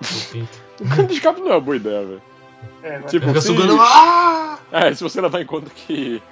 O 0.00 0.32
pinto. 0.32 0.66
O 0.78 0.88
cano 0.88 1.08
de 1.08 1.14
escape 1.14 1.40
não 1.40 1.48
é 1.48 1.54
uma 1.54 1.60
boa 1.60 1.76
ideia, 1.76 2.04
velho. 2.04 2.22
É, 2.82 2.98
Tipo, 3.00 3.26
Fica 3.28 3.40
se- 3.40 3.46
sugando. 3.48 3.76
Ah! 3.80 4.58
É, 4.72 4.94
se 4.94 5.02
você 5.02 5.20
levar 5.20 5.40
em 5.40 5.46
conta 5.46 5.70
que 5.74 6.22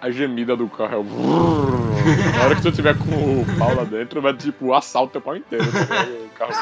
a 0.00 0.10
gemida 0.10 0.56
do 0.56 0.68
carro 0.68 0.94
é 0.94 0.98
o. 0.98 1.04
Na 2.38 2.44
hora 2.44 2.54
que 2.56 2.62
você 2.62 2.72
tiver 2.72 2.96
com 2.96 3.40
o 3.42 3.46
pau 3.58 3.74
lá 3.74 3.84
dentro, 3.84 4.20
vai 4.22 4.32
tipo 4.34 4.72
assalto 4.74 5.12
teu 5.12 5.20
pau 5.20 5.36
inteiro. 5.36 5.64
ligado? 5.64 6.10
O 6.24 6.28
carro 6.30 6.52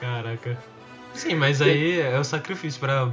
Caraca. 0.00 0.58
Sim, 1.14 1.34
mas 1.34 1.60
aí 1.62 2.00
é 2.00 2.18
o 2.18 2.24
sacrifício 2.24 2.78
pra 2.78 3.10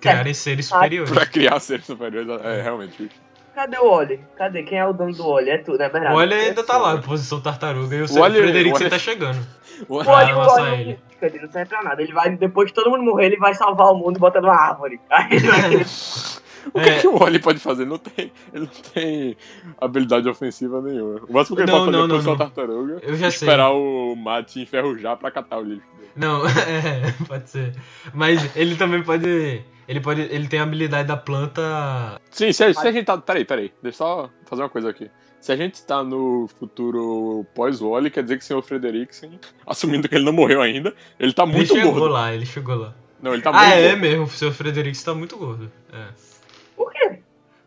criarem 0.00 0.34
seres 0.34 0.66
superiores. 0.66 1.10
pra 1.10 1.26
criar 1.26 1.58
seres 1.60 1.86
superiores. 1.86 2.28
É, 2.44 2.62
realmente. 2.62 3.10
Cadê 3.58 3.76
o 3.78 3.90
Oli? 3.90 4.20
Cadê? 4.36 4.62
Quem 4.62 4.78
é 4.78 4.86
o 4.86 4.92
dono 4.92 5.12
do 5.12 5.26
Oli? 5.26 5.50
É 5.50 5.58
tu, 5.58 5.72
né, 5.72 5.88
Bernardo? 5.88 6.14
O 6.14 6.18
Wally 6.18 6.32
ainda 6.34 6.62
tá 6.62 6.78
lá, 6.78 6.96
posição 6.98 7.40
tartaruga, 7.40 7.96
e 7.96 8.02
o, 8.02 8.04
O 8.04 8.20
Wally- 8.20 8.38
Frederico 8.40 8.76
o 8.76 8.78
Wally- 8.78 8.90
tá 8.90 8.98
chegando. 9.00 9.44
O- 9.88 9.96
O 9.96 9.98
Oli, 9.98 10.32
o 10.32 10.38
Oli, 10.38 10.80
ele. 10.80 10.98
ele 11.20 11.38
não 11.40 11.50
serve 11.50 11.68
pra 11.68 11.82
nada. 11.82 12.00
Ele 12.00 12.12
vai, 12.12 12.30
depois 12.36 12.70
que 12.70 12.74
todo 12.76 12.88
mundo 12.88 13.02
morrer, 13.02 13.26
ele 13.26 13.36
vai 13.36 13.54
salvar 13.54 13.88
o 13.88 13.96
mundo 13.96 14.16
e 14.16 14.20
botar 14.20 14.40
numa 14.40 14.54
árvore. 14.54 15.00
Aí 15.10 15.26
ele 15.32 15.48
vai 15.48 15.60
O 16.72 16.80
que, 16.80 16.88
É. 16.88 17.00
que 17.00 17.06
o 17.08 17.16
Wally 17.18 17.38
pode 17.38 17.58
fazer? 17.58 17.82
Ele 17.82 17.90
não 17.90 17.98
tem, 17.98 18.32
ele 18.52 18.64
não 18.66 18.92
tem 18.92 19.36
habilidade 19.80 20.28
ofensiva 20.28 20.80
nenhuma. 20.82 21.20
O 21.28 21.32
máximo 21.32 21.56
que 21.56 21.62
ele 21.62 21.72
Não, 21.72 21.78
pode 21.80 21.92
fazer 21.96 22.08
não, 22.08 22.18
é 22.18 22.22
não. 22.22 22.36
tartaruga 22.36 22.98
Eu 23.02 23.14
já 23.16 23.30
sei. 23.30 23.46
esperar 23.48 23.70
o 23.72 24.14
mate 24.16 24.60
enferrujar 24.60 25.16
pra 25.16 25.30
catar 25.30 25.58
o 25.58 25.62
lixo. 25.62 25.86
dele. 25.96 26.08
Não, 26.16 26.42
é, 26.46 27.14
pode 27.26 27.48
ser. 27.50 27.74
Mas 28.12 28.54
ele 28.56 28.76
também 28.76 29.02
pode. 29.02 29.62
Ele 29.86 30.00
pode. 30.00 30.20
Ele 30.20 30.48
tem 30.48 30.60
a 30.60 30.64
habilidade 30.64 31.08
da 31.08 31.16
planta. 31.16 32.20
Sim, 32.30 32.52
se 32.52 32.64
a, 32.64 32.74
se 32.74 32.86
a 32.86 32.92
gente 32.92 33.06
tá. 33.06 33.16
Peraí, 33.18 33.44
peraí. 33.44 33.72
Deixa 33.82 34.02
eu 34.02 34.06
só 34.06 34.30
fazer 34.46 34.62
uma 34.62 34.68
coisa 34.68 34.90
aqui. 34.90 35.10
Se 35.40 35.52
a 35.52 35.56
gente 35.56 35.80
tá 35.84 36.02
no 36.02 36.48
futuro 36.58 37.46
pós-Wally, 37.54 38.10
quer 38.10 38.24
dizer 38.24 38.36
que 38.38 38.42
o 38.42 38.46
senhor 38.46 38.60
Frederiksen, 38.62 39.38
assumindo 39.64 40.08
que 40.08 40.14
ele 40.16 40.24
não 40.24 40.32
morreu 40.32 40.60
ainda, 40.60 40.92
ele 41.18 41.32
tá 41.32 41.46
muito 41.46 41.72
ele 41.72 41.80
chegou 41.82 41.92
gordo. 41.94 42.12
lá, 42.12 42.34
ele 42.34 42.44
chegou 42.44 42.74
lá. 42.74 42.94
Não, 43.22 43.32
ele 43.34 43.42
tá 43.42 43.50
ah, 43.50 43.52
muito 43.52 43.72
é 43.72 43.82
gordo. 43.90 44.00
mesmo, 44.00 44.24
o 44.24 44.28
seu 44.28 44.52
Frederico 44.52 44.96
está 44.96 45.14
muito 45.14 45.36
gordo. 45.36 45.70
É. 45.92 46.06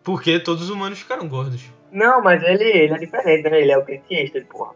Porque 0.04 0.40
todos 0.40 0.64
os 0.64 0.70
humanos 0.70 1.00
ficaram 1.00 1.28
gordos. 1.28 1.62
Não, 1.92 2.22
mas 2.24 2.42
ele, 2.44 2.64
ele 2.64 2.94
é 2.94 2.98
diferente, 2.98 3.50
né? 3.50 3.62
Ele 3.62 3.72
é 3.72 3.78
o 3.78 3.86
cientista, 3.86 4.42
porra. 4.50 4.72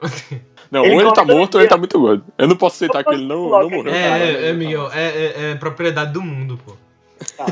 Não, 0.70 0.84
Ele 0.84 0.94
ou 0.96 1.00
ele 1.00 1.12
tá 1.12 1.24
morto 1.24 1.54
ou 1.54 1.60
ele 1.60 1.68
tá 1.70 1.76
muito 1.76 1.98
gordo. 1.98 2.24
Eu 2.36 2.48
não 2.48 2.56
posso 2.56 2.74
aceitar 2.76 3.04
que 3.04 3.14
ele 3.14 3.24
não, 3.24 3.48
não 3.50 3.70
morreu. 3.70 3.94
É, 3.94 4.08
cara. 4.08 4.24
é, 4.24 4.48
é, 4.48 4.52
Miguel, 4.52 4.90
é, 4.92 5.06
é, 5.08 5.50
é 5.52 5.54
propriedade 5.54 6.12
do 6.12 6.20
mundo, 6.20 6.58
pô. 6.64 6.76
Tá. 7.36 7.46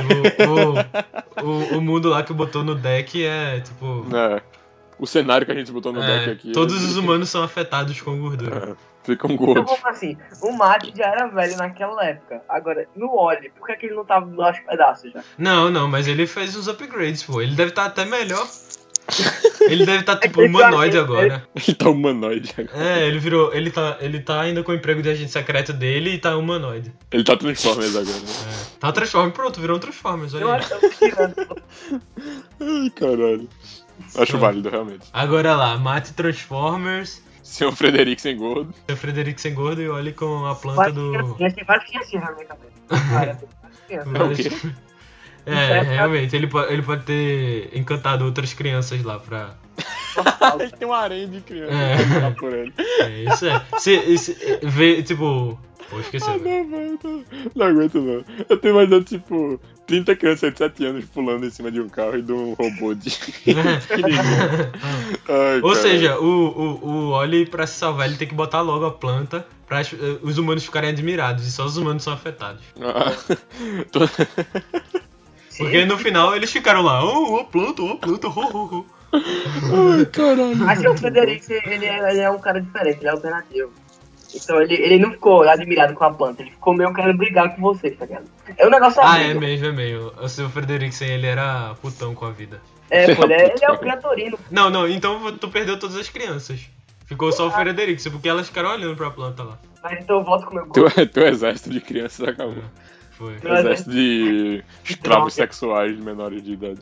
O, 1.41 1.47
o, 1.47 1.49
o, 1.49 1.79
o 1.79 1.81
mundo 1.81 2.09
lá 2.09 2.25
que 2.25 2.33
botou 2.33 2.65
no 2.65 2.75
deck 2.75 3.25
é 3.25 3.61
tipo. 3.61 4.05
É. 4.15 4.43
O 4.99 5.07
cenário 5.07 5.47
que 5.47 5.53
a 5.53 5.55
gente 5.55 5.71
botou 5.71 5.93
no 5.93 6.03
é, 6.03 6.07
deck 6.27 6.31
aqui. 6.33 6.53
todos 6.53 6.77
ele- 6.77 6.87
os 6.87 6.97
humanos 6.97 7.29
são 7.31 7.43
afetados 7.45 8.01
com 8.01 8.19
gordura. 8.19 8.77
Ficam 9.05 9.31
Então, 9.31 9.47
gordos. 9.47 9.71
como 9.71 9.89
assim? 9.89 10.17
O 10.41 10.53
Mate 10.53 10.93
já 10.97 11.05
era 11.07 11.27
velho 11.29 11.57
naquela 11.57 12.05
época. 12.05 12.43
Agora, 12.49 12.89
no 12.97 13.11
Oli, 13.15 13.51
por 13.51 13.67
que, 13.67 13.77
que 13.77 13.87
ele 13.87 13.95
não 13.95 14.05
tava 14.05 14.27
aos 14.45 14.59
pedaços 14.61 15.13
já? 15.13 15.23
Não, 15.39 15.71
não, 15.71 15.87
mas 15.89 16.09
ele 16.09 16.27
fez 16.27 16.57
uns 16.57 16.67
upgrades, 16.69 17.23
pô. 17.23 17.43
Ele 17.43 17.55
deve 17.55 17.71
estar 17.71 17.85
até 17.85 18.05
melhor 18.05 18.47
Ele 19.61 19.85
deve 19.85 20.01
estar 20.01 20.17
tipo 20.17 20.27
É 20.27 20.29
que 20.31 20.41
ele 20.41 20.49
humanoide 20.49 20.97
tá- 20.97 21.03
agora. 21.03 21.49
Ele 21.55 21.75
tá 21.77 21.91
humanoide 21.91 22.55
agora. 22.57 22.79
É, 22.89 23.07
ele 23.07 23.19
virou. 23.19 23.53
Ele 23.53 23.71
tá, 23.71 23.99
ele 24.01 24.21
tá 24.21 24.41
ainda 24.41 24.63
com 24.63 24.73
o 24.73 24.75
emprego 24.75 25.03
de 25.03 25.11
agente 25.11 25.31
secreto 25.31 25.75
dele 25.75 26.15
e 26.15 26.19
tá 26.19 26.35
humanoide. 26.39 26.91
Ele 27.13 27.23
tá 27.23 27.37
Transformers 27.37 27.95
agora, 27.95 28.17
né? 28.17 28.33
É. 28.75 28.79
Tá 28.81 28.93
Transformers, 28.93 29.35
pronto, 29.35 29.61
virou 29.61 29.77
um 29.77 29.81
Transformers, 29.81 30.33
Eu 30.33 30.49
olha 30.49 30.65
aí. 30.65 30.91
tirando. 30.99 31.35
Ai, 32.61 32.91
caralho. 32.97 33.49
Acho 34.17 34.39
válido, 34.39 34.69
realmente. 34.71 35.07
Agora 35.13 35.55
lá, 35.55 35.77
mate 35.79 36.15
Transformers, 36.15 37.23
Senhor 37.45 37.73
Frederico 37.77 38.21
sem 38.21 38.37
gordo. 38.37 38.75
seu 38.87 38.97
Frederico 38.97 39.41
sem 39.41 39.55
gordo 39.55 39.81
e 39.83 39.89
olhe 39.89 40.13
com 40.13 40.45
a 40.47 40.55
planta 40.55 40.91
do. 40.91 41.35
Tem 41.37 41.65
várias 41.65 41.89
criancinhas 41.89 42.25
na 42.25 42.33
minha 42.33 42.47
cabeça. 42.47 42.73
Várias 42.89 43.39
crianças. 43.87 44.13
o 44.13 44.61
quê? 44.61 44.75
É, 45.47 45.83
realmente, 45.83 46.35
ele 46.35 46.47
pode, 46.47 46.73
ele 46.73 46.83
pode 46.83 47.05
ter 47.05 47.71
encantado 47.79 48.25
outras 48.25 48.55
crianças 48.55 49.03
lá 49.03 49.19
pra. 49.19 49.55
Ele 50.61 50.71
tem 50.71 50.87
um 50.89 50.93
harém 50.93 51.29
de 51.29 51.41
criança 51.41 51.73
É. 51.75 52.31
por 52.31 52.53
ele. 52.55 52.73
É, 53.01 53.25
isso 53.25 53.47
é. 53.47 53.63
Se, 53.79 54.17
se, 54.17 54.59
vê, 54.63 55.03
tipo. 55.03 55.59
Pô, 55.91 56.01
esqueci. 56.01 56.25
Ah, 56.31 56.39
não, 56.39 56.71
velho. 56.71 56.99
Não, 57.03 57.25
não 57.57 57.67
aguento, 57.67 58.01
não. 58.01 58.25
Eu 58.49 58.57
tô 58.57 58.69
imaginando, 58.69 59.05
tipo, 59.05 59.61
30 59.87 60.17
crianças 60.17 60.53
de 60.53 60.59
7 60.59 60.85
anos 60.87 61.05
pulando 61.07 61.47
em 61.47 61.51
cima 61.51 61.71
de 61.71 61.81
um 61.81 61.89
carro 61.89 62.17
e 62.19 62.23
de 62.23 62.33
um 62.33 62.55
robô 62.55 62.95
de. 62.95 63.11
Ai, 65.29 65.61
Ou 65.63 65.71
cara. 65.71 65.83
seja, 65.83 66.19
o, 66.19 66.25
o, 66.25 66.87
o 66.89 67.11
Oli, 67.11 67.47
pra 67.47 67.67
se 67.67 67.75
salvar, 67.79 68.09
ele 68.09 68.17
tem 68.17 68.29
que 68.29 68.35
botar 68.35 68.61
logo 68.61 68.85
a 68.87 68.91
planta 68.91 69.47
pra 69.67 69.81
eh, 69.83 69.85
os 70.23 70.39
humanos 70.39 70.65
ficarem 70.65 70.91
admirados. 70.91 71.47
E 71.47 71.53
só 71.53 71.65
os 71.65 71.77
humanos 71.77 72.03
são 72.03 72.13
afetados. 72.13 72.63
Ah, 72.81 73.13
tô- 73.93 74.09
Porque 75.59 75.85
no 75.85 75.99
final 75.99 76.35
eles 76.35 76.51
ficaram 76.51 76.83
lá, 76.83 77.05
oh, 77.05 77.37
a 77.41 77.45
planta, 77.45 77.83
oh, 77.83 77.97
planta, 77.97 78.29
oh, 78.29 78.33
oh, 78.53 78.85
oh. 79.13 79.17
Ai, 79.97 80.07
caralho. 80.07 80.57
Mas 80.57 80.85
o 80.85 80.97
Frederico, 80.97 81.53
ele 81.53 81.87
é, 81.87 82.11
ele 82.11 82.21
é 82.21 82.31
um 82.31 82.39
cara 82.41 82.61
diferente, 82.61 82.99
ele 82.99 83.07
é 83.09 83.11
alternativo. 83.11 83.73
Então 84.35 84.61
ele, 84.61 84.75
ele 84.75 84.99
não 84.99 85.13
ficou 85.13 85.43
admirado 85.49 85.95
com 85.95 86.05
a 86.05 86.13
planta, 86.13 86.43
ele 86.43 86.51
ficou 86.51 86.75
meio 86.75 86.93
querendo 86.93 87.17
brigar 87.17 87.55
com 87.55 87.63
você, 87.63 87.91
tá 87.93 88.05
ligado? 88.05 88.25
É 88.57 88.67
um 88.67 88.71
negócio 88.71 89.01
Ah, 89.03 89.21
é 89.21 89.27
amigo. 89.27 89.41
mesmo, 89.41 89.67
é 89.67 89.73
meio. 89.73 90.13
O 90.21 90.29
seu 90.29 90.49
Frederiksen, 90.51 91.09
ele 91.09 91.27
era 91.27 91.75
putão 91.81 92.15
com 92.15 92.27
a 92.27 92.31
vida. 92.31 92.61
É, 92.91 93.15
pô, 93.15 93.25
ele 93.25 93.35
é, 93.35 93.45
ele 93.55 93.65
é 93.65 93.71
o 93.71 93.79
criatorino. 93.79 94.39
Não, 94.51 94.69
não, 94.71 94.89
então 94.89 95.37
tu 95.39 95.49
perdeu 95.49 95.79
todas 95.79 95.97
as 95.97 96.09
crianças. 96.09 96.61
Ficou 97.07 97.31
só 97.33 97.47
o 97.47 97.51
Frederiksen, 97.51 98.11
porque 98.11 98.29
elas 98.29 98.49
ficaram 98.49 98.71
olhando 98.71 98.97
pra 98.97 99.11
planta 99.11 99.43
lá. 99.43 99.59
Mas 99.83 100.01
então 100.03 100.19
eu 100.19 100.25
volto 100.25 100.47
com 100.47 100.53
o 100.53 100.55
meu 100.55 100.67
Teu, 100.71 100.85
gosto. 100.85 101.07
teu 101.07 101.27
exército 101.27 101.71
de 101.71 101.81
crianças 101.81 102.27
acabou. 102.27 102.65
Foi. 103.13 103.37
Meu 103.45 103.55
Exército 103.55 103.91
de 103.91 104.65
escravos 104.85 105.35
sexuais 105.35 105.95
de 105.97 106.03
menores 106.03 106.43
de 106.43 106.53
idade. 106.55 106.81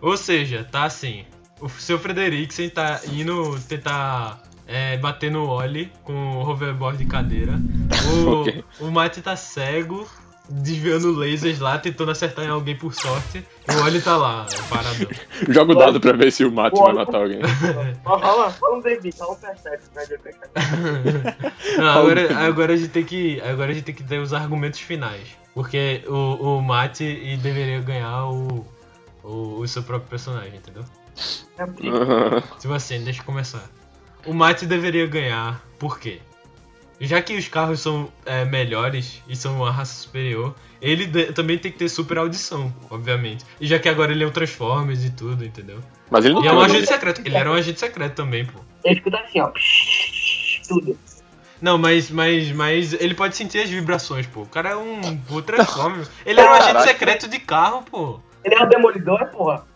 Ou 0.00 0.16
seja, 0.16 0.66
tá 0.70 0.84
assim. 0.84 1.24
O 1.60 1.68
seu 1.68 1.98
Frederiksen 1.98 2.70
tá 2.70 3.00
indo 3.12 3.56
tentar 3.68 4.42
é, 4.70 4.96
bater 4.96 5.32
no 5.32 5.48
Oli 5.48 5.92
com 6.04 6.12
o 6.12 6.48
hoverboard 6.48 6.96
de 6.96 7.04
cadeira. 7.04 7.60
O, 8.24 8.42
Ok. 8.46 8.64
o 8.78 8.90
Mate 8.90 9.20
tá 9.20 9.34
cego, 9.34 10.08
desviando 10.48 11.12
lasers 11.12 11.58
lá, 11.58 11.76
tentando 11.76 12.12
acertar 12.12 12.44
em 12.44 12.48
alguém 12.48 12.76
por 12.76 12.94
sorte. 12.94 13.44
E 13.68 13.74
o 13.74 13.84
Oli 13.84 14.00
tá 14.00 14.16
lá, 14.16 14.46
paradão. 14.68 15.08
Joga 15.50 15.72
o 15.72 15.74
dado 15.74 16.00
pra 16.00 16.12
ver 16.12 16.30
se 16.30 16.44
o 16.44 16.52
mate 16.52 16.78
vai 16.80 16.92
matar 16.92 17.22
alguém. 17.22 17.40
Fala, 18.04 18.50
fala 18.50 18.76
um 18.76 18.80
baby, 18.80 19.10
fala 19.10 19.32
um 19.32 19.36
percebe, 19.36 19.82
vai 19.92 20.06
ver 20.06 20.20
percebe. 20.20 20.50
Não, 21.76 21.88
agora, 21.88 22.38
agora 22.46 22.72
a 22.74 22.76
gente 22.76 22.90
tem 22.90 23.04
que. 23.04 23.40
Agora 23.40 23.72
a 23.72 23.74
gente 23.74 23.84
tem 23.84 23.94
que 23.94 24.04
ter 24.04 24.18
os 24.18 24.32
argumentos 24.32 24.80
finais. 24.80 25.36
Porque 25.52 26.04
o, 26.06 26.58
o 26.58 26.62
Mate 26.62 27.36
deveria 27.42 27.80
ganhar 27.80 28.26
o, 28.26 28.64
o, 29.24 29.58
o 29.58 29.68
seu 29.68 29.82
próprio 29.82 30.08
personagem, 30.08 30.56
entendeu? 30.56 30.84
Tipo 32.60 32.72
assim, 32.72 33.02
deixa 33.02 33.20
eu 33.20 33.24
começar. 33.24 33.68
O 34.26 34.34
Mate 34.34 34.66
deveria 34.66 35.06
ganhar, 35.06 35.64
por 35.78 35.98
quê? 35.98 36.20
Já 37.00 37.22
que 37.22 37.36
os 37.36 37.48
carros 37.48 37.80
são 37.80 38.12
é, 38.26 38.44
melhores 38.44 39.22
e 39.26 39.34
são 39.34 39.56
uma 39.56 39.70
raça 39.70 40.02
superior, 40.02 40.54
ele 40.82 41.32
também 41.32 41.56
tem 41.56 41.72
que 41.72 41.78
ter 41.78 41.88
super 41.88 42.18
audição, 42.18 42.72
obviamente. 42.90 43.44
E 43.58 43.66
já 43.66 43.78
que 43.78 43.88
agora 43.88 44.12
ele 44.12 44.22
é 44.22 44.26
um 44.26 44.30
Transformers 44.30 45.04
e 45.04 45.10
tudo, 45.10 45.42
entendeu? 45.42 45.80
Mas 46.10 46.26
ele 46.26 46.34
não 46.34 46.44
E 46.44 46.48
é 46.48 46.52
um 46.52 46.60
agente 46.60 46.86
secreto. 46.86 47.22
Ele 47.24 47.36
era 47.36 47.50
um 47.50 47.54
agente 47.54 47.80
secreto 47.80 48.14
também, 48.14 48.44
pô. 48.44 48.60
Ele 48.84 48.96
escuta 48.96 49.18
assim, 49.18 49.40
ó. 49.40 49.50
Tudo. 50.68 50.98
Não, 51.60 51.78
mas, 51.78 52.10
mas, 52.10 52.52
mas 52.52 52.92
ele 52.94 53.14
pode 53.14 53.36
sentir 53.36 53.60
as 53.60 53.70
vibrações, 53.70 54.26
pô. 54.26 54.42
O 54.42 54.46
cara 54.46 54.70
é 54.70 54.76
um 54.76 55.16
pô, 55.28 55.40
Transformer. 55.40 56.06
Ele 56.26 56.38
era 56.38 56.50
um 56.50 56.54
agente 56.54 56.82
secreto 56.82 57.28
de 57.28 57.38
carro, 57.38 57.82
pô. 57.82 58.20
Ele 58.44 58.54
é 58.54 58.62
o 58.62 58.68
demolidor, 58.68 59.26
porra. 59.26 59.66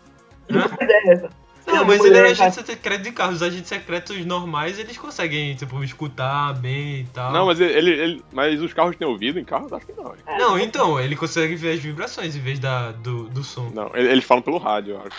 Ideia 0.49 1.03
é 1.07 1.13
essa? 1.13 1.31
Não, 1.67 1.77
é 1.83 1.85
mas 1.85 2.01
o 2.01 2.07
ele 2.07 2.17
era 2.19 2.29
demolidor, 2.29 2.47
agente 2.47 2.67
secreto 2.67 3.03
de 3.03 3.13
carro. 3.13 3.33
Os 3.33 3.43
agentes 3.43 3.69
secretos 3.69 4.25
normais, 4.27 4.79
eles 4.79 4.99
conseguem, 4.99 5.55
tipo, 5.55 5.83
escutar 5.83 6.53
bem 6.55 7.01
e 7.01 7.05
tal. 7.13 7.33
Não, 7.33 7.47
mas 7.47 7.59
ele, 7.61 7.91
ele- 7.91 8.25
Mas 8.33 8.61
os 8.61 8.73
carros 8.75 8.97
têm 8.97 9.07
ouvido 9.09 9.39
em 9.39 9.45
carros? 9.45 9.73
Acho 9.73 9.87
que 9.87 9.93
não. 9.93 10.15
É, 10.27 10.39
Não, 10.39 10.59
então, 10.59 11.01
ele 11.01 11.17
consegue 11.17 11.57
ver 11.57 11.73
as 11.73 11.81
vibrações 11.81 12.37
em 12.37 12.41
vez 12.41 12.59
da, 12.59 12.93
do, 12.93 13.25
do 13.31 13.43
som. 13.43 13.71
Não, 13.75 13.91
ele- 13.95 14.11
eles 14.11 14.25
falam 14.25 14.43
pelo 14.43 14.59
rádio, 14.59 14.95
eu 14.95 14.99
acho. 15.01 15.17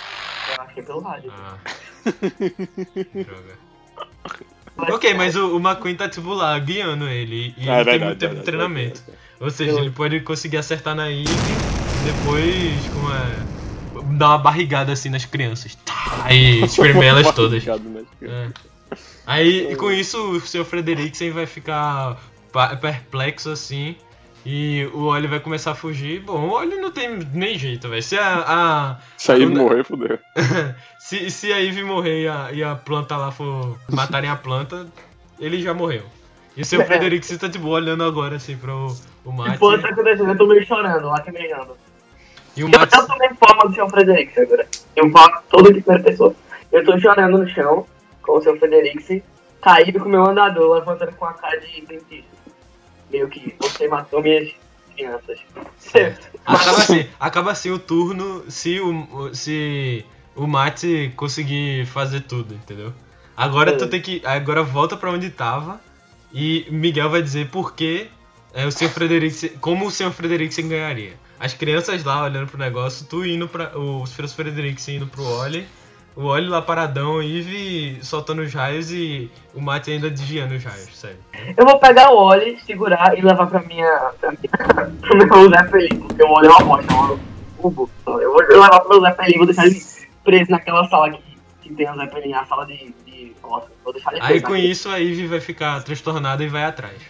Eu 0.57 0.63
acho 0.63 0.73
que 0.75 0.79
é 0.79 0.83
pelo 0.83 0.99
rádio. 1.01 1.33
Ah. 1.35 1.57
Droga. 3.25 3.65
Ok, 4.95 5.13
mas 5.13 5.35
o, 5.35 5.55
o 5.55 5.59
McQueen 5.59 5.95
tá, 5.95 6.09
tipo, 6.09 6.33
lá, 6.33 6.57
guiando 6.59 7.07
ele. 7.07 7.53
E 7.57 7.61
ele 7.61 7.69
é 7.69 7.75
tem 7.75 7.83
verdade, 7.85 8.03
muito 8.05 8.19
tempo 8.19 8.33
de 8.35 8.39
é 8.41 8.43
treinamento. 8.43 9.01
é 9.01 9.05
verdade. 9.05 9.17
Ou 9.39 9.49
seja, 9.49 9.79
ele 9.79 9.89
pode 9.91 10.19
conseguir 10.21 10.57
acertar 10.57 10.93
na 10.95 11.09
Eve 11.11 11.23
e 11.23 12.11
depois, 12.11 12.87
como 12.93 13.11
é... 13.11 13.54
Dar 14.05 14.29
uma 14.29 14.37
barrigada 14.37 14.91
assim 14.93 15.09
nas 15.09 15.25
crianças. 15.25 15.75
Tá, 15.85 16.21
Aí 16.23 16.63
espremer 16.63 17.05
elas 17.09 17.31
todas. 17.33 17.63
É. 18.21 18.47
Aí, 19.25 19.71
e 19.71 19.75
com 19.75 19.91
isso, 19.91 20.17
o 20.33 20.39
seu 20.41 20.63
Frederiksen 20.63 21.31
vai 21.31 21.45
ficar 21.45 22.17
perplexo 22.79 23.49
assim. 23.49 23.95
E 24.45 24.87
o 24.93 25.05
Oli 25.05 25.25
vai 25.25 25.39
começar 25.39 25.71
a 25.71 25.75
fugir. 25.75 26.21
Bom, 26.21 26.39
o 26.49 26.51
Oli 26.51 26.75
não 26.75 26.91
tem 26.91 27.17
nem 27.33 27.57
jeito, 27.57 27.89
velho. 27.89 28.03
Se 28.03 28.15
a. 28.15 28.43
a 28.47 28.97
Se 29.17 29.31
aí 29.31 29.41
Quando- 29.41 29.57
morrer, 29.59 29.83
fodeu. 29.83 30.19
se, 30.99 31.31
se 31.31 31.51
a 31.51 31.59
Eve 31.63 31.83
morrer 31.83 32.23
e 32.23 32.27
a, 32.27 32.51
e 32.51 32.63
a 32.63 32.75
planta 32.75 33.17
lá 33.17 33.31
for 33.31 33.75
matarem 33.89 34.29
a 34.29 34.35
planta, 34.35 34.85
ele 35.39 35.59
já 35.63 35.73
morreu. 35.73 36.03
E 36.55 36.61
o 36.61 36.65
seu 36.65 36.79
É. 36.79 36.85
Frederiksen 36.85 37.39
tá 37.39 37.49
tipo 37.49 37.67
olhando 37.69 38.03
agora 38.03 38.35
assim 38.35 38.55
pro 38.55 38.95
o 39.25 39.31
Mate. 39.31 39.57
pô, 39.57 39.75
tá 39.79 39.89
acontecendo, 39.89 40.29
eu 40.29 40.37
tô 40.37 40.45
meio 40.45 40.63
chorando, 40.65 41.07
lacrimejando. 41.07 41.75
E 42.55 42.63
o 42.63 42.67
Eu, 42.67 42.79
Mate. 42.79 42.97
eu 42.97 43.07
tomei 43.07 43.29
forma 43.33 43.67
do 43.67 43.75
seu 43.75 43.89
Frederico 43.89 44.39
agora. 44.41 44.67
Eu 44.95 45.09
falo 45.11 45.33
todo 45.49 45.73
de 45.73 45.81
primeira 45.81 46.03
pessoa. 46.03 46.35
Eu 46.71 46.83
tô 46.85 46.97
chorando 46.99 47.37
no 47.37 47.47
chão 47.49 47.85
com 48.21 48.37
o 48.37 48.41
seu 48.41 48.57
Frederico, 48.57 49.21
caído 49.61 49.99
com 49.99 50.05
o 50.07 50.11
meu 50.11 50.25
andador, 50.25 50.77
levantando 50.79 51.11
com 51.13 51.25
a 51.25 51.33
cara 51.33 51.59
de 51.59 51.81
dentista. 51.85 52.35
Meio 53.11 53.27
que 53.29 53.55
você 53.59 53.87
matou 53.87 54.21
minhas 54.21 54.49
crianças. 54.95 55.39
Acaba 56.45 56.77
assim, 56.77 57.07
acaba 57.19 57.51
assim 57.51 57.71
o 57.71 57.79
turno 57.79 58.43
se 58.49 58.79
o, 58.79 59.33
se 59.33 60.05
o 60.35 60.45
Mate 60.47 61.11
conseguir 61.15 61.85
fazer 61.87 62.21
tudo, 62.21 62.53
entendeu? 62.53 62.93
Agora 63.35 63.75
tu 63.77 63.85
É. 63.85 63.87
tem 63.87 64.01
que. 64.01 64.21
Agora 64.25 64.61
volta 64.63 64.95
pra 64.95 65.11
onde 65.11 65.29
tava 65.29 65.79
e 66.33 66.65
Miguel 66.69 67.09
vai 67.09 67.21
dizer 67.21 67.49
por 67.49 67.73
que 67.73 68.07
é, 68.55 68.65
o. 68.65 69.59
Como 69.59 69.85
o 69.85 69.91
senhor 69.91 70.11
Frederiksen 70.13 70.69
ganharia. 70.69 71.13
As 71.37 71.53
crianças 71.53 72.05
lá 72.05 72.23
olhando 72.23 72.47
pro 72.47 72.57
negócio, 72.57 73.05
tu 73.05 73.25
indo 73.25 73.49
pra. 73.49 73.77
O 73.77 74.05
senhor 74.05 74.29
Frederiksen 74.29 74.95
indo 74.95 75.07
pro 75.07 75.23
Oli. 75.23 75.67
O 76.15 76.23
Oli 76.27 76.47
lá 76.47 76.61
paradão, 76.61 77.21
Eve 77.21 77.99
soltando 78.01 78.41
os 78.41 78.53
raios 78.53 78.89
e 78.89 79.29
o 79.53 79.59
Mate 79.59 79.91
ainda 79.91 80.09
desviando 80.09 80.55
os 80.55 80.63
raios, 80.63 80.97
sério. 80.97 81.17
Eu 81.57 81.65
vou 81.65 81.77
pegar 81.77 82.09
o 82.09 82.15
Oli, 82.15 82.57
segurar 82.65 83.17
e 83.17 83.21
levar 83.21 83.47
pra 83.47 83.61
minha. 83.61 84.11
pro 84.21 85.17
meu 85.17 85.49
Zé 85.49 85.67
Felipe, 85.67 85.97
porque 85.97 86.23
o 86.23 86.31
Oli 86.31 86.47
é 86.47 86.51
uma 86.51 86.63
bosta, 86.63 86.93
é 86.93 86.95
um. 86.95 87.19
Eu 88.21 88.31
vou 88.31 88.41
levar 88.47 88.79
pro 88.79 88.89
meu 88.91 89.01
Zé 89.01 89.11
Felipe, 89.11 89.37
vou 89.37 89.47
deixar 89.47 89.65
ele 89.65 89.81
preso 90.23 90.51
naquela 90.51 90.87
sala 90.87 91.11
que, 91.11 91.21
que 91.61 91.73
tem 91.73 91.91
o 91.91 91.95
Zé 91.95 92.07
Felipe, 92.07 92.33
a 92.33 92.45
sala 92.45 92.65
de. 92.65 92.95
De 93.29 93.35
Oscar. 93.43 93.71
Vou 93.83 93.93
deixar 93.93 94.11
ele 94.11 94.21
Aí 94.21 94.41
preso. 94.41 94.45
com 94.45 94.55
isso 94.55 94.89
a 94.89 95.01
Eve 95.01 95.27
vai 95.27 95.39
ficar 95.39 95.83
transtornada 95.83 96.43
e 96.43 96.47
vai 96.47 96.63
atrás. 96.63 97.01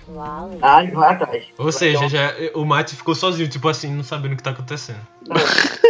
Ah, 0.61 0.84
ele 0.84 0.91
vai 0.91 1.13
atrás. 1.13 1.45
Ou 1.57 1.66
Vai 1.66 1.74
seja, 1.74 2.07
já, 2.09 2.34
o 2.53 2.66
Mate 2.66 2.95
ficou 2.95 3.16
sozinho, 3.16 3.49
tipo 3.49 3.68
assim, 3.68 3.93
não 3.93 4.03
sabendo 4.03 4.34
o 4.34 4.38
que 4.38 4.43
tá 4.43 4.51
acontecendo. 4.51 4.99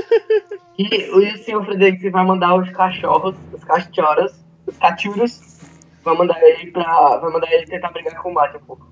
E 0.78 1.10
o 1.10 1.38
senhor 1.44 1.64
Frederico 1.64 2.12
vai 2.12 2.26
mandar 2.26 2.54
os 2.56 2.70
cachorros, 2.72 3.34
os 3.54 3.64
cachorros, 3.64 4.34
os 4.68 4.78
cachorros, 4.78 5.40
vai 6.04 6.18
mandar 6.18 6.38
ele 6.44 6.70
pra. 6.70 7.16
Vai 7.18 7.32
mandar 7.32 7.50
ele 7.50 7.66
tentar 7.66 7.92
brigar 7.92 8.22
com 8.22 8.30
o 8.30 8.34
Mate 8.34 8.58
um 8.58 8.60
pouco. 8.60 8.86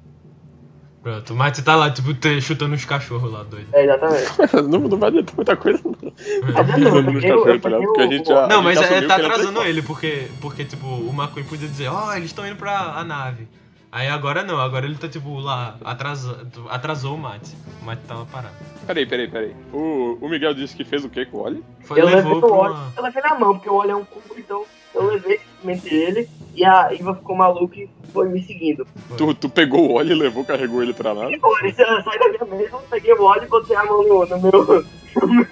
Pronto, 1.03 1.33
o 1.33 1.35
Mate 1.35 1.61
tá 1.61 1.75
lá, 1.75 1.91
tipo, 1.91 2.11
chutando 2.41 2.73
os 2.73 2.85
cachorros 2.85 3.29
lá, 3.29 3.43
doido. 3.43 3.67
É, 3.73 3.83
exatamente. 3.83 4.25
não, 4.69 4.79
não 4.79 4.97
vai 4.97 5.09
adiantar 5.09 5.35
muita 5.35 5.57
coisa, 5.57 5.81
não. 5.83 5.91
Não, 5.91 6.73
Pisando 6.73 7.11
nos 7.11 7.21
cachorros, 7.21 7.61
tá 7.61 7.69
ligado? 7.69 7.83
Porque 7.83 8.01
a 8.01 8.07
gente 8.07 8.27
já. 8.29 8.47
Não, 8.47 8.61
mas 8.63 8.79
gente 8.79 8.93
é, 8.93 9.07
tá 9.07 9.15
é 9.15 9.25
atrasando 9.25 9.63
ele, 9.63 9.81
porque, 9.81 10.29
porque, 10.39 10.63
tipo, 10.63 10.87
o 10.87 11.09
McQueen 11.13 11.43
podia 11.43 11.67
dizer, 11.67 11.89
ó, 11.89 12.15
eles 12.15 12.27
estão 12.27 12.47
indo 12.47 12.55
pra 12.55 12.93
a 12.95 13.03
nave. 13.03 13.49
Aí 13.91 14.07
agora 14.07 14.43
não, 14.43 14.59
agora 14.59 14.85
ele 14.85 14.95
tá 14.95 15.07
tipo 15.07 15.39
lá, 15.39 15.77
atrasa, 15.83 16.47
atrasou 16.69 17.15
o 17.15 17.17
mate. 17.17 17.55
O 17.81 17.85
mate 17.85 18.01
tava 18.07 18.25
parado. 18.25 18.55
Peraí, 18.87 19.05
peraí, 19.05 19.27
peraí. 19.27 19.55
O, 19.71 20.17
o 20.19 20.29
Miguel 20.29 20.55
disse 20.55 20.75
que 20.75 20.83
fez 20.83 21.03
o 21.03 21.09
que 21.09 21.25
com 21.25 21.37
o 21.37 21.43
Oli? 21.43 21.63
Foi, 21.81 22.01
Eu 22.01 22.05
levou 22.07 22.37
o 22.37 22.39
pra 22.39 22.49
óleo, 22.49 22.73
uma... 22.73 22.93
eu 22.95 23.03
levei 23.03 23.21
na 23.21 23.35
mão, 23.37 23.53
porque 23.53 23.69
o 23.69 23.75
óleo 23.75 23.91
é 23.91 23.95
um 23.95 24.05
cubo, 24.05 24.35
então 24.35 24.65
eu 24.95 25.05
levei 25.05 25.39
simplesmente 25.61 25.93
ele 25.93 26.29
e 26.55 26.63
a 26.63 26.93
Iva 26.93 27.15
ficou 27.15 27.35
maluca 27.35 27.77
e 27.77 27.89
foi 28.11 28.29
me 28.29 28.43
seguindo. 28.43 28.85
Tu, 29.17 29.33
tu 29.35 29.49
pegou 29.49 29.89
o 29.89 29.93
Oli 29.93 30.11
e 30.11 30.15
levou, 30.15 30.45
carregou 30.45 30.83
ele 30.83 30.93
pra 30.93 31.13
nada? 31.13 31.31
E 31.31 31.39
pô, 31.39 31.55
eu 31.59 31.73
saí 31.73 32.19
da 32.19 32.29
minha 32.29 32.57
mesa, 32.57 32.77
peguei 32.89 33.13
o 33.13 33.23
óleo 33.23 33.43
e 33.43 33.47
botei 33.47 33.75
a 33.75 33.83
mão 33.85 34.07
no, 34.07 34.25
no 34.25 34.41
meu. 34.41 34.51
no 35.21 35.27
meu. 35.27 35.47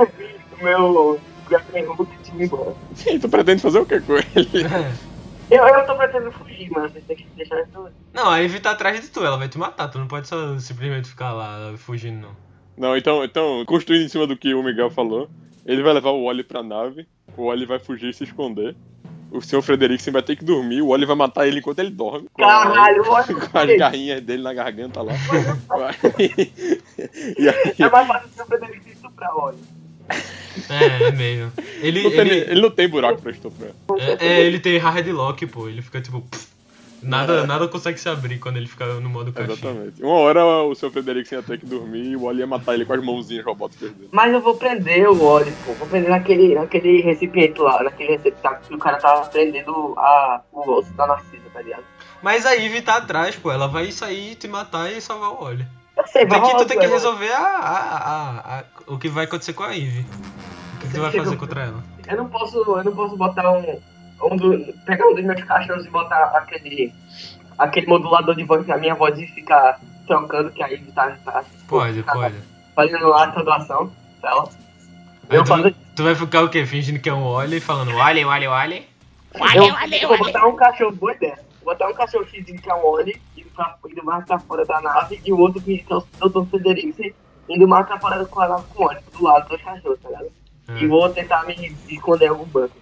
no 0.58 0.64
meu. 0.64 1.20
e 2.40 2.44
embora. 2.44 2.76
Sim, 2.96 3.20
tu 3.20 3.30
pretende 3.30 3.62
fazer 3.62 3.80
o 3.80 3.86
que 3.86 4.00
com 4.02 4.14
ele? 4.14 4.24
Eu, 5.52 5.68
eu 5.68 5.86
tô 5.86 5.96
pretendendo 5.98 6.32
fugir, 6.32 6.72
mas 6.72 6.94
vocês 6.94 7.04
têm 7.04 7.18
que 7.18 7.26
deixar 7.36 7.62
isso. 7.62 7.90
Não, 8.14 8.30
a 8.30 8.38
Ivy 8.38 8.62
tá 8.62 8.72
atrás 8.72 9.02
de 9.02 9.10
tu, 9.10 9.20
ela 9.20 9.36
vai 9.36 9.50
te 9.50 9.58
matar, 9.58 9.90
tu 9.90 10.00
não 10.00 10.08
pode 10.08 10.26
só 10.26 10.58
simplesmente 10.58 11.10
ficar 11.10 11.34
lá 11.34 11.74
fugindo, 11.78 12.22
não. 12.22 12.36
Não, 12.78 12.96
então, 12.96 13.22
então, 13.22 13.66
construindo 13.66 14.06
em 14.06 14.08
cima 14.08 14.26
do 14.26 14.38
que 14.38 14.54
o 14.54 14.64
Miguel 14.64 14.90
falou, 14.90 15.30
ele 15.66 15.84
vai 15.84 15.92
levar 15.92 16.12
o 16.12 16.24
Oli 16.24 16.42
pra 16.42 16.64
nave, 16.64 17.06
o 17.36 17.44
Oli 17.44 17.66
vai 17.66 17.80
fugir 17.80 18.12
e 18.12 18.14
se 18.14 18.24
esconder. 18.24 18.78
O 19.32 19.42
senhor 19.42 19.62
Frederiksen 19.62 20.12
vai 20.12 20.22
ter 20.22 20.36
que 20.36 20.44
dormir, 20.44 20.82
o 20.82 20.90
Oli 20.90 21.06
vai 21.06 21.16
matar 21.16 21.48
ele 21.48 21.60
enquanto 21.60 21.80
ele 21.80 21.90
dorme. 21.90 22.28
com 22.34 22.44
a- 22.44 22.48
Caralho, 22.48 23.04
o 23.04 23.10
óleo. 23.10 23.50
Com 23.50 23.58
as 23.58 23.78
garrinhas 23.78 24.22
dele 24.22 24.44
na 24.44 24.54
garganta 24.54 25.02
lá. 25.02 25.14
e 26.20 27.50
aí, 27.50 27.74
É 27.80 27.90
mais 27.90 28.08
fácil 28.08 28.30
o 28.42 28.46
Frederico 28.46 28.90
estuprar 28.90 29.36
óleo. 29.36 29.60
É, 30.70 31.04
é 31.08 31.12
meio. 31.12 31.52
Ele, 31.82 32.04
não 32.04 32.12
tem, 32.12 32.20
ele, 32.20 32.36
ele 32.52 32.62
não 32.62 32.70
tem 32.72 32.90
buraco 32.90 33.22
pra 33.22 33.32
estuprar. 33.32 33.72
é, 34.20 34.28
é, 34.28 34.42
ele 34.42 34.60
tem 34.60 34.78
hard 34.78 35.08
lock, 35.08 35.46
pô, 35.48 35.70
ele 35.70 35.82
fica 35.82 36.02
tipo. 36.02 36.20
pff, 36.22 36.48
nada, 37.02 37.46
nada 37.48 37.68
consegue 37.68 38.00
se 38.00 38.08
abrir 38.10 38.40
quando 38.40 38.58
ele 38.58 38.68
fica 38.68 38.86
no 38.86 39.10
modo 39.10 39.32
caixinha. 39.34 39.54
Exatamente. 39.56 40.04
Uma 40.04 40.14
hora 40.16 40.46
o 40.64 40.74
seu 40.76 40.92
Frederiksen 40.92 41.38
ia 41.40 41.44
ter 41.44 41.60
que 41.60 41.66
dormir 41.66 42.12
e 42.12 42.16
o 42.16 42.24
Oli 42.24 42.40
ia 42.40 42.48
matar 42.48 42.74
ele 42.74 42.86
com 42.86 42.94
as 42.94 43.04
mãozinhas 43.04 43.46
robóticas 43.46 43.92
dele. 43.92 44.10
Mas 44.12 44.34
eu 44.34 44.42
vou 44.42 44.56
prender 44.56 45.08
o 45.10 45.24
óleo, 45.24 45.54
pô. 45.66 45.74
Vou 45.74 45.88
prender 45.88 46.10
naquele, 46.10 46.56
naquele 46.56 47.02
recipiente 47.02 47.60
lá, 47.60 47.84
naquele 47.84 48.16
receptáculo 48.18 48.68
que 48.68 48.76
o 48.76 48.80
cara 48.80 48.98
tava 48.98 49.26
prendendo 49.30 49.94
a, 49.98 50.42
o 50.52 50.70
osso 50.72 50.92
da 50.94 51.08
Narcisa, 51.08 51.44
tá 51.54 51.62
ligado? 51.62 51.84
Mas 52.22 52.46
a 52.46 52.52
Ivy 52.54 52.82
tá 52.82 52.98
atrás, 52.98 53.36
pô, 53.36 53.52
ela 53.52 53.68
vai 53.68 53.92
sair, 53.92 54.36
te 54.36 54.48
matar 54.48 54.92
e 54.92 55.02
salvar 55.02 55.32
o 55.32 55.44
óleo. 55.44 55.66
Eu 55.98 56.08
sei, 56.08 56.26
vai 56.26 56.40
tu 56.40 56.66
tem 56.66 56.80
que 56.80 56.88
resolver 56.88 57.32
a, 57.32 57.38
a, 57.40 57.78
a- 57.78 58.60
a- 58.60 58.64
o 58.88 58.98
que 58.98 59.10
vai 59.10 59.26
acontecer 59.26 59.54
com 59.54 59.64
a 59.64 59.72
Ivy. 59.76 60.02
O 60.02 60.80
que, 60.82 60.88
que 60.88 60.94
tu 60.96 61.02
vai 61.02 61.12
fazer 61.12 61.36
contra 61.38 61.64
ela? 61.64 61.84
Eu 62.08 62.18
não 62.18 62.28
posso, 62.28 62.58
eu 62.58 62.84
não 62.84 62.96
posso 62.96 63.16
botar 63.18 63.52
um, 63.52 63.80
um 64.24 64.36
do, 64.36 64.74
pegar 64.86 65.08
um 65.08 65.16
dos 65.16 65.24
meus 65.24 65.44
cachorros 65.44 65.86
e 65.86 65.90
botar 65.90 66.26
aquele, 66.36 66.94
aquele 67.58 67.88
modulador 67.88 68.36
de 68.36 68.44
voz 68.44 68.66
na 68.68 68.78
minha 68.78 68.96
voz 68.96 69.18
e 69.20 69.28
ficar 69.28 69.80
trocando, 70.08 70.52
que 70.52 70.64
aí 70.64 70.78
tá, 70.94 71.12
tá 71.24 71.44
Pode, 71.68 72.04
tá 72.04 72.14
pode. 72.14 72.36
fazendo 72.76 73.08
lá 73.08 73.24
a 73.24 73.42
doação 73.42 73.92
dela. 74.22 74.50
Eu 75.30 75.44
tu, 75.44 75.48
faço, 75.48 75.76
tu 75.96 76.04
vai 76.04 76.16
ficar 76.16 76.44
o 76.44 76.50
quê? 76.50 76.66
Fingindo 76.66 77.00
que 77.00 77.10
é 77.10 77.14
um 77.14 77.44
e 77.44 77.60
falando 77.60 77.96
óleo, 77.96 78.28
óleo, 78.28 78.52
óleo? 78.52 78.84
eu, 79.56 79.64
eu 80.02 80.08
vou 80.10 80.18
botar 80.18 80.46
um 80.46 80.56
cachorro, 80.56 80.92
boa 80.92 81.14
ideia. 81.14 81.40
Vou 81.64 81.74
botar 81.74 81.88
um 81.88 81.94
cachorro 81.94 82.26
fingindo 82.26 82.62
que 82.62 82.70
é 82.70 82.74
um 82.76 82.86
óleo, 82.86 83.18
indo, 83.38 83.50
pra, 83.56 83.76
indo 83.90 84.04
mais 84.04 84.26
pra 84.26 84.40
fora 84.40 84.66
da 84.66 84.82
nave, 84.82 85.22
e 85.26 85.32
o 85.32 85.40
outro 85.40 85.62
fingindo 85.62 85.86
que 85.86 85.94
é 85.94 86.26
o 86.26 86.30
Dr. 86.30 86.50
Federico, 86.50 87.16
indo 87.48 87.68
mais 87.68 87.88
pra 87.88 88.00
fora 88.00 88.26
com 88.26 88.42
a 88.42 88.48
nave 88.50 88.64
com 88.76 88.84
óleo, 88.84 89.00
do 89.18 89.24
lado 89.24 89.48
dos 89.48 89.62
cachorros, 89.62 90.00
tá 90.02 90.10
ligado? 90.10 90.32
E 90.76 90.86
É. 90.86 90.88
vou 90.88 91.10
tentar 91.10 91.46
me 91.46 91.76
esconder 91.90 92.26
em 92.26 92.30
algum 92.30 92.46
banco. 92.46 92.76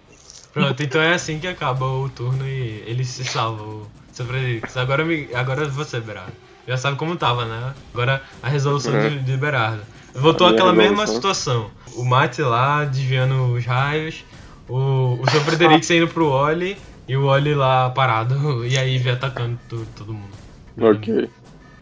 Pronto, 0.52 0.82
então 0.82 1.00
é 1.00 1.14
assim 1.14 1.38
que 1.38 1.46
acaba 1.46 1.84
o 1.86 2.08
turno 2.08 2.46
e 2.46 2.82
ele 2.86 3.04
se 3.04 3.24
salva, 3.24 3.62
o 3.62 3.86
seu 4.12 4.26
Frederico. 4.26 4.66
Agora, 4.78 5.04
me, 5.04 5.28
agora 5.34 5.68
você, 5.68 6.00
Berardo. 6.00 6.32
Já 6.66 6.76
sabe 6.76 6.96
como 6.96 7.16
tava, 7.16 7.44
né? 7.44 7.72
Agora 7.94 8.22
a 8.42 8.48
resolução 8.48 8.92
Uhum. 8.92 9.08
de, 9.08 9.18
de 9.20 9.36
Berardo. 9.36 9.82
Voltou 10.14 10.46
aquela 10.48 10.72
mesma 10.72 11.06
situação. 11.06 11.70
O 11.94 12.04
Mate 12.04 12.42
lá, 12.42 12.84
desviando 12.84 13.52
os 13.52 13.64
raios. 13.64 14.24
O, 14.68 15.18
o 15.20 15.30
seu 15.30 15.40
Frederico 15.40 15.82
saindo 15.84 16.08
pro 16.08 16.26
Oli 16.26 16.76
e 17.08 17.16
o 17.16 17.24
Oli 17.26 17.54
lá 17.54 17.90
parado. 17.90 18.64
E 18.66 18.76
a 18.76 18.82
Ivy 18.82 19.10
atacando 19.10 19.58
to- 19.68 19.86
todo 19.96 20.12
mundo. 20.12 20.30
Ok. 20.80 21.28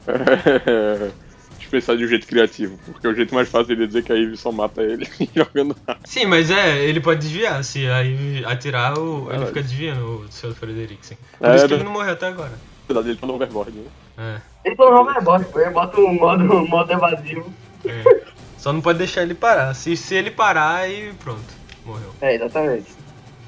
É... 1.69 1.71
Pensar 1.71 1.97
de 1.97 2.05
um 2.05 2.09
jeito 2.09 2.27
criativo, 2.27 2.79
porque 2.87 3.07
o 3.07 3.15
jeito 3.15 3.35
mais 3.35 3.49
fácil 3.49 3.67
seria 3.69 3.87
dizer 3.87 4.03
que 4.03 4.13
a 4.13 4.17
Ivy 4.17 4.37
só 4.37 4.51
mata 4.51 4.83
ele 4.83 5.07
jogando. 5.35 5.77
Sim, 6.05 6.27
mas 6.27 6.51
é, 6.51 6.79
ele 6.85 7.01
pode 7.01 7.21
desviar. 7.21 7.63
Se 7.63 7.87
a 7.87 8.01
Ivy 8.01 8.45
atirar, 8.45 8.99
o, 8.99 9.33
ele 9.33 9.47
fica 9.47 9.63
desviando 9.63 10.21
o 10.21 10.33
seu 10.33 10.55
Frederiksen. 10.55 11.19
Por 11.39 11.49
É, 11.49 11.57
isso 11.57 11.67
que 11.67 11.71
né? 11.73 11.77
ele 11.77 11.85
não 11.85 11.93
morreu 11.93 12.13
até 12.13 12.27
agora. 12.27 12.53
Verdade, 12.89 13.11
ele 13.11 13.19
tá 13.19 13.27
no 13.27 13.35
overboard, 13.35 13.73
né? 13.73 13.91
É. 14.19 14.69
Ele 14.69 14.77
falou 14.77 14.95
não 14.95 15.05
vai 15.05 15.21
embora, 15.21 15.47
eu 15.55 15.71
boto 15.73 16.01
um 16.01 16.15
modo, 16.15 16.43
um 16.43 16.67
modo 16.67 16.93
evasivo. 16.93 17.53
É. 17.85 18.03
Só 18.57 18.73
não 18.73 18.81
pode 18.81 18.99
deixar 18.99 19.23
ele 19.23 19.35
parar. 19.35 19.75
Se, 19.75 19.97
se 19.97 20.15
ele 20.15 20.31
parar, 20.31 20.77
aí 20.77 21.13
pronto. 21.23 21.45
Morreu. 21.85 22.13
É, 22.21 22.35
exatamente. 22.35 22.87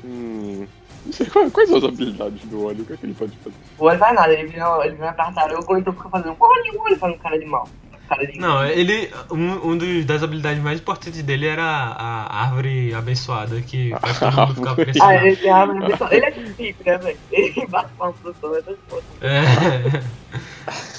Hum. 0.05 0.67
Não 1.05 1.13
sei 1.13 1.27
quais, 1.27 1.53
quais 1.53 1.69
são 1.69 1.79
as 1.79 1.85
habilidades 1.85 2.45
do 2.45 2.67
óleo, 2.67 2.83
o 2.83 2.85
que 2.85 2.93
é 2.93 2.97
que 2.97 3.07
ele 3.07 3.15
pode 3.15 3.37
fazer? 3.39 3.57
O 3.79 3.85
olho 3.87 3.99
vai 3.99 4.13
nada, 4.13 4.33
ele 4.33 4.49
vira, 4.49 4.67
ele 4.85 4.95
vira 4.95 5.07
uma 5.07 5.13
tartaruga 5.15 5.65
ou 5.73 5.79
então 5.79 5.93
fica 5.95 6.09
fazendo 6.11 6.37
olho, 6.39 6.81
olho, 6.83 6.97
fazendo 6.99 7.19
cara 7.19 7.39
de 7.39 7.47
mal. 7.47 7.69
Cara 8.11 8.29
Não, 8.37 8.65
ele. 8.67 9.09
Um, 9.31 9.71
um 9.71 9.79
dos, 9.79 10.05
das 10.05 10.23
habilidades 10.25 10.61
mais 10.61 10.81
importantes 10.81 11.23
dele 11.23 11.47
era 11.47 11.63
a, 11.63 12.27
a 12.27 12.43
árvore 12.43 12.93
abençoada 12.93 13.61
que 13.63 13.95
faz 14.01 14.19
todo 14.19 14.33
mundo 14.37 14.55
ficar 14.57 14.71
Ah, 15.01 15.17
impressionado. 15.17 15.27
ele, 15.27 15.37
tem 15.37 15.51
a- 15.53 16.09
ele 16.11 16.27
é 16.27 16.31
tipo 16.33 16.85
né, 16.85 16.99
velho? 16.99 17.19
Ele 17.31 17.67
bate 17.69 17.91
palma 17.97 18.15
pro 18.21 18.35
som, 18.41 18.55
essas 18.57 18.77
coisas. 18.89 19.07
É. 19.23 20.03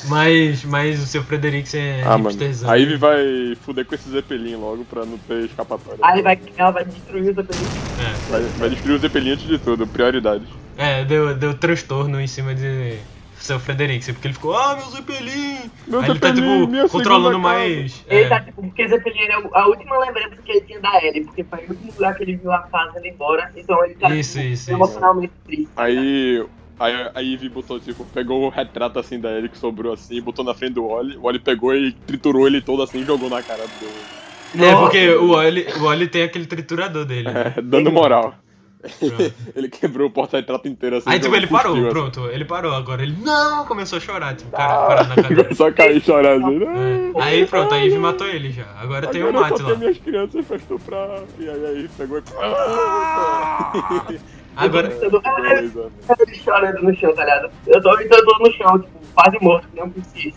Mas, 0.08 0.64
mas 0.64 1.00
o 1.02 1.06
seu 1.06 1.22
Frederiksen 1.24 1.82
é 1.82 2.04
ah, 2.06 2.16
hipsterzão. 2.18 2.70
A 2.70 2.76
Ivy 2.76 2.98
vai 2.98 3.56
fuder 3.62 3.86
com 3.86 3.94
esse 3.96 4.10
Zeppelin 4.10 4.56
logo 4.56 4.84
pra 4.86 5.06
não 5.06 5.18
ter 5.20 5.46
escapatória. 5.46 6.00
Aí 6.02 6.22
vai, 6.22 6.40
ela 6.58 6.72
vai 6.72 6.86
destruir 6.86 7.24
o 7.32 7.36
Zeppelin. 7.36 7.66
É. 8.00 8.32
Vai, 8.32 8.42
vai 8.42 8.70
destruir 8.70 8.96
o 8.96 9.00
Zeppelin 9.00 9.32
antes 9.32 9.48
de 9.48 9.58
tudo, 9.60 9.86
prioridade. 9.86 10.46
É, 10.78 11.06
deu, 11.06 11.36
deu 11.36 11.54
transtorno 11.54 12.20
em 12.20 12.28
cima 12.28 12.56
de 12.56 12.98
seu 13.44 13.60
Frederiksen, 13.60 14.14
porque 14.14 14.28
ele 14.28 14.34
ficou, 14.34 14.56
ah, 14.56 14.76
meu 14.76 14.86
Zeppelin! 14.90 15.72
Meu 15.88 16.00
Aí 16.02 16.10
ele 16.10 16.20
tá, 16.20 16.34
tipo, 16.34 16.90
controlando 16.90 17.40
mais. 17.40 18.06
Ele 18.08 18.24
é, 18.24 18.30
tá 18.30 18.40
tipo, 18.42 18.62
porque 18.62 18.88
Zeppelin 18.88 19.22
era 19.22 19.50
a 19.54 19.68
última 19.68 19.98
lembrança 20.00 20.36
que 20.44 20.52
ele 20.52 20.62
tinha 20.62 20.80
da 20.80 21.04
Ellie, 21.04 21.24
porque 21.26 21.44
foi 21.44 21.60
o 21.60 21.70
último 21.70 21.92
lugar 21.94 22.16
que 22.16 22.24
ele 22.24 22.36
viu 22.36 22.52
a 22.52 22.60
casa 22.60 23.00
indo 23.00 23.08
embora, 23.08 23.52
então 23.56 23.84
ele 23.86 23.96
tá 23.96 24.10
Isso, 24.10 24.40
tipo, 24.40 24.54
isso, 24.54 24.72
emocionalmente 24.72 25.34
triste. 25.46 25.70
Aí 25.76 26.46
Aí 26.80 26.94
a 27.14 27.22
Ivy 27.22 27.48
botou, 27.50 27.80
tipo, 27.80 28.04
pegou 28.06 28.44
o 28.44 28.50
retrato 28.50 28.98
assim 28.98 29.20
da 29.20 29.32
Ellie 29.32 29.50
que 29.50 29.58
sobrou 29.58 29.94
assim, 29.94 30.20
botou 30.20 30.44
na 30.44 30.56
frente 30.56 30.74
do 30.74 30.88
Wally, 30.88 31.16
o 31.16 31.22
Wally 31.22 31.38
pegou 31.38 31.76
e 31.76 31.92
triturou 31.92 32.48
ele 32.48 32.60
todo 32.60 32.82
assim 32.82 33.02
e 33.02 33.06
jogou 33.06 33.30
na 33.30 33.44
cara 33.44 33.68
do. 33.68 34.22
É, 34.60 34.76
porque 34.76 35.10
o 35.10 35.30
Oli, 35.30 35.66
o 35.80 35.84
Oli 35.84 36.08
tem 36.08 36.24
aquele 36.24 36.46
triturador 36.46 37.06
dele. 37.06 37.32
né? 37.32 37.54
É, 37.56 37.62
dando 37.62 37.92
moral. 37.92 38.36
Ele 39.56 39.70
quebrou 39.70 40.08
o 40.08 40.12
porta-retrato 40.12 40.68
inteiro 40.68 40.98
assim. 40.98 41.10
Aí, 41.10 41.20
tipo, 41.20 41.36
ele 41.36 41.48
parou, 41.48 41.74
assim. 41.76 41.90
pronto, 41.90 42.28
ele 42.30 42.46
parou 42.46 42.74
agora. 42.74 43.04
Ele 43.04 43.16
não 43.22 43.66
começou 43.66 43.98
a 43.98 44.00
chorar, 44.02 44.36
tipo, 44.36 44.52
cara, 44.52 44.74
Ah, 44.74 44.88
parado 44.88 45.10
na 45.10 45.16
cadeira. 45.22 45.50
A 45.68 45.72
cair 45.72 46.02
chorando. 46.02 46.64
É. 46.64 47.12
Aí 47.22 47.46
pronto, 47.46 47.74
a 47.74 47.78
Ivy 47.78 47.98
matou 48.00 48.28
ele 48.28 48.52
já. 48.52 48.66
Agora 48.80 49.08
tem 49.08 49.24
o 49.24 49.30
Agora 49.30 49.50
Mate 49.50 49.62
só 49.62 49.68
lá. 49.70 49.76
minhas 49.76 49.98
crianças 50.00 50.46
pra 50.46 50.58
estuprar. 50.58 51.20
E 51.40 51.50
aí, 51.50 51.66
aí 51.66 51.90
pegou 51.98 52.18
e. 52.18 52.24
Agora, 54.56 54.88
Eu 54.90 55.10
tô- 55.12 55.22
Beleza. 55.22 55.92
ele 56.28 56.36
chorando 56.36 56.82
no 56.84 56.96
chão, 56.96 57.14
tá 57.16 57.24
ligado? 57.24 57.50
Eu 57.68 57.82
tô, 57.82 57.98
eu 58.00 58.10
tô 58.26 58.38
no 58.40 58.52
chão, 58.54 58.80
tipo, 58.80 59.00
quase 59.16 59.38
morto, 59.42 59.68
que 59.70 59.80
não 59.80 59.90
preciso. 59.90 60.36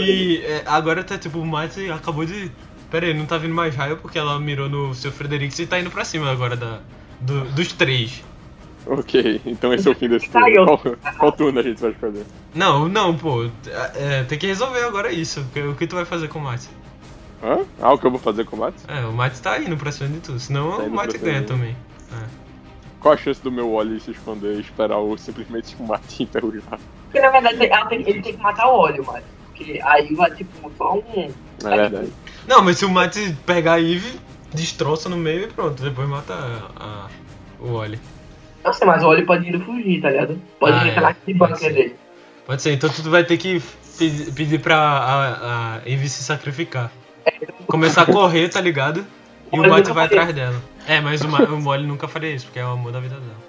e 0.00 0.38
é, 0.44 0.62
agora 0.66 1.02
tá 1.04 1.18
tipo, 1.18 1.38
o 1.38 1.46
Mate 1.46 1.90
acabou 1.90 2.24
de. 2.24 2.50
Pera 2.94 3.06
aí, 3.06 3.12
não 3.14 3.26
tá 3.26 3.36
vindo 3.38 3.52
mais 3.52 3.74
raio 3.74 3.96
porque 3.96 4.16
ela 4.16 4.38
mirou 4.38 4.68
no 4.68 4.94
seu 4.94 5.10
Fredericks 5.10 5.58
e 5.58 5.66
tá 5.66 5.80
indo 5.80 5.90
pra 5.90 6.04
cima 6.04 6.30
agora 6.30 6.54
da, 6.54 6.78
do- 7.20 7.44
dos 7.46 7.72
três. 7.72 8.22
Ok, 8.86 9.40
então 9.44 9.74
esse 9.74 9.88
é 9.88 9.90
o 9.90 9.96
fim 9.96 10.08
desse 10.08 10.30
turno. 10.30 10.64
Qual, 10.64 10.96
qual 11.18 11.32
turno 11.32 11.58
a 11.58 11.62
gente 11.64 11.80
vai 11.82 11.90
escolher? 11.90 12.24
Não, 12.54 12.88
não, 12.88 13.18
pô. 13.18 13.50
é, 13.96 14.22
tem 14.22 14.38
que 14.38 14.46
resolver 14.46 14.84
agora 14.84 15.10
isso. 15.10 15.44
O 15.68 15.74
que, 15.74 15.88
tu 15.88 15.96
vai 15.96 16.04
fazer 16.04 16.28
com 16.28 16.38
o 16.38 16.42
Mate? 16.42 16.68
Hã? 17.42 17.64
Ah, 17.82 17.92
o 17.94 17.98
que 17.98 18.06
eu 18.06 18.12
vou 18.12 18.20
fazer 18.20 18.44
com 18.44 18.54
o 18.54 18.60
Mats? 18.60 18.84
É, 18.86 19.04
o 19.04 19.12
Mate 19.12 19.42
tá 19.42 19.58
indo 19.58 19.76
pra 19.76 19.90
cima 19.90 20.10
de 20.10 20.20
tu, 20.20 20.38
senão 20.38 20.76
Tá 20.76 20.84
o 20.84 20.90
Mate 20.90 21.18
ganha 21.18 21.42
também. 21.42 21.76
Qual 23.00 23.12
a 23.12 23.16
chance 23.16 23.42
do 23.42 23.50
meu 23.50 23.72
Wally 23.72 23.98
se 23.98 24.12
esconder 24.12 24.54
e 24.54 24.60
esperar 24.60 24.98
o 24.98 25.18
simplesmente 25.18 25.74
o 25.80 25.82
Mats 25.82 26.14
enferrujar? 26.20 26.78
Porque 27.06 27.18
na 27.18 27.30
verdade 27.30 27.58
ele 27.90 28.22
tem 28.22 28.34
que 28.34 28.40
matar 28.40 28.68
o 28.68 28.76
óleo, 28.78 29.04
mano. 29.04 29.24
Porque 29.46 29.80
aí 29.84 30.14
vai, 30.14 30.30
tipo, 30.32 30.70
só 30.76 30.94
um. 30.94 31.32
É 31.64 31.76
verdade. 31.76 32.12
Não, 32.46 32.62
mas 32.62 32.78
se 32.78 32.84
o 32.84 32.90
Mate 32.90 33.36
pegar 33.46 33.74
a 33.74 33.80
Eve, 33.80 34.18
destroça 34.52 35.08
no 35.08 35.16
meio 35.16 35.44
e 35.44 35.46
pronto, 35.48 35.82
depois 35.82 36.08
mata 36.08 36.34
a, 36.34 36.84
a- 36.84 37.08
o 37.60 37.72
Oli. 37.72 37.98
Não 38.64 38.72
sei, 38.72 38.86
mas 38.86 39.02
o 39.02 39.06
óleo 39.06 39.26
pode 39.26 39.48
ir 39.48 39.60
fugir, 39.64 40.00
tá 40.00 40.10
ligado? 40.10 40.40
Pode 40.58 40.76
Ah, 40.78 40.86
ir 40.86 41.30
é. 41.30 41.34
bunker 41.34 41.56
ser. 41.56 41.72
dele. 41.72 41.96
Pode 42.46 42.62
ser, 42.62 42.72
então 42.72 42.90
tu 42.90 43.02
vai 43.10 43.24
ter 43.24 43.36
que 43.38 43.62
pedir, 44.34 44.58
pra 44.60 44.76
a, 44.78 45.76
a 45.76 45.80
Eve 45.86 46.08
se 46.08 46.22
sacrificar. 46.22 46.90
Começar 47.66 48.02
a 48.02 48.06
correr, 48.06 48.48
tá 48.48 48.60
ligado? 48.60 49.04
E 49.52 49.58
o 49.58 49.68
Mate 49.68 49.92
vai 49.92 50.06
atrás 50.06 50.34
dela. 50.34 50.60
É, 50.86 51.00
mas 51.00 51.22
o, 51.22 51.26
o 51.28 51.60
Molly 51.60 51.86
nunca 51.86 52.06
faria 52.08 52.34
isso, 52.34 52.46
porque 52.46 52.58
é 52.58 52.64
o 52.64 52.72
amor 52.72 52.92
da 52.92 53.00
vida 53.00 53.16
dela. 53.16 53.44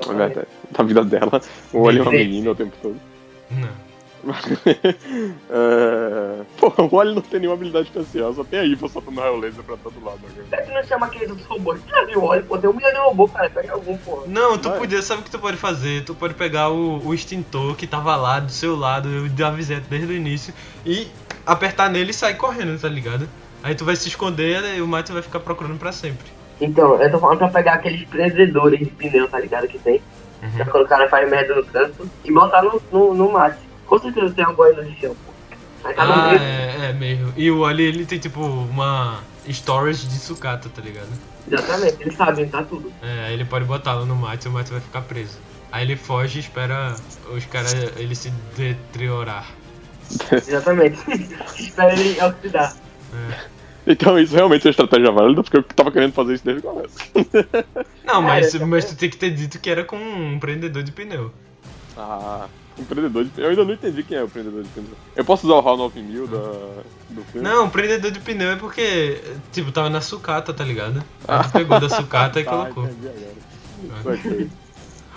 É 0.00 0.12
verdade. 0.26 0.48
Na 0.76 0.84
vida 0.84 1.04
dela, 1.04 1.40
o 1.72 1.82
Wally 1.84 1.98
é 1.98 2.02
uma 2.02 2.10
menina 2.10 2.50
o 2.50 2.54
tempo 2.54 2.72
todo. 2.82 2.96
Não. 3.50 3.68
é... 5.50 6.44
Pô, 6.58 6.72
o 6.78 6.96
Wally 6.96 7.14
não 7.14 7.22
tem 7.22 7.40
nenhuma 7.40 7.56
habilidade 7.56 7.88
especial, 7.88 8.32
só 8.32 8.44
tem 8.44 8.60
a 8.60 8.64
Iva 8.64 8.88
soltando 8.88 9.20
raio 9.20 9.36
laser 9.36 9.64
pra 9.64 9.76
todo 9.76 10.04
lado. 10.04 10.20
Né? 10.22 10.44
Por 10.48 10.62
que 10.64 10.72
não 10.72 10.84
chama 10.84 11.06
aqueles 11.06 11.30
outros 11.30 11.46
robôs? 11.48 11.80
Já 11.88 12.04
viu? 12.04 12.22
Olha, 12.22 12.42
pô, 12.42 12.56
tem 12.58 12.70
um 12.70 12.72
milhão 12.72 12.92
de 12.92 12.98
robô, 12.98 13.28
cara. 13.28 13.50
Pega 13.50 13.72
algum, 13.72 13.96
porra. 13.98 14.26
Não, 14.26 14.56
tu 14.56 14.68
Vai. 14.68 14.78
podia, 14.78 15.02
sabe 15.02 15.22
o 15.22 15.24
que 15.24 15.30
tu 15.30 15.38
pode 15.38 15.56
fazer? 15.56 16.04
Tu 16.04 16.14
pode 16.14 16.34
pegar 16.34 16.70
o, 16.70 17.04
o 17.04 17.12
extintor 17.12 17.74
que 17.76 17.86
tava 17.86 18.14
lá 18.16 18.38
do 18.40 18.52
seu 18.52 18.76
lado, 18.76 19.08
eu 19.08 19.46
avisei 19.46 19.80
desde 19.80 20.12
o 20.12 20.16
início, 20.16 20.54
e 20.86 21.08
apertar 21.44 21.90
nele 21.90 22.10
e 22.10 22.14
sair 22.14 22.34
correndo, 22.34 22.80
tá 22.80 22.88
ligado? 22.88 23.28
Aí 23.62 23.74
tu 23.74 23.84
vai 23.84 23.94
se 23.96 24.08
esconder 24.08 24.76
e 24.76 24.82
o 24.82 24.86
Matt 24.86 25.10
vai 25.10 25.22
ficar 25.22 25.40
procurando 25.40 25.78
pra 25.78 25.92
sempre. 25.92 26.26
Então, 26.60 27.00
eu 27.00 27.10
tô 27.10 27.18
falando 27.18 27.38
pra 27.38 27.48
pegar 27.48 27.74
aqueles 27.74 28.04
prendedores 28.04 28.78
de 28.78 28.86
pneu, 28.86 29.28
tá 29.28 29.38
ligado? 29.38 29.66
Que 29.66 29.78
tem. 29.78 30.00
Uhum. 30.42 30.50
Pra 30.56 30.66
quando 30.66 30.84
o 30.84 30.88
cara 30.88 31.08
faz 31.08 31.28
merda 31.28 31.54
no 31.54 31.64
trânsito 31.64 32.08
e 32.24 32.32
botar 32.32 32.62
no, 32.62 32.82
no, 32.90 33.14
no 33.14 33.32
mate. 33.32 33.71
Com 33.92 33.98
certeza 33.98 34.32
tem 34.32 34.42
pô. 34.46 34.64
Aí 35.84 35.94
tá 35.94 36.04
no 36.06 36.12
Ah, 36.14 36.26
meio. 36.28 36.40
é, 36.40 36.86
é 36.88 36.92
mesmo. 36.94 37.30
E 37.36 37.50
o 37.50 37.60
Wally, 37.60 37.82
ele 37.82 38.06
tem 38.06 38.18
tipo 38.18 38.40
uma 38.40 39.20
storage 39.46 40.06
de 40.06 40.18
sucata, 40.18 40.70
tá 40.70 40.80
ligado? 40.80 41.10
Exatamente, 41.46 41.96
eles 42.00 42.16
sabem, 42.16 42.48
tá 42.48 42.62
tudo. 42.62 42.90
É, 43.02 43.26
aí 43.26 43.34
ele 43.34 43.44
pode 43.44 43.66
botá-lo 43.66 44.06
no 44.06 44.16
mate 44.16 44.46
e 44.46 44.48
o 44.48 44.52
mate 44.52 44.72
vai 44.72 44.80
ficar 44.80 45.02
preso. 45.02 45.36
Aí 45.70 45.84
ele 45.84 45.94
foge 45.96 46.38
e 46.38 46.40
espera 46.40 46.96
os 47.36 47.44
caras 47.44 47.74
ele 47.98 48.14
se 48.14 48.30
deteriorar. 48.56 49.46
Exatamente. 50.30 50.98
Espera 51.60 51.92
ele 51.92 52.18
oxidar. 52.22 52.74
É. 53.14 53.40
Então 53.88 54.18
isso 54.18 54.34
realmente 54.34 54.62
é 54.62 54.68
uma 54.68 54.70
estratégia 54.70 55.12
válida, 55.12 55.42
porque 55.42 55.58
eu 55.58 55.62
tava 55.64 55.92
querendo 55.92 56.14
fazer 56.14 56.32
isso 56.32 56.44
desde 56.46 56.66
o 56.66 56.70
começo. 56.70 56.96
Não, 58.06 58.22
mas, 58.22 58.54
É, 58.54 58.64
mas 58.64 58.86
tu 58.86 58.96
tem 58.96 59.10
que 59.10 59.18
ter 59.18 59.32
dito 59.32 59.58
que 59.58 59.68
era 59.68 59.84
com 59.84 59.96
um 59.98 60.38
prendedor 60.38 60.82
de 60.82 60.92
pneu. 60.92 61.30
ah, 61.94 62.46
um 62.78 62.84
prendedor 62.84 63.24
de 63.24 63.30
Eu 63.40 63.50
ainda 63.50 63.64
não 63.64 63.72
entendi 63.74 64.02
quem 64.02 64.16
é 64.16 64.22
o 64.22 64.28
prendedor 64.28 64.62
de 64.62 64.68
pneu. 64.70 64.90
Eu 65.14 65.24
posso 65.24 65.46
usar 65.46 65.56
o 65.56 65.68
HAL 65.68 65.76
9000 65.76 66.26
da... 66.26 66.38
do 66.38 67.22
filme? 67.30 67.48
Não, 67.48 67.68
prendedor 67.68 68.10
de 68.10 68.20
pneu 68.20 68.50
é 68.52 68.56
porque, 68.56 69.20
tipo, 69.52 69.70
tava 69.72 69.90
na 69.90 70.00
sucata, 70.00 70.52
tá 70.54 70.64
ligado? 70.64 71.02
Aí 71.28 71.42
tu 71.44 71.50
pegou 71.52 71.78
da 71.80 71.88
sucata 71.88 72.40
e 72.40 72.42
Ah, 72.48 72.50
colocou. 72.50 72.88
entendi. 74.14 74.50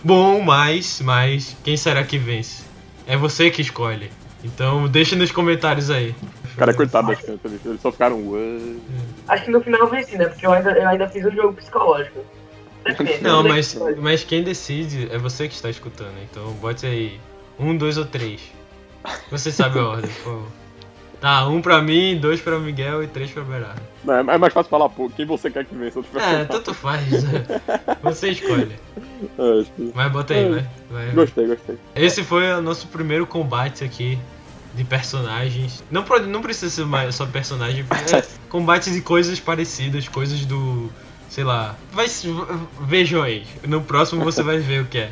Bom, 0.04 0.42
mas, 0.42 1.02
mas, 1.02 1.56
quem 1.64 1.76
será 1.78 2.04
que 2.04 2.18
vence? 2.18 2.64
É 3.08 3.18
você 3.18 3.50
que 3.50 3.62
escolhe. 3.62 4.12
Então 4.44 4.88
deixa 4.88 5.16
nos 5.16 5.32
comentários 5.32 5.90
aí. 5.90 6.14
Cara, 6.56 6.74
coitado 6.74 7.08
das 7.08 7.20
crianças, 7.20 7.46
eles- 7.46 7.66
eles 7.66 7.82
só 7.82 7.92
ficaram. 7.92 8.18
"Ué". 8.30 8.76
Acho 9.28 9.46
que 9.46 9.52
no 9.52 9.62
final 9.62 9.82
eu 9.82 9.90
venci, 9.90 10.18
né? 10.18 10.26
Porque 10.28 10.46
eu 10.46 10.54
ainda, 10.54 10.72
eu 10.72 10.88
ainda 10.88 11.08
fiz 11.10 11.26
um 11.26 11.32
jogo 11.32 11.54
psicológico. 11.54 12.20
Depende. 12.86 13.24
Não, 13.24 13.44
mas, 13.44 13.76
mas 13.98 14.24
quem 14.24 14.44
decide 14.44 15.10
é 15.12 15.18
você 15.18 15.48
que 15.48 15.56
está 15.56 15.70
escutando. 15.70 16.14
Então 16.30 16.52
bote 16.54 16.86
aí 16.86 17.20
um, 17.60 17.76
dois 17.78 17.98
ou 17.98 18.06
três. 18.06 18.42
Você 19.32 19.52
sabe 19.52 19.80
a 19.80 19.84
ordem, 19.84 20.10
por 20.24 20.24
favor. 20.24 20.48
Tá, 21.22 21.48
um 21.48 21.62
pra 21.62 21.82
mim, 21.82 22.18
dois 22.20 22.40
pra 22.42 22.60
Miguel 22.60 23.02
e 23.02 23.08
três 23.08 23.32
pra 23.32 23.42
Berardo. 23.42 23.82
Não, 24.04 24.14
é 24.14 24.36
é 24.36 24.38
mais 24.38 24.54
fácil 24.54 24.70
falar, 24.70 24.90
pô, 24.90 25.10
quem 25.10 25.26
você 25.26 25.50
quer 25.50 25.66
que 25.66 25.74
vença 25.74 26.02
É, 26.16 26.44
tanto 26.46 26.74
faz. 26.74 27.04
Você 28.04 28.30
escolhe. 28.30 28.76
É, 29.40 29.64
que- 29.76 29.92
Mas 29.96 30.12
bota 30.12 30.34
aí, 30.36 30.50
vai. 30.50 30.68
vai. 30.92 31.12
Gostei, 31.16 31.48
gostei. 31.48 31.78
Esse 31.96 32.24
foi 32.24 32.52
o 32.52 32.62
nosso 32.62 32.88
primeiro 32.88 33.26
combate 33.26 33.84
aqui 33.84 34.20
de 34.76 34.84
personagens. 34.84 35.84
Não, 35.90 36.06
não 36.28 36.42
precisa 36.42 36.70
ser 36.70 36.86
mais 36.86 37.16
só 37.16 37.26
personagem, 37.26 37.84
é 38.14 38.24
combate 38.50 38.92
de 38.92 39.02
coisas 39.02 39.40
parecidas, 39.40 40.08
coisas 40.08 40.46
do. 40.46 40.92
sei 41.30 41.44
lá. 41.46 41.76
Vai, 41.92 42.06
vejam 42.82 43.24
aí. 43.24 43.46
No 43.66 43.82
próximo 43.82 44.24
você 44.24 44.44
vai 44.44 44.60
ver 44.60 44.82
o 44.82 44.86
que 44.86 44.98
é. 45.00 45.12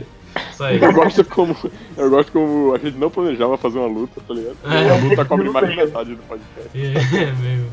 Isso 0.64 0.66
aí. 0.66 0.82
Eu 0.82 0.94
gosto 0.94 1.26
como. 1.26 1.56
Eu 1.98 2.10
gosto 2.10 2.32
como 2.32 2.74
a 2.74 2.78
gente 2.78 2.98
não 2.98 3.10
planejava 3.10 3.58
fazer 3.58 3.80
uma 3.80 3.88
luta, 3.88 4.22
tá 4.26 4.34
ligado? 4.34 4.58
É. 4.66 4.84
E 4.84 4.90
a 4.90 4.96
luta 4.96 5.26
cobre 5.26 5.50
mais 5.50 5.70
de 5.70 5.76
metade 5.76 6.16
do 6.16 6.24
podcast. 6.24 6.70
É 6.76 7.32
mesmo. 7.34 7.72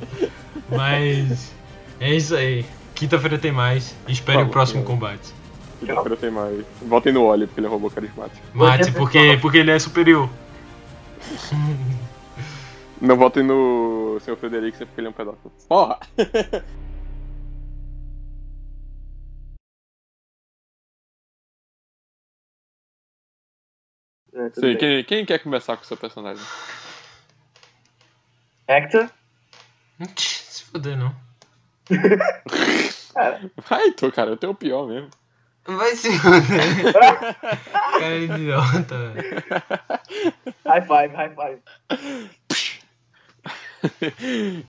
Mas. 0.70 1.52
É 2.00 2.14
isso 2.14 2.34
aí. 2.34 2.64
Quinta-feira 2.94 3.38
tem 3.38 3.52
mais. 3.52 3.94
Espere 4.08 4.38
o 4.38 4.40
Falou, 4.40 4.52
próximo 4.52 4.82
falou. 4.82 4.98
combate. 4.98 5.32
Quinta-feira 5.80 6.16
tem 6.16 6.30
mais. 6.30 6.64
Votem 6.82 7.12
no 7.12 7.24
Oli, 7.24 7.46
porque 7.46 7.60
ele 7.60 7.66
é 7.66 7.70
um 7.70 7.72
robô 7.72 7.90
carismático. 7.90 8.40
Mate, 8.54 8.92
porque, 8.92 9.38
porque 9.40 9.58
ele 9.58 9.70
é 9.70 9.78
superior. 9.78 10.28
Não 13.00 13.16
votem 13.16 13.42
no 13.42 14.18
Sr. 14.20 14.36
Frederico, 14.36 14.78
porque 14.78 15.00
ele 15.00 15.06
é 15.06 15.10
um 15.10 15.14
pedófilo. 15.14 15.52
Porra! 15.68 15.98
É, 24.32 24.50
Sim, 24.50 24.76
quem, 24.76 25.04
quem 25.04 25.24
quer 25.24 25.38
começar 25.40 25.76
com 25.76 25.82
o 25.82 25.86
seu 25.86 25.96
personagem? 25.96 26.44
Hector? 28.68 29.10
Se 30.16 30.64
fuder, 30.64 30.96
não. 30.96 31.14
Vai, 33.68 33.90
tô, 33.92 34.12
cara, 34.12 34.30
eu 34.30 34.36
tenho 34.36 34.52
o 34.52 34.56
pior 34.56 34.86
mesmo. 34.86 35.10
Vai 35.66 35.94
se 35.96 36.10
fuder. 36.18 36.94
Cara 37.98 38.16
idiota, 38.16 39.12
velho. 39.12 39.42
High 40.64 40.82
five, 40.82 41.14
high 41.14 41.34
five. 41.34 41.60